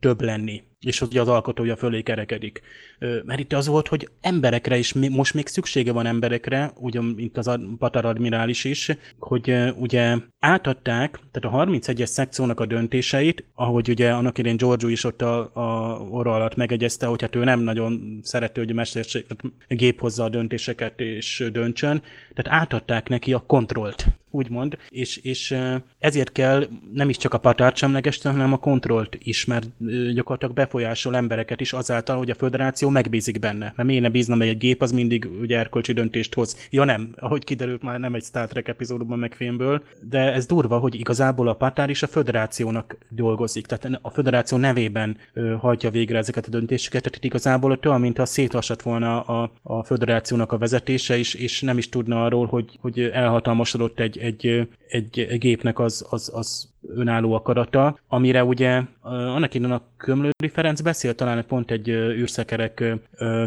több 0.00 0.22
lenni 0.22 0.62
és 0.84 1.00
ugye 1.00 1.20
az 1.20 1.28
alkotója 1.28 1.76
fölé 1.76 2.02
kerekedik. 2.02 2.60
Mert 2.98 3.40
itt 3.40 3.52
az 3.52 3.66
volt, 3.66 3.88
hogy 3.88 4.08
emberekre 4.20 4.76
is, 4.76 4.92
most 4.92 5.34
még 5.34 5.46
szüksége 5.46 5.92
van 5.92 6.06
emberekre, 6.06 6.72
ugyan, 6.76 7.04
mint 7.04 7.36
az 7.36 7.58
Patar 7.78 8.04
admirális 8.04 8.64
is, 8.64 8.90
hogy 9.18 9.54
ugye 9.76 10.16
átadták, 10.38 11.20
tehát 11.30 11.56
a 11.56 11.64
31-es 11.64 12.04
szekciónak 12.04 12.60
a 12.60 12.66
döntéseit, 12.66 13.44
ahogy 13.54 13.88
ugye 13.88 14.12
annak 14.12 14.38
idén 14.38 14.56
Giorgio 14.56 14.88
is 14.88 15.04
ott 15.04 15.22
a, 15.22 15.50
a 15.52 15.98
orra 16.10 16.34
alatt 16.34 16.56
megegyezte, 16.56 17.06
hogy 17.06 17.20
hát 17.20 17.36
ő 17.36 17.44
nem 17.44 17.60
nagyon 17.60 18.20
szereti, 18.22 18.60
hogy 18.60 18.74
mesterség, 18.74 19.26
gép 19.68 20.00
hozza 20.00 20.24
a 20.24 20.28
döntéseket 20.28 21.00
és 21.00 21.48
döntsön, 21.52 22.02
tehát 22.34 22.60
átadták 22.60 23.08
neki 23.08 23.32
a 23.32 23.44
kontrollt 23.46 24.06
úgymond, 24.34 24.78
és, 24.88 25.16
és 25.16 25.56
ezért 25.98 26.32
kell 26.32 26.66
nem 26.92 27.08
is 27.08 27.16
csak 27.16 27.34
a 27.34 27.38
patárt 27.38 27.76
semlegesíteni, 27.76 28.34
hanem 28.34 28.52
a 28.52 28.56
kontrollt 28.56 29.18
is, 29.22 29.44
mert 29.44 29.66
gyakorlatilag 30.14 30.54
befolyásol 30.54 31.16
embereket 31.16 31.60
is 31.60 31.72
azáltal, 31.72 32.16
hogy 32.16 32.30
a 32.30 32.34
föderáció 32.34 32.88
megbízik 32.88 33.38
benne. 33.38 33.72
Mert 33.76 33.88
miért 33.88 34.02
ne 34.02 34.08
bízna 34.08 34.44
egy 34.44 34.58
gép, 34.58 34.82
az 34.82 34.92
mindig 34.92 35.28
ugye 35.40 35.58
erkölcsi 35.58 35.92
döntést 35.92 36.34
hoz. 36.34 36.68
Ja 36.70 36.84
nem, 36.84 37.14
ahogy 37.16 37.44
kiderült 37.44 37.82
már 37.82 37.98
nem 37.98 38.14
egy 38.14 38.22
Star 38.22 38.48
Trek 38.48 38.68
epizódban 38.68 39.18
meg 39.18 39.34
filmből, 39.34 39.82
de 40.00 40.32
ez 40.32 40.46
durva, 40.46 40.78
hogy 40.78 40.94
igazából 40.94 41.48
a 41.48 41.54
patár 41.54 41.90
is 41.90 42.02
a 42.02 42.06
föderációnak 42.06 42.96
dolgozik, 43.08 43.66
tehát 43.66 43.98
a 44.02 44.10
föderáció 44.10 44.58
nevében 44.58 45.16
hajtja 45.58 45.90
végre 45.90 46.18
ezeket 46.18 46.46
a 46.46 46.50
döntéseket, 46.50 47.02
tehát 47.02 47.24
igazából 47.24 47.78
olyan, 47.86 48.00
mint 48.00 48.16
ha 48.16 48.26
szétlassat 48.26 48.82
volna 48.82 49.20
a, 49.20 49.52
a 49.62 49.82
föderációnak 49.82 50.52
a 50.52 50.58
vezetése 50.58 51.16
is, 51.16 51.34
és 51.34 51.60
nem 51.60 51.78
is 51.78 51.88
tudna 51.88 52.24
arról, 52.24 52.46
hogy, 52.46 52.78
hogy 52.80 53.00
elhatalmasodott 53.00 54.00
egy, 54.00 54.18
egy, 54.24 54.68
egy, 54.88 55.38
gépnek 55.38 55.78
az, 55.78 56.06
az, 56.10 56.30
az 56.34 56.72
önálló 56.88 57.32
akarata, 57.32 57.98
amire 58.08 58.44
ugye 58.44 58.82
annak 59.00 59.54
innen 59.54 59.72
a 59.72 59.82
Kömlőri 59.96 60.48
Ferenc 60.52 60.80
beszélt 60.80 61.16
talán 61.16 61.46
pont 61.46 61.70
egy 61.70 61.88
űrszekerek 61.88 62.84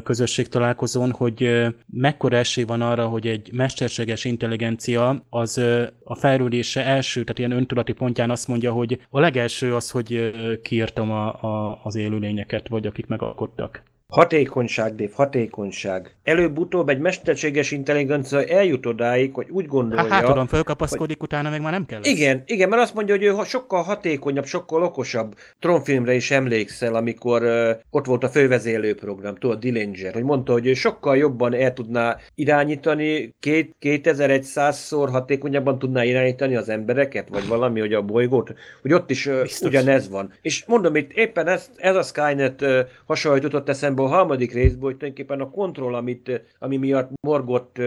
közösség 0.03 0.47
találkozón, 0.47 1.11
hogy 1.11 1.65
mekkora 1.86 2.38
esély 2.38 2.63
van 2.63 2.82
arra, 2.82 3.07
hogy 3.07 3.28
egy 3.28 3.49
mesterséges 3.53 4.25
intelligencia 4.25 5.23
az 5.30 5.61
a 6.03 6.15
fejlődése 6.15 6.86
első, 6.86 7.21
tehát 7.23 7.39
ilyen 7.39 7.51
öntudati 7.51 7.93
pontján 7.93 8.30
azt 8.30 8.47
mondja, 8.47 8.71
hogy 8.71 9.01
a 9.09 9.19
legelső 9.19 9.75
az, 9.75 9.91
hogy 9.91 10.32
kiírtam 10.61 11.11
a, 11.11 11.43
a, 11.43 11.80
az 11.84 11.95
élőlényeket, 11.95 12.67
vagy 12.67 12.88
akik 12.88 13.07
megalkottak. 13.07 13.84
Hatékonyság, 14.13 14.95
Dév, 14.95 15.11
hatékonyság. 15.11 16.15
Előbb-utóbb 16.23 16.89
egy 16.89 16.99
mesterséges 16.99 17.71
intelligencia 17.71 18.43
eljut 18.43 18.85
odáig, 18.85 19.33
hogy 19.33 19.47
úgy 19.49 19.65
gondolja... 19.65 20.13
Hát, 20.13 20.25
tudom, 20.25 20.47
fölkapaszkodik, 20.47 21.17
hogy... 21.17 21.27
utána 21.27 21.49
meg 21.49 21.61
már 21.61 21.71
nem 21.71 21.85
kell. 21.85 21.99
Lesz. 21.99 22.11
Igen, 22.11 22.43
igen, 22.45 22.69
mert 22.69 22.81
azt 22.81 22.93
mondja, 22.93 23.15
hogy 23.15 23.23
ő 23.23 23.35
sokkal 23.45 23.83
hatékonyabb, 23.83 24.45
sokkal 24.45 24.83
okosabb. 24.83 25.35
Tronfilmre 25.59 26.13
is 26.13 26.31
emlékszel, 26.31 26.95
amikor 26.95 27.43
uh, 27.43 27.69
ott 27.89 28.05
volt 28.05 28.23
a 28.23 28.29
fővezélő 28.29 28.95
program, 28.95 29.35
tudod, 29.35 29.59
Dillinger, 29.59 30.13
hogy 30.13 30.23
mondta, 30.23 30.51
hogy 30.51 30.67
ő 30.67 30.73
sokkal 30.73 31.17
jobban 31.17 31.53
el 31.53 31.73
tudná 31.73 32.17
irányítani, 32.35 33.35
két, 33.39 33.75
2100-szor 33.81 35.07
hatékonyabban 35.11 35.79
tudná 35.79 36.03
irányítani 36.03 36.55
az 36.55 36.69
embereket, 36.69 37.29
vagy 37.29 37.47
valami, 37.47 37.79
hogy 37.79 37.93
a 37.93 38.01
bolygót, 38.01 38.53
hogy 38.81 38.93
ott 38.93 39.09
is 39.09 39.25
uh, 39.25 39.47
ugyanez 39.61 40.09
van. 40.09 40.33
És 40.41 40.65
mondom, 40.65 40.95
itt 40.95 41.11
éppen 41.11 41.47
ez, 41.47 41.69
ez 41.77 41.95
a 41.95 42.01
Skynet 42.01 42.61
uh, 42.61 42.79
hasonlított 43.05 43.69
eszembe 43.69 43.95
a 44.03 44.07
harmadik 44.07 44.53
részből, 44.53 44.83
hogy 44.83 44.97
tulajdonképpen 44.97 45.41
a 45.41 45.49
kontroll, 45.49 45.95
amit, 45.95 46.41
ami 46.59 46.77
miatt 46.77 47.09
morgott 47.21 47.77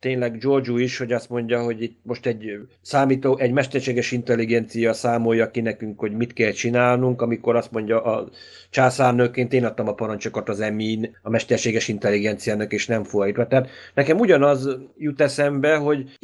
tényleg 0.00 0.38
Giorgio 0.38 0.76
is, 0.76 0.98
hogy 0.98 1.12
azt 1.12 1.28
mondja, 1.28 1.62
hogy 1.62 1.82
itt 1.82 1.98
most 2.02 2.26
egy 2.26 2.58
számító, 2.80 3.38
egy 3.38 3.52
mesterséges 3.52 4.12
intelligencia 4.12 4.92
számolja 4.92 5.50
ki 5.50 5.60
nekünk, 5.60 5.98
hogy 5.98 6.12
mit 6.12 6.32
kell 6.32 6.50
csinálnunk, 6.50 7.22
amikor 7.22 7.56
azt 7.56 7.70
mondja 7.70 8.02
a 8.02 8.28
császárnőként 8.70 9.52
én 9.52 9.64
adtam 9.64 9.88
a 9.88 9.94
parancsokat 9.94 10.48
az 10.48 10.60
emin 10.60 11.16
a 11.22 11.30
mesterséges 11.30 11.88
intelligenciának, 11.88 12.72
és 12.72 12.86
nem 12.86 13.04
fordítva. 13.04 13.46
Tehát 13.46 13.68
nekem 13.94 14.18
ugyanaz 14.18 14.68
jut 14.98 15.20
eszembe, 15.20 15.76
hogy 15.76 16.16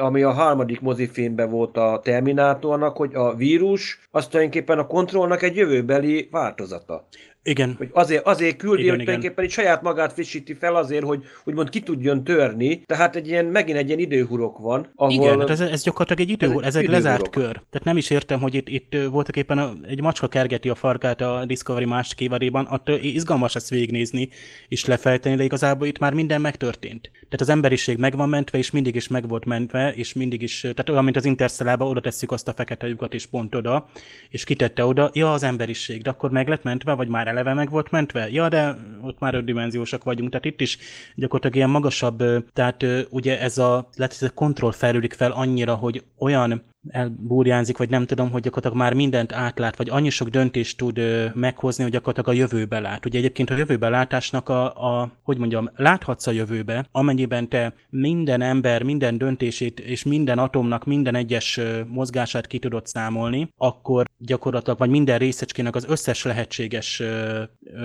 ami 0.00 0.22
a 0.22 0.30
harmadik 0.30 0.80
mozifilmben 0.80 1.50
volt 1.50 1.76
a 1.76 2.00
Terminátornak, 2.04 2.96
hogy 2.96 3.14
a 3.14 3.34
vírus 3.34 4.08
az 4.10 4.26
tulajdonképpen 4.26 4.78
a 4.78 4.86
kontrollnak 4.86 5.42
egy 5.42 5.56
jövőbeli 5.56 6.28
változata. 6.30 7.06
Igen. 7.46 7.74
Hogy 7.78 7.88
azért, 7.92 8.26
azért 8.26 8.56
küldi, 8.56 8.82
igen, 8.82 8.94
hogy 8.94 9.04
tulajdonképpen 9.04 9.44
egy 9.44 9.50
saját 9.50 9.82
magát 9.82 10.12
frissíti 10.12 10.54
fel 10.54 10.76
azért, 10.76 11.04
hogy 11.04 11.24
úgymond 11.44 11.68
ki 11.68 11.80
tudjon 11.80 12.24
törni, 12.24 12.82
tehát 12.86 13.16
egy 13.16 13.28
ilyen, 13.28 13.44
megint 13.44 13.78
egy 13.78 13.86
ilyen 13.86 13.98
időhurok 13.98 14.58
van. 14.58 14.92
Ahol... 14.94 15.12
Igen, 15.12 15.38
hát 15.38 15.50
ez, 15.50 15.60
ez 15.60 15.82
gyakorlatilag 15.82 16.20
egy 16.20 16.30
időhurok, 16.30 16.64
ez, 16.64 16.76
ez 16.76 16.82
egy 16.82 16.88
lezárt 16.88 17.30
kör. 17.30 17.52
Tehát 17.52 17.84
nem 17.84 17.96
is 17.96 18.10
értem, 18.10 18.40
hogy 18.40 18.54
itt, 18.54 18.68
itt 18.68 18.96
voltak 19.10 19.36
éppen 19.36 19.58
a, 19.58 19.72
egy 19.88 20.00
macska 20.00 20.28
kergeti 20.28 20.68
a 20.68 20.74
farkát 20.74 21.20
a 21.20 21.44
Discovery 21.46 21.84
másik 21.84 22.20
évadében, 22.20 22.64
attól 22.64 22.98
izgalmas 23.02 23.54
ezt 23.54 23.68
végignézni 23.68 24.28
és 24.68 24.84
lefejteni, 24.84 25.36
de 25.36 25.44
igazából 25.44 25.86
itt 25.86 25.98
már 25.98 26.14
minden 26.14 26.40
megtörtént. 26.40 27.10
Tehát 27.12 27.40
az 27.40 27.48
emberiség 27.48 27.98
meg 27.98 28.16
van 28.16 28.28
mentve, 28.28 28.58
és 28.58 28.70
mindig 28.70 28.94
is 28.94 29.08
meg 29.08 29.28
volt 29.28 29.44
mentve, 29.44 29.92
és 29.94 30.12
mindig 30.12 30.42
is, 30.42 30.60
tehát 30.60 30.88
olyan, 30.88 31.04
mint 31.04 31.16
az 31.16 31.24
Interstellába, 31.24 31.86
oda 31.86 32.00
tesszük 32.00 32.32
azt 32.32 32.48
a 32.48 32.52
fekete 32.52 32.86
lyukat, 32.86 33.14
és 33.14 33.26
pont 33.26 33.54
oda, 33.54 33.88
és 34.28 34.44
kitette 34.44 34.84
oda, 34.84 35.10
ja, 35.12 35.32
az 35.32 35.42
emberiség, 35.42 36.02
de 36.02 36.10
akkor 36.10 36.30
meg 36.30 36.48
lett 36.48 36.62
mentve, 36.62 36.92
vagy 36.92 37.08
már 37.08 37.26
eleve 37.36 37.54
meg 37.54 37.70
volt 37.70 37.90
mentve? 37.90 38.30
Ja, 38.30 38.48
de 38.48 38.76
ott 39.00 39.18
már 39.18 39.34
ötdimenziósak 39.34 40.04
vagyunk, 40.04 40.30
tehát 40.30 40.44
itt 40.44 40.60
is 40.60 40.78
gyakorlatilag 41.14 41.56
ilyen 41.56 41.70
magasabb, 41.70 42.22
tehát 42.52 42.86
ugye 43.10 43.40
ez 43.40 43.58
a, 43.58 43.88
lehet, 43.96 44.12
ez 44.12 44.22
a 44.22 44.30
kontroll 44.34 44.72
felülik 44.72 45.12
fel 45.12 45.30
annyira, 45.30 45.74
hogy 45.74 46.02
olyan 46.18 46.62
elbúrjánzik, 46.88 47.76
vagy 47.78 47.90
nem 47.90 48.06
tudom, 48.06 48.30
hogy 48.30 48.42
gyakorlatilag 48.42 48.84
már 48.84 48.94
mindent 48.94 49.32
átlát, 49.32 49.76
vagy 49.76 49.90
annyi 49.90 50.10
sok 50.10 50.28
döntést 50.28 50.76
tud 50.76 51.00
meghozni, 51.34 51.82
hogy 51.82 51.92
gyakorlatilag 51.92 52.38
a 52.38 52.40
jövőbe 52.40 52.80
lát. 52.80 53.06
Ugye 53.06 53.18
egyébként 53.18 53.50
a 53.50 53.56
jövőbe 53.56 53.88
látásnak 53.88 54.48
a, 54.48 54.64
a, 55.00 55.12
hogy 55.22 55.38
mondjam, 55.38 55.70
láthatsz 55.74 56.26
a 56.26 56.30
jövőbe, 56.30 56.86
amennyiben 56.92 57.48
te 57.48 57.74
minden 57.90 58.40
ember, 58.40 58.82
minden 58.82 59.18
döntését 59.18 59.80
és 59.80 60.04
minden 60.04 60.38
atomnak 60.38 60.84
minden 60.84 61.14
egyes 61.14 61.60
mozgását 61.86 62.46
ki 62.46 62.58
tudod 62.58 62.86
számolni, 62.86 63.48
akkor 63.56 64.06
gyakorlatilag, 64.18 64.78
vagy 64.78 64.90
minden 64.90 65.18
részecskének 65.18 65.74
az 65.74 65.86
összes 65.88 66.24
lehetséges 66.24 67.02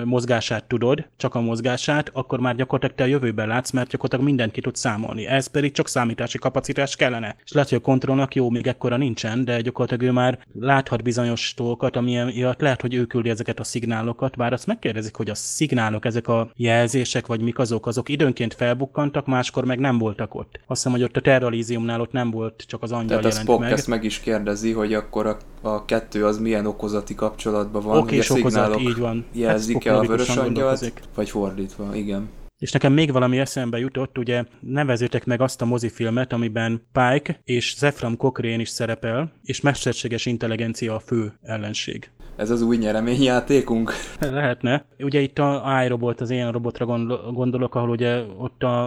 mozgását 0.04 0.64
tudod, 0.68 1.10
csak 1.18 1.36
a 1.36 1.41
mozgását, 1.41 2.10
akkor 2.14 2.39
már 2.39 2.56
gyakorlatilag 2.56 2.95
te 2.95 3.04
a 3.04 3.08
jövőben 3.08 3.47
látsz, 3.47 3.72
mert 3.72 3.89
gyakorlatilag 3.89 4.26
mindent 4.26 4.52
ki 4.52 4.62
tudsz 4.62 4.80
számolni. 4.80 5.26
Ez 5.28 5.47
pedig 5.47 5.72
csak 5.72 5.88
számítási 5.88 6.38
kapacitás 6.38 6.95
kellene. 6.95 7.36
És 7.43 7.52
lehet, 7.52 7.70
hogy 7.70 7.78
a 7.78 7.82
kontrollnak 7.82 8.36
jó, 8.36 8.49
még 8.49 8.68
ekkor 8.68 8.91
akkora 8.92 8.98
nincsen, 9.04 9.46
de 9.46 9.62
gyakorlatilag 9.62 10.04
ő 10.04 10.12
már 10.12 10.39
láthat 10.60 11.04
bizonyos 11.04 11.54
dolgokat, 11.58 11.96
ami 11.96 12.18
miatt 12.36 12.62
lehet, 12.62 12.82
hogy 12.82 12.94
ő 12.94 13.06
küldi 13.06 13.30
ezeket 13.30 13.60
a 13.60 13.64
szignálokat, 13.64 14.38
bár 14.38 14.54
azt 14.54 14.68
megkérdezik, 14.68 15.16
hogy 15.16 15.30
a 15.30 15.36
szignálok, 15.36 16.06
ezek 16.06 16.28
a 16.28 16.52
jelzések, 16.56 17.28
vagy 17.28 17.42
mik 17.42 17.60
azok, 17.60 17.88
azok 17.88 18.10
időnként 18.10 18.54
felbukkantak, 18.54 19.26
máskor 19.26 19.66
meg 19.66 19.80
nem 19.80 19.98
voltak 19.98 20.36
ott. 20.36 20.60
Azt 20.68 20.84
hiszem, 20.84 20.92
hogy 20.92 21.04
ott 21.04 21.18
a 21.18 21.22
Terralíziumnál 21.22 22.02
ott 22.02 22.12
nem 22.12 22.32
volt, 22.32 22.64
csak 22.68 22.84
az 22.84 22.92
angyal 22.92 23.08
Tehát 23.08 23.24
jelent 23.24 23.39
a 23.39 23.52
Spock 23.52 23.60
meg. 23.60 23.72
ezt 23.72 23.88
meg 23.88 24.04
is 24.04 24.20
kérdezi, 24.20 24.72
hogy 24.72 24.94
akkor 24.94 25.26
a, 25.26 25.38
a 25.62 25.86
kettő 25.86 26.26
az 26.26 26.38
milyen 26.38 26.66
okozati 26.66 27.16
kapcsolatban 27.16 27.84
van, 27.84 27.98
okay, 27.98 28.18
hogy 28.18 28.26
a 28.30 28.39
okozat, 28.39 28.80
így 28.80 28.98
van. 28.98 29.26
jelzik-e 29.32 29.98
a 29.98 30.02
vörös 30.02 30.38
angyalt, 30.38 30.94
vagy 31.16 31.30
fordítva, 31.30 31.96
igen. 31.96 32.30
És 32.62 32.72
nekem 32.72 32.93
még 32.93 33.12
valami 33.12 33.39
eszembe 33.39 33.78
jutott, 33.78 34.18
ugye 34.18 34.43
nevezétek 34.59 35.26
meg 35.26 35.41
azt 35.41 35.62
a 35.62 35.66
mozifilmet, 35.66 36.34
amiben 36.34 36.82
Pike 36.91 37.39
és 37.43 37.76
Zephram 37.78 38.18
Cochrane 38.18 38.62
is 38.62 38.70
szerepel, 38.70 39.32
és 39.43 39.62
mesterséges 39.62 40.26
intelligencia 40.26 40.95
a 40.95 40.99
fő 40.99 41.34
ellenség. 41.41 42.09
Ez 42.36 42.49
az 42.49 42.62
új 42.62 42.78
nyereményjátékunk? 42.78 43.93
Lehetne. 44.20 44.86
Ugye 44.99 45.20
itt 45.20 45.39
a 45.39 45.82
iRobot, 45.86 46.22
az 46.22 46.30
ilyen 46.30 46.51
robotra 46.51 46.86
gondolok, 47.32 47.76
ahol 47.76 47.89
ugye 47.89 48.22
ott 48.38 48.64
a, 48.64 48.86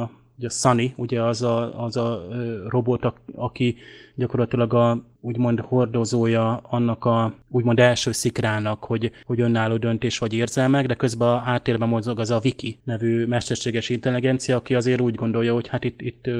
a 0.00 0.10
ugye 0.38 0.48
Sunny, 0.48 0.92
ugye 0.96 1.22
az 1.22 1.42
a, 1.42 1.84
az 1.84 1.96
a 1.96 2.26
robot, 2.68 3.12
aki 3.34 3.76
gyakorlatilag 4.14 4.74
a 4.74 5.02
úgymond 5.20 5.60
hordozója 5.60 6.56
annak 6.56 7.04
a 7.04 7.34
úgymond 7.48 7.78
első 7.78 8.12
szikrának, 8.12 8.84
hogy, 8.84 9.12
hogy 9.24 9.40
önálló 9.40 9.76
döntés 9.76 10.18
vagy 10.18 10.32
érzelmek, 10.32 10.86
de 10.86 10.94
közben 10.94 11.28
a 11.28 11.38
háttérben 11.38 11.88
mozog 11.88 12.18
az 12.18 12.30
a 12.30 12.38
Viki 12.38 12.78
nevű 12.84 13.26
mesterséges 13.26 13.88
intelligencia, 13.88 14.56
aki 14.56 14.74
azért 14.74 15.00
úgy 15.00 15.14
gondolja, 15.14 15.54
hogy 15.54 15.68
hát 15.68 15.84
itt, 15.84 16.00
itt 16.00 16.30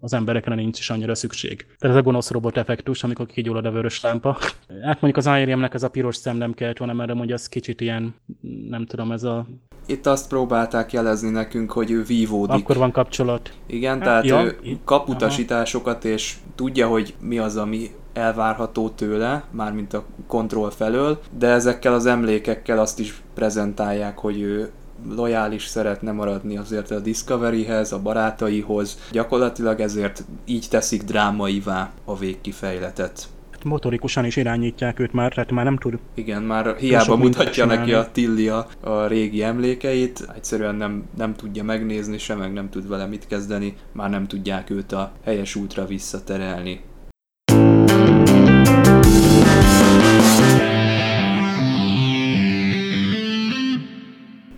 az 0.00 0.12
emberekre 0.12 0.54
nincs 0.54 0.78
is 0.78 0.90
annyira 0.90 1.14
szükség. 1.14 1.66
Tehát 1.78 1.96
ez 1.96 2.02
a 2.02 2.04
gonosz 2.04 2.30
robot 2.30 2.56
effektus, 2.56 3.04
amikor 3.04 3.26
kigyullad 3.26 3.66
a 3.66 3.70
vörös 3.70 4.00
lámpa. 4.00 4.38
Hát 4.82 5.00
mondjuk 5.00 5.16
az 5.16 5.26
IRM-nek 5.26 5.74
ez 5.74 5.82
a 5.82 5.90
piros 5.90 6.16
szem 6.16 6.36
nem 6.36 6.54
kellett 6.54 6.78
volna, 6.78 6.92
mert 6.92 7.18
hogy 7.18 7.32
az 7.32 7.48
kicsit 7.48 7.80
ilyen, 7.80 8.14
nem 8.68 8.86
tudom, 8.86 9.12
ez 9.12 9.22
a 9.22 9.46
itt 9.86 10.06
azt 10.06 10.28
próbálták 10.28 10.92
jelezni 10.92 11.30
nekünk, 11.30 11.72
hogy 11.72 11.90
ő 11.90 12.02
vívódik. 12.02 12.64
Akkor 12.64 12.76
van 12.76 12.92
kapcsolat. 12.92 13.52
Igen, 13.66 13.94
hát, 13.94 14.02
tehát 14.02 14.24
ja, 14.24 14.42
ő 14.42 14.78
kap 14.84 15.08
utasításokat, 15.08 16.04
és 16.04 16.36
tudja, 16.54 16.88
hogy 16.88 17.14
mi 17.20 17.38
az, 17.38 17.56
ami 17.56 17.90
elvárható 18.12 18.88
tőle, 18.88 19.44
mármint 19.50 19.94
a 19.94 20.04
kontroll 20.26 20.70
felől, 20.70 21.20
de 21.38 21.46
ezekkel 21.46 21.94
az 21.94 22.06
emlékekkel 22.06 22.78
azt 22.78 22.98
is 22.98 23.22
prezentálják, 23.34 24.18
hogy 24.18 24.40
ő 24.40 24.70
lojális 25.14 25.66
szeretne 25.66 26.12
maradni 26.12 26.56
azért 26.56 26.90
a 26.90 27.00
Discoveryhez, 27.00 27.92
a 27.92 27.98
barátaihoz. 27.98 28.98
Gyakorlatilag 29.10 29.80
ezért 29.80 30.24
így 30.44 30.66
teszik 30.70 31.02
drámaivá 31.02 31.90
a 32.04 32.16
végkifejletet 32.16 33.28
motorikusan 33.64 34.24
is 34.24 34.36
irányítják 34.36 34.98
őt 34.98 35.12
már, 35.12 35.32
tehát 35.32 35.50
már 35.50 35.64
nem 35.64 35.76
tud. 35.76 35.98
Igen, 36.14 36.42
már 36.42 36.76
hiába 36.76 37.16
mutatja 37.16 37.64
neki 37.64 37.92
a 37.92 38.08
Tilly 38.12 38.48
a, 38.48 38.66
a 38.80 39.06
régi 39.06 39.42
emlékeit, 39.42 40.28
egyszerűen 40.34 40.74
nem, 40.74 41.04
nem 41.16 41.34
tudja 41.34 41.64
megnézni, 41.64 42.18
sem 42.18 42.38
meg 42.38 42.52
nem 42.52 42.70
tud 42.70 42.88
vele 42.88 43.06
mit 43.06 43.26
kezdeni, 43.26 43.74
már 43.92 44.10
nem 44.10 44.26
tudják 44.26 44.70
őt 44.70 44.92
a 44.92 45.12
helyes 45.24 45.54
útra 45.54 45.86
visszaterelni. 45.86 46.80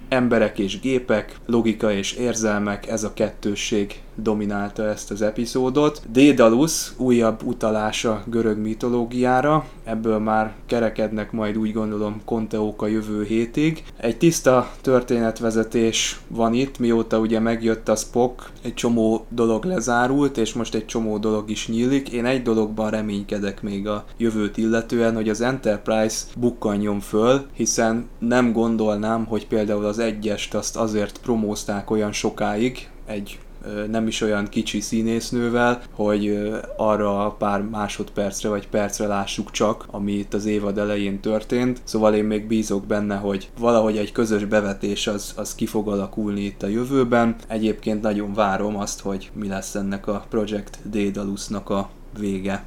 Emberek 0.09 0.59
és 0.59 0.80
gépek, 0.80 1.36
logika 1.46 1.92
és 1.92 2.12
érzelmek, 2.12 2.86
ez 2.86 3.05
a 3.05 3.12
kettősség 3.12 4.00
dominálta 4.14 4.84
ezt 4.84 5.10
az 5.10 5.22
epizódot. 5.22 6.02
Dédalus 6.12 6.92
újabb 6.96 7.42
utalása 7.44 8.22
görög 8.26 8.58
mitológiára, 8.58 9.64
ebből 9.84 10.18
már 10.18 10.54
kerekednek 10.66 11.32
majd 11.32 11.58
úgy 11.58 11.72
gondolom 11.72 12.20
konteók 12.24 12.82
a 12.82 12.86
jövő 12.86 13.24
hétig. 13.24 13.84
Egy 13.96 14.18
tiszta 14.18 14.70
történetvezetés 14.80 16.20
van 16.28 16.54
itt, 16.54 16.78
mióta 16.78 17.18
ugye 17.18 17.40
megjött 17.40 17.88
a 17.88 17.96
Spock, 17.96 18.50
egy 18.62 18.74
csomó 18.74 19.26
dolog 19.28 19.64
lezárult, 19.64 20.38
és 20.38 20.52
most 20.52 20.74
egy 20.74 20.86
csomó 20.86 21.18
dolog 21.18 21.50
is 21.50 21.68
nyílik. 21.68 22.10
Én 22.10 22.24
egy 22.24 22.42
dologban 22.42 22.90
reménykedek 22.90 23.62
még 23.62 23.88
a 23.88 24.04
jövőt 24.16 24.56
illetően, 24.56 25.14
hogy 25.14 25.28
az 25.28 25.40
Enterprise 25.40 26.24
bukkanjon 26.36 27.00
föl, 27.00 27.46
hiszen 27.54 28.08
nem 28.18 28.52
gondolnám, 28.52 29.24
hogy 29.24 29.46
például 29.46 29.84
az 29.84 29.98
egyest 29.98 30.54
azt 30.54 30.76
azért 30.76 31.18
promózták 31.18 31.90
olyan 31.90 32.12
sokáig, 32.12 32.88
egy 33.06 33.38
nem 33.90 34.06
is 34.06 34.20
olyan 34.20 34.48
kicsi 34.48 34.80
színésznővel, 34.80 35.82
hogy 35.90 36.50
arra 36.76 37.26
a 37.26 37.30
pár 37.30 37.62
másodpercre 37.62 38.48
vagy 38.48 38.68
percre 38.68 39.06
lássuk 39.06 39.50
csak, 39.50 39.86
ami 39.90 40.12
itt 40.12 40.34
az 40.34 40.44
évad 40.44 40.78
elején 40.78 41.20
történt. 41.20 41.80
Szóval 41.84 42.14
én 42.14 42.24
még 42.24 42.46
bízok 42.46 42.86
benne, 42.86 43.16
hogy 43.16 43.50
valahogy 43.58 43.96
egy 43.96 44.12
közös 44.12 44.44
bevetés 44.44 45.06
az, 45.06 45.32
az 45.36 45.54
ki 45.54 45.66
fog 45.66 45.88
alakulni 45.88 46.40
itt 46.40 46.62
a 46.62 46.66
jövőben. 46.66 47.34
Egyébként 47.48 48.02
nagyon 48.02 48.34
várom 48.34 48.76
azt, 48.76 49.00
hogy 49.00 49.30
mi 49.34 49.48
lesz 49.48 49.74
ennek 49.74 50.06
a 50.06 50.24
Project 50.28 50.78
Daedalusnak 50.90 51.70
a 51.70 51.90
vége. 52.18 52.64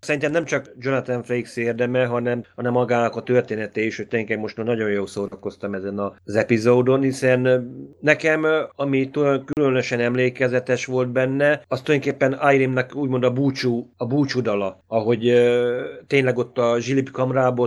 Szerintem 0.00 0.30
nem 0.30 0.44
csak 0.44 0.72
Jonathan 0.78 1.22
Frakes 1.22 1.56
érdeme, 1.56 2.06
hanem, 2.06 2.42
hanem 2.56 2.72
magának 2.72 3.16
a 3.16 3.22
története 3.22 3.80
is, 3.80 3.96
hogy 3.96 4.08
tényleg 4.08 4.38
most 4.38 4.56
nagyon 4.56 4.90
jól 4.90 5.06
szórakoztam 5.06 5.74
ezen 5.74 5.98
az 5.98 6.36
epizódon, 6.36 7.02
hiszen 7.02 7.70
nekem, 8.00 8.46
ami 8.76 9.10
különösen 9.54 10.00
emlékezetes 10.00 10.86
volt 10.86 11.08
benne, 11.08 11.62
az 11.68 11.82
tulajdonképpen 11.82 12.38
Irimnek 12.52 12.94
úgymond 12.94 13.24
a 13.24 13.32
búcsú, 13.32 13.92
a 13.96 14.06
búcsúdala, 14.06 14.84
ahogy 14.86 15.30
uh, 15.30 15.78
tényleg 16.06 16.38
ott 16.38 16.58
a 16.58 16.80
zsilip 16.80 17.10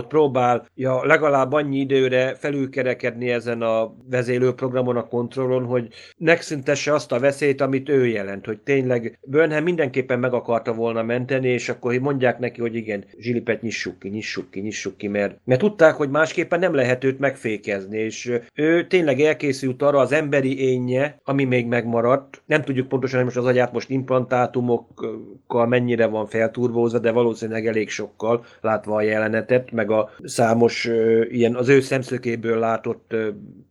próbál 0.08 0.66
ja, 0.74 1.04
legalább 1.04 1.52
annyi 1.52 1.78
időre 1.78 2.34
felülkerekedni 2.34 3.30
ezen 3.30 3.62
a 3.62 3.94
vezélőprogramon, 4.10 4.96
a 4.96 5.08
kontrollon, 5.08 5.64
hogy 5.64 5.88
megszüntesse 6.18 6.94
azt 6.94 7.12
a 7.12 7.18
veszélyt, 7.18 7.60
amit 7.60 7.88
ő 7.88 8.06
jelent, 8.06 8.46
hogy 8.46 8.58
tényleg 8.58 9.18
Burnham 9.22 9.62
mindenképpen 9.62 10.18
meg 10.18 10.32
akarta 10.32 10.72
volna 10.72 11.02
menteni, 11.02 11.48
és 11.48 11.68
akkor 11.68 11.92
mondják 12.22 12.50
neki, 12.50 12.60
hogy 12.60 12.74
igen, 12.74 13.04
zsilipet 13.18 13.62
nyissuk 13.62 13.98
ki, 13.98 14.08
nyissuk 14.08 14.50
ki, 14.50 14.60
nyissuk 14.60 14.96
ki, 14.96 15.08
mert, 15.08 15.38
mert 15.44 15.60
tudták, 15.60 15.94
hogy 15.94 16.10
másképpen 16.10 16.58
nem 16.58 16.74
lehet 16.74 17.04
őt 17.04 17.18
megfékezni, 17.18 17.98
és 17.98 18.32
ő 18.54 18.86
tényleg 18.86 19.20
elkészült 19.20 19.82
arra 19.82 19.98
az 19.98 20.12
emberi 20.12 20.60
énje, 20.60 21.20
ami 21.24 21.44
még 21.44 21.66
megmaradt. 21.66 22.42
Nem 22.46 22.62
tudjuk 22.62 22.88
pontosan, 22.88 23.16
hogy 23.16 23.24
most 23.24 23.36
az 23.36 23.44
agyát 23.44 23.72
most 23.72 23.90
implantátumokkal 23.90 25.66
mennyire 25.66 26.06
van 26.06 26.26
felturbózva, 26.26 26.98
de 26.98 27.10
valószínűleg 27.10 27.66
elég 27.66 27.88
sokkal, 27.90 28.44
látva 28.60 28.94
a 28.94 29.02
jelenetet, 29.02 29.70
meg 29.70 29.90
a 29.90 30.10
számos 30.22 30.88
ilyen 31.30 31.54
az 31.54 31.68
ő 31.68 31.80
szemszökéből 31.80 32.58
látott 32.58 33.14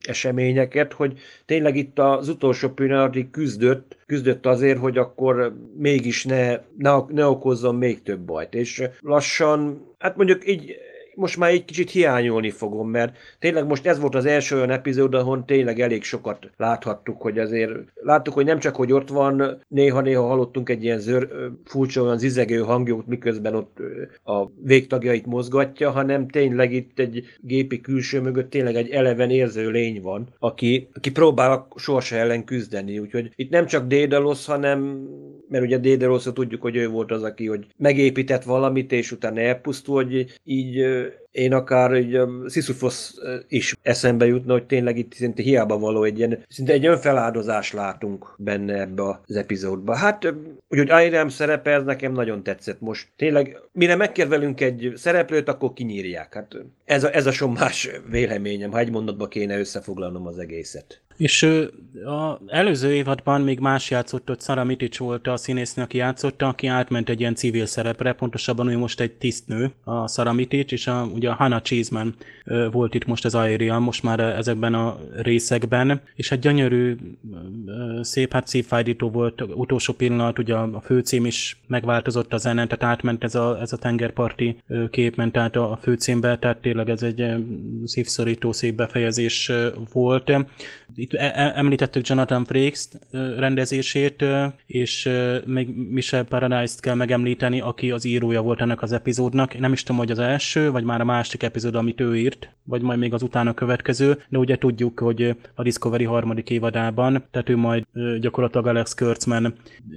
eseményeket, 0.02 0.94
hogy 0.94 1.20
tényleg 1.46 1.76
itt 1.76 2.00
az 2.00 2.30
utolsó 2.30 2.70
pillanatig 2.70 3.30
küzdött, 3.30 3.98
küzdött 4.12 4.46
azért, 4.46 4.80
hogy 4.80 4.98
akkor 4.98 5.56
mégis 5.78 6.26
ne, 6.26 6.60
ne, 6.78 6.92
ne 7.08 7.26
okozzon 7.26 7.76
még 7.76 8.02
több 8.02 8.20
bajt. 8.20 8.54
És 8.54 8.84
lassan, 9.00 9.86
hát 10.00 10.16
mondjuk 10.16 10.48
így 10.48 10.76
most 11.16 11.38
már 11.38 11.50
egy 11.50 11.66
kicsit 11.66 11.90
hiányolni 11.90 12.50
fogom, 12.50 12.90
mert 12.90 13.18
tényleg 13.40 13.66
most 13.66 13.88
ez 13.88 14.00
volt 14.00 14.16
az 14.16 14.26
első 14.26 14.56
olyan 14.56 14.70
epizód, 14.70 15.14
ahol 15.14 15.44
tényleg 15.46 15.80
elég 15.80 16.04
sokat 16.04 16.50
láthattuk, 16.58 17.22
hogy 17.22 17.40
azért 17.40 17.72
láttuk, 17.96 18.34
hogy 18.34 18.46
nem 18.46 18.60
csak, 18.60 18.76
hogy 18.76 18.92
ott 18.92 19.10
van, 19.10 19.64
néha-néha 19.68 20.28
hallottunk 20.28 20.70
egy 20.70 20.84
ilyen 20.84 21.00
zör, 21.00 21.28
furcsa 21.66 22.02
olyan 22.02 22.18
zizegő 22.18 22.60
hangjút, 22.60 23.08
miközben 23.08 23.56
ott 23.56 23.78
a 24.24 24.46
végtagjait 24.64 25.26
mozgatja, 25.26 25.92
hanem 25.92 26.28
tényleg 26.28 26.74
itt 26.74 27.00
egy 27.00 27.24
gépi 27.42 27.82
külső 27.82 28.22
mögött 28.22 28.50
tényleg 28.50 28.76
egy 28.76 28.90
eleven 28.90 29.30
érző 29.30 29.70
lény 29.70 30.02
van, 30.02 30.28
aki, 30.40 30.90
aki 30.94 31.12
próbál 31.12 31.52
a 31.52 31.68
sorsa 31.80 32.16
ellen 32.16 32.44
küzdeni, 32.44 33.00
úgyhogy 33.00 33.32
itt 33.36 33.50
nem 33.50 33.66
csak 33.66 33.88
Dédalosz, 33.88 34.46
hanem 34.46 35.08
mert 35.52 35.64
ugye 35.64 35.78
Dédaloszra 35.78 36.34
tudjuk, 36.34 36.62
hogy 36.62 36.76
ő 36.76 36.90
volt 36.90 37.12
az, 37.12 37.24
aki 37.24 37.48
hogy 37.48 37.66
megépített 37.78 38.44
valamit, 38.44 38.92
és 38.92 39.12
utána 39.12 39.40
elpusztul, 39.40 39.96
hogy 39.96 40.26
így 40.44 40.86
én 41.32 41.54
akár 41.54 41.92
egy 41.92 42.18
um, 42.18 42.48
Sisyphus 42.48 43.14
is 43.48 43.76
eszembe 43.82 44.26
jutna, 44.26 44.54
hogy 44.54 44.66
tényleg 44.66 44.98
itt 44.98 45.14
szinte 45.14 45.42
hiába 45.42 45.78
való 45.78 46.04
egy 46.04 46.18
ilyen, 46.18 46.46
szinte 46.48 46.74
egy 46.74 46.86
önfeláldozás 46.86 47.74
látunk 47.74 48.34
benne 48.38 48.80
ebbe 48.80 49.04
az 49.28 49.36
epizódba. 49.36 49.96
Hát, 49.96 50.34
úgyhogy 50.68 51.06
Irem 51.06 51.30
szerepe, 51.30 51.72
ez 51.72 51.84
nekem 51.84 52.12
nagyon 52.12 52.44
tetszett 52.44 52.82
most. 52.82 53.08
Tényleg, 53.16 53.58
mire 53.72 53.96
megkérvelünk 53.96 54.62
egy 54.62 54.94
szereplőt, 54.96 55.50
akkor 55.50 55.74
kinyírják. 55.74 56.34
Hát 56.34 56.56
ez 56.86 57.04
a, 57.04 57.16
ez 57.16 57.26
a 57.26 57.32
sommás 57.32 57.90
véleményem, 58.10 58.72
ha 58.72 58.80
egy 58.80 58.92
mondatba 58.92 59.28
kéne 59.28 59.60
összefoglalnom 59.60 60.28
az 60.28 60.38
egészet. 60.38 61.02
És 61.18 61.44
az 62.06 62.38
előző 62.48 62.94
évadban 62.94 63.42
még 63.42 63.60
más 63.60 63.90
játszott, 63.90 64.30
ott 64.30 64.42
Sara 64.42 64.64
Mitic 64.64 64.98
volt 64.98 65.28
a 65.28 65.38
színésznő, 65.38 65.84
aki 65.84 65.98
játszotta, 65.98 66.48
aki 66.48 66.68
átment 66.68 67.10
egy 67.10 67.20
ilyen 67.20 67.36
civil 67.36 67.66
szerepre, 67.66 68.14
pontosabban 68.14 68.68
ő 68.68 68.78
most 68.78 69.00
egy 69.00 69.12
tisztnő, 69.12 69.72
a 69.84 70.08
Sara 70.08 70.34
Mitic, 70.34 70.72
és 70.72 70.88
a, 70.88 71.10
ugye 71.14 71.30
a 71.30 71.34
Hannah 71.34 71.62
Cheeseman 71.62 72.16
volt 72.72 72.94
itt 72.94 73.06
most 73.06 73.26
az 73.26 73.36
Aeria, 73.36 73.80
most 73.80 74.04
már 74.04 74.20
ezekben 74.20 74.74
a 74.74 74.98
részekben, 75.16 76.02
és 76.16 76.32
egy 76.32 76.40
gyönyörű, 76.40 76.96
szép, 78.02 78.34
hát 78.34 78.48
szívfájdító 78.48 79.10
volt, 79.10 79.42
utolsó 79.42 79.94
pillanat, 79.94 80.40
ugye 80.40 80.56
a 80.56 80.82
főcím 80.84 81.26
is 81.26 81.62
megváltozott 81.68 82.34
a 82.34 82.38
zene, 82.38 82.68
tehát 82.68 82.96
átment 82.96 83.24
ez 83.24 83.36
a, 83.36 83.58
ez 83.62 83.74
a 83.74 83.78
tengerparti 83.78 84.58
kép, 84.90 85.16
ment 85.16 85.38
át 85.38 85.56
a 85.56 85.80
főcímbe, 85.82 86.38
tehát 86.38 86.58
tényleg 86.58 86.90
ez 86.90 87.04
egy 87.04 87.26
szívszorító 87.86 88.52
szép 88.52 88.76
befejezés 88.76 89.52
volt. 89.92 90.32
Itt 91.02 91.14
e, 91.14 91.32
e, 91.36 91.54
említettük 91.56 92.08
Jonathan 92.08 92.46
Frakes 92.46 92.88
rendezését, 93.38 94.26
és 94.66 95.10
még 95.46 95.76
Michel 95.90 96.24
Paradise-t 96.24 96.80
kell 96.80 96.96
megemlíteni, 96.96 97.62
aki 97.62 97.92
az 97.92 98.06
írója 98.06 98.42
volt 98.42 98.62
ennek 98.62 98.82
az 98.82 98.92
epizódnak. 98.92 99.60
Nem 99.60 99.74
is 99.74 99.84
tudom, 99.84 99.98
hogy 99.98 100.12
az 100.12 100.20
első, 100.20 100.72
vagy 100.72 100.84
már 100.84 101.02
a 101.02 101.06
másik 101.06 101.44
epizód, 101.44 101.76
amit 101.76 102.02
ő 102.02 102.18
írt, 102.18 102.50
vagy 102.64 102.82
majd 102.82 103.00
még 103.00 103.14
az 103.14 103.22
utána 103.22 103.54
következő, 103.54 104.24
de 104.30 104.38
ugye 104.38 104.58
tudjuk, 104.58 105.00
hogy 105.00 105.36
a 105.56 105.64
Discovery 105.64 106.04
harmadik 106.04 106.50
évadában, 106.50 107.24
tehát 107.32 107.50
ő 107.50 107.56
majd 107.56 107.84
gyakorlatilag 108.20 108.68
Alex 108.68 108.94
Kurtzman, 108.94 109.54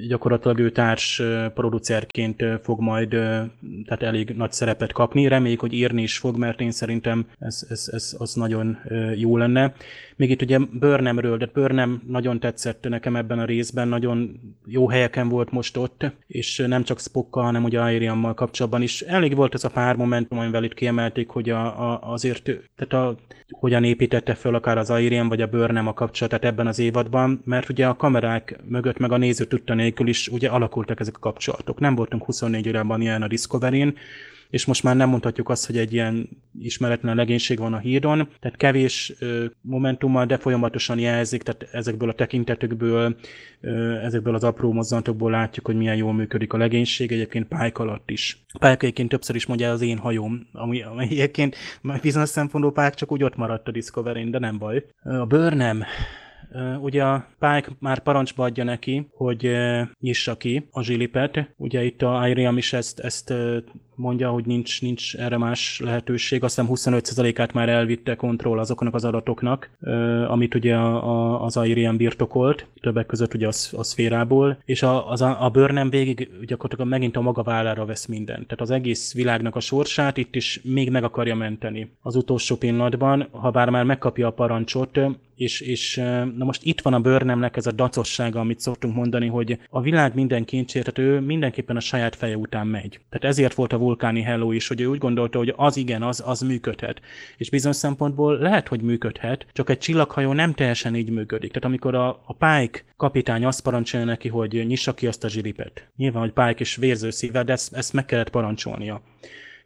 gyakorlatilag 0.09 0.59
ő 0.59 0.70
társ 0.70 1.22
producerként 1.55 2.44
fog 2.62 2.80
majd 2.80 3.09
tehát 3.84 4.02
elég 4.02 4.30
nagy 4.36 4.52
szerepet 4.52 4.92
kapni. 4.92 5.28
Reméljük, 5.28 5.61
hogy 5.61 5.72
írni 5.72 6.02
is 6.02 6.18
fog, 6.18 6.36
mert 6.36 6.61
én 6.61 6.70
szerintem 6.70 7.26
ez, 7.38 7.66
ez, 7.68 7.88
ez 7.92 8.16
az 8.18 8.34
nagyon 8.34 8.78
jó 9.16 9.36
lenne. 9.36 9.74
Még 10.16 10.30
itt 10.30 10.42
ugye 10.42 10.59
Burnhamről, 10.95 11.36
de 11.36 11.51
Burnham 11.53 12.03
nagyon 12.07 12.40
tetszett 12.40 12.88
nekem 12.88 13.16
ebben 13.16 13.38
a 13.38 13.45
részben, 13.45 13.88
nagyon 13.88 14.40
jó 14.66 14.88
helyeken 14.88 15.28
volt 15.28 15.51
most 15.51 15.76
ott, 15.76 16.12
és 16.26 16.62
nem 16.66 16.82
csak 16.82 17.01
Spockkal, 17.01 17.45
hanem 17.45 17.64
ugye 17.64 17.80
Airiammal 17.80 18.34
kapcsolatban 18.34 18.82
is. 18.82 19.01
Elég 19.01 19.34
volt 19.36 19.55
ez 19.55 19.64
a 19.64 19.68
pár 19.68 19.97
momentum, 19.97 20.38
amivel 20.38 20.64
itt 20.64 20.74
kiemelték, 20.74 21.28
hogy 21.28 21.51
a, 21.51 21.90
a, 21.90 22.12
azért, 22.12 22.42
tehát 22.76 23.07
a, 23.07 23.16
hogyan 23.51 23.84
építette 23.84 24.34
föl 24.34 24.55
akár 24.55 24.78
az 24.78 24.90
Airiam 24.90 25.28
vagy 25.28 25.40
a 25.40 25.47
Burnham 25.47 25.86
a 25.86 25.95
kapcsolatát 25.95 26.45
ebben 26.45 26.66
az 26.66 26.78
évadban, 26.78 27.42
mert 27.45 27.68
ugye 27.68 27.86
a 27.86 27.97
kamerák 27.97 28.61
mögött, 28.64 28.99
meg 28.99 29.12
a 29.12 29.16
néző 29.16 29.45
tudta 29.45 29.74
nélkül 29.74 30.09
is 30.09 30.28
ugye 30.28 30.49
alakultak 30.49 31.01
ezek 31.01 31.16
a 31.16 31.20
kapcsolatok. 31.20 31.80
Nem 31.80 31.95
voltunk 31.95 32.24
24 32.24 32.68
órában 32.68 33.01
ilyen 33.01 33.22
a 33.22 33.28
Discovery-n, 33.28 33.95
és 34.51 34.64
most 34.64 34.82
már 34.82 34.97
nem 34.97 35.09
mondhatjuk 35.09 35.49
azt, 35.49 35.66
hogy 35.66 35.76
egy 35.76 35.92
ilyen 35.92 36.28
ismeretlen 36.59 37.16
legénység 37.16 37.59
van 37.59 37.72
a 37.72 37.78
hídon, 37.78 38.28
tehát 38.40 38.57
kevés 38.57 39.12
momentummal, 39.61 40.26
de 40.26 40.38
folyamatosan 40.38 40.99
jelzik, 40.99 41.42
tehát 41.42 41.74
ezekből 41.74 42.09
a 42.09 42.14
tekintetükből, 42.14 43.16
ö, 43.61 43.92
ezekből 44.01 44.34
az 44.34 44.45
apró 44.45 44.72
mozzanatokból 44.72 45.30
látjuk, 45.30 45.66
hogy 45.66 45.76
milyen 45.76 45.97
jól 45.97 46.12
működik 46.12 46.53
a 46.53 46.57
legénység, 46.57 47.12
egyébként 47.12 47.49
Pike 47.49 47.82
alatt 47.82 48.11
is. 48.11 48.45
Pike 48.53 48.68
egyébként 48.68 49.09
többször 49.09 49.36
is 49.36 49.47
mondja 49.47 49.70
az 49.70 49.80
én 49.80 49.99
hajóm, 49.99 50.47
ami, 50.53 50.82
ami 50.82 51.05
egyébként 51.05 51.57
bizonyos 52.03 52.28
szempontból 52.28 52.72
Pike 52.72 52.97
csak 52.97 53.12
úgy 53.12 53.22
ott 53.22 53.36
maradt 53.36 53.68
a 53.68 53.70
discovery 53.70 54.30
de 54.30 54.38
nem 54.38 54.59
baj. 54.59 54.84
A 55.03 55.26
Burnham, 55.26 55.82
Ugye 56.80 57.05
a 57.05 57.26
Pike 57.38 57.68
már 57.78 57.99
parancsba 57.99 58.45
adja 58.45 58.64
neki, 58.64 59.09
hogy 59.11 59.51
nyissa 60.01 60.36
ki 60.36 60.68
a 60.70 60.82
zsilipet. 60.82 61.55
Ugye 61.57 61.84
itt 61.84 62.03
a 62.03 62.28
Iriam 62.28 62.57
is 62.57 62.72
ezt, 62.72 63.01
ezt 63.01 63.34
mondja, 63.95 64.30
hogy 64.30 64.45
nincs, 64.47 64.82
nincs 64.82 65.16
erre 65.16 65.36
más 65.36 65.80
lehetőség. 65.84 66.42
Azt 66.42 66.61
hiszem 66.61 66.95
25%-át 66.95 67.53
már 67.53 67.68
elvitte 67.68 68.14
kontroll 68.14 68.59
azoknak 68.59 68.95
az 68.95 69.05
adatoknak, 69.05 69.70
amit 70.28 70.55
ugye 70.55 70.74
a, 70.74 71.45
az 71.45 71.57
Airian 71.57 71.97
birtokolt, 71.97 72.66
többek 72.80 73.07
között 73.07 73.34
ugye 73.34 73.47
a, 73.47 73.53
a 73.72 73.82
szférából, 73.82 74.59
és 74.64 74.82
a, 74.82 75.11
az 75.11 75.22
a, 75.22 75.45
a 75.45 75.49
Burnham 75.49 75.90
végig 75.90 76.30
gyakorlatilag 76.47 76.90
megint 76.90 77.16
a 77.16 77.20
maga 77.20 77.42
vállára 77.42 77.84
vesz 77.84 78.07
mindent. 78.07 78.42
Tehát 78.47 78.61
az 78.61 78.70
egész 78.70 79.14
világnak 79.14 79.57
a 79.57 79.61
sorsát 79.61 80.16
itt 80.16 80.34
is 80.34 80.61
még 80.64 80.90
meg 80.90 81.05
akarja 81.05 81.34
menteni 81.34 81.90
az 82.03 82.16
utolsó 82.16 82.57
pillanatban, 82.57 83.28
ha 83.30 83.51
bár 83.51 83.70
már 83.70 83.84
megkapja 83.84 84.26
a 84.26 84.32
parancsot, 84.32 84.99
és, 85.36 85.61
és 85.61 85.97
na 86.36 86.45
most 86.45 86.64
itt 86.64 86.80
van 86.80 86.95
a 86.95 87.01
bőrnemnek 87.01 87.57
ez 87.57 87.66
a 87.66 87.72
dacossága, 87.72 88.40
amit 88.40 88.61
szoktunk 88.61 88.95
mondani, 88.95 89.26
hogy 89.26 89.59
a 89.70 89.80
világ 89.80 90.14
minden 90.14 90.45
kincsért, 90.45 90.92
tehát 90.95 91.11
ő 91.11 91.20
mindenképpen 91.20 91.76
a 91.76 91.80
saját 91.80 92.16
feje 92.16 92.36
után 92.36 92.66
megy. 92.66 93.01
Tehát 93.09 93.24
ezért 93.24 93.55
volt 93.55 93.72
a 93.72 93.78
vulkáni 93.85 94.22
Hello 94.22 94.53
is, 94.53 94.68
hogy 94.68 94.80
ő 94.80 94.87
úgy 94.87 94.99
gondolta, 94.99 95.39
hogy 95.39 95.53
az 95.57 95.76
igen, 95.76 96.03
az, 96.03 96.22
az 96.26 96.41
működhet. 96.41 97.01
És 97.37 97.51
bizonyos 97.51 97.76
szempontból 97.76 98.39
lehet, 98.39 98.68
hogy 98.68 98.80
működhet, 98.80 99.47
csak 99.53 99.70
egy 99.70 99.78
csillaghajó 99.78 100.32
nem 100.32 100.53
teljesen 100.53 100.97
így 100.97 101.11
működik. 101.11 101.49
Tehát 101.49 101.64
amikor 101.64 101.95
a, 101.95 102.09
a 102.09 102.32
Pike 102.32 102.80
kapitány 102.97 103.45
azt 103.45 103.62
parancsolja 103.62 104.07
neki, 104.07 104.28
hogy 104.28 104.64
nyissa 104.66 104.95
ki 104.95 105.07
azt 105.07 105.24
a 105.24 105.28
zsilipet. 105.28 105.89
Nyilván, 105.97 106.22
hogy 106.22 106.32
Pike 106.32 106.61
is 106.61 106.76
vérző 106.76 107.11
szívvel, 107.11 107.45
de 107.45 107.53
ezt, 107.53 107.74
ezt 107.74 107.93
meg 107.93 108.05
kellett 108.05 108.30
parancsolnia 108.30 109.03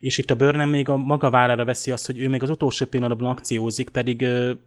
és 0.00 0.18
itt 0.18 0.30
a 0.30 0.36
Burnham 0.36 0.68
még 0.68 0.88
a 0.88 0.96
maga 0.96 1.30
vállára 1.30 1.64
veszi 1.64 1.90
azt, 1.90 2.06
hogy 2.06 2.18
ő 2.18 2.28
még 2.28 2.42
az 2.42 2.50
utolsó 2.50 2.86
pillanatban 2.86 3.30
akciózik, 3.30 3.88
pedig 3.88 4.26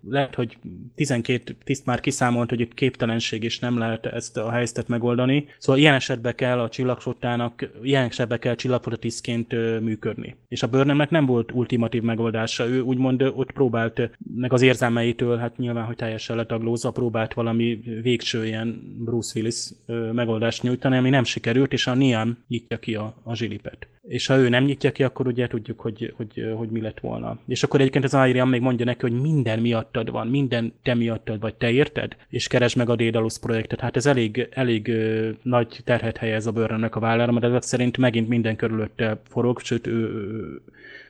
lehet, 0.09 0.35
hogy 0.35 0.57
12 0.95 1.55
tiszt 1.63 1.85
már 1.85 1.99
kiszámolt, 1.99 2.49
hogy 2.49 2.59
itt 2.59 2.73
képtelenség, 2.73 3.43
és 3.43 3.59
nem 3.59 3.77
lehet 3.77 4.05
ezt 4.05 4.37
a 4.37 4.51
helyzetet 4.51 4.87
megoldani. 4.87 5.45
Szóval 5.57 5.81
ilyen 5.81 5.93
esetben 5.93 6.35
kell 6.35 6.59
a 6.59 6.69
csillagflottának, 6.69 7.69
ilyen 7.83 8.05
esetben 8.05 8.39
kell 8.39 8.55
csillagflotta 8.55 8.99
tisztként 8.99 9.53
uh, 9.53 9.79
működni. 9.79 10.35
És 10.47 10.63
a 10.63 10.67
Burnhamnek 10.67 11.09
nem 11.09 11.25
volt 11.25 11.51
ultimatív 11.51 12.01
megoldása, 12.01 12.67
ő 12.67 12.81
úgymond 12.81 13.21
ott 13.21 13.51
próbált, 13.51 14.09
meg 14.35 14.53
az 14.53 14.61
érzelmeitől, 14.61 15.37
hát 15.37 15.57
nyilván, 15.57 15.85
hogy 15.85 15.95
teljesen 15.95 16.35
letaglózza, 16.35 16.91
próbált 16.91 17.33
valami 17.33 17.79
végső 18.01 18.45
ilyen 18.45 18.95
Bruce 18.99 19.39
Willis 19.39 19.69
megoldást 20.11 20.63
nyújtani, 20.63 20.97
ami 20.97 21.09
nem 21.09 21.23
sikerült, 21.23 21.73
és 21.73 21.87
a 21.87 21.93
Niam 21.93 22.37
nyitja 22.47 22.79
ki 22.79 22.95
a, 22.95 23.15
a 23.23 23.35
zsilipet 23.35 23.87
és 24.07 24.25
ha 24.25 24.37
ő 24.37 24.49
nem 24.49 24.63
nyitja 24.63 24.91
ki, 24.91 25.03
akkor 25.03 25.27
ugye 25.27 25.47
tudjuk, 25.47 25.79
hogy, 25.79 26.13
hogy, 26.17 26.53
hogy 26.57 26.69
mi 26.69 26.81
lett 26.81 26.99
volna. 26.99 27.39
És 27.47 27.63
akkor 27.63 27.79
egyébként 27.79 28.03
az 28.03 28.13
Adrian 28.13 28.47
még 28.47 28.61
mondja 28.61 28.85
neki, 28.85 29.01
hogy 29.01 29.21
minden 29.21 29.59
miattad 29.59 30.11
van, 30.11 30.27
minden 30.27 30.73
te 30.83 30.93
miattad 30.93 31.39
vagy, 31.39 31.55
te 31.55 31.71
érted? 31.71 32.15
És 32.29 32.47
keresd 32.47 32.77
meg 32.77 32.89
a 32.89 32.95
Dédalus 32.95 33.39
projektet. 33.39 33.79
Hát 33.79 33.95
ez 33.95 34.05
elég, 34.05 34.47
elég 34.51 34.87
ö, 34.87 35.29
nagy 35.41 35.79
terhet 35.83 36.17
helyez 36.17 36.47
a 36.47 36.51
bőrönnek 36.51 36.95
a 36.95 36.99
vállára, 36.99 37.31
mert 37.31 37.45
ezek 37.45 37.61
szerint 37.61 37.97
megint 37.97 38.27
minden 38.27 38.55
körülötte 38.55 39.21
forog, 39.29 39.59
sőt 39.59 39.87
ő, 39.87 40.09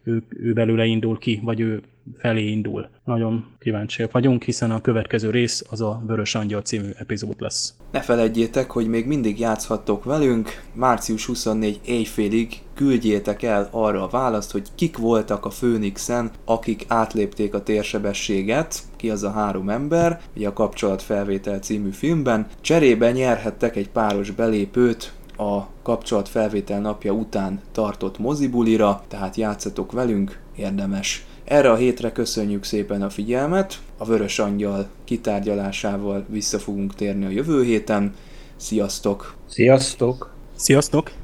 ő, 0.04 0.24
ő, 0.30 0.54
belőle 0.54 0.86
indul 0.86 1.18
ki, 1.18 1.40
vagy 1.44 1.60
ő 1.60 1.82
felé 2.18 2.48
indul. 2.48 2.90
Nagyon 3.04 3.46
kíváncsiak 3.60 4.12
vagyunk, 4.12 4.44
hiszen 4.44 4.72
a 4.72 4.82
következő 4.82 5.30
rész 5.30 5.64
az 5.70 5.82
a 5.82 6.04
Vörös 6.08 6.36
Angyal 6.36 6.62
című 6.62 6.90
epizód 6.98 7.36
lesz. 7.38 7.76
Ne 7.92 8.02
felejtjétek, 8.02 8.72
hogy 8.72 8.88
még 8.88 9.06
mindig 9.06 9.40
játszhattok 9.40 10.04
velünk, 10.04 10.50
március 10.74 11.26
24 11.26 11.80
éjfélig 11.86 12.62
küldjétek 12.74 13.44
el 13.44 13.68
arra 13.72 14.04
a 14.04 14.10
választ, 14.10 14.52
hogy 14.52 14.68
kik 14.76 14.98
voltak 14.98 15.46
a 15.46 15.50
Főnixen, 15.50 16.32
akik 16.46 16.86
átlépték 16.88 17.54
a 17.54 17.64
térsebességet, 17.64 18.80
ki 18.96 19.10
az 19.10 19.24
a 19.24 19.32
három 19.32 19.70
ember, 19.70 20.22
ugye 20.36 20.48
a 20.48 20.54
Kapcsolatfelvétel 20.54 21.60
című 21.60 21.90
filmben. 21.90 22.48
Cserébe 22.62 23.12
nyerhettek 23.12 23.76
egy 23.76 23.90
páros 23.90 24.32
belépőt 24.32 25.14
a 25.42 25.68
kapcsolatfelvétel 25.82 26.80
napja 26.80 27.12
után 27.12 27.62
tartott 27.72 28.20
mozibulira, 28.20 29.04
tehát 29.08 29.36
játszatok 29.36 29.92
velünk, 29.92 30.40
érdemes. 30.56 31.26
Erre 31.44 31.72
a 31.72 31.76
hétre 31.76 32.12
köszönjük 32.12 32.64
szépen 32.64 33.02
a 33.02 33.10
figyelmet, 33.10 33.80
a 33.98 34.06
Vörös 34.06 34.40
Angyal 34.40 34.88
kitárgyalásával 35.04 36.26
vissza 36.30 36.60
fogunk 36.60 36.96
térni 36.96 37.26
a 37.26 37.30
jövő 37.30 37.64
héten. 37.64 38.16
Sziasztok! 38.56 39.36
Sziasztok! 39.48 40.34
Sziasztok! 40.56 41.21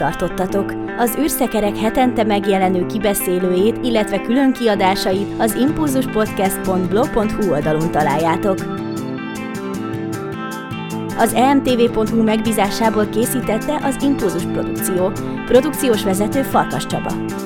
Tartottatok! 0.00 0.74
Az 0.98 1.16
űrszekerek 1.18 1.76
hetente 1.76 2.24
megjelenő 2.24 2.86
kibeszélőjét, 2.86 3.78
illetve 3.82 4.20
külön 4.20 4.52
kiadásait 4.52 5.34
az 5.38 5.54
impulzuspodcast.blog.hu 5.54 7.50
oldalon 7.50 7.90
találjátok. 7.90 8.58
Az 11.18 11.34
emtv.hu 11.34 12.22
megbízásából 12.22 13.06
készítette 13.06 13.80
az 13.82 14.02
Impulzus 14.02 14.42
Produkció. 14.42 15.12
Produkciós 15.46 16.02
vezető 16.02 16.42
Farkas 16.42 16.86
Csaba. 16.86 17.39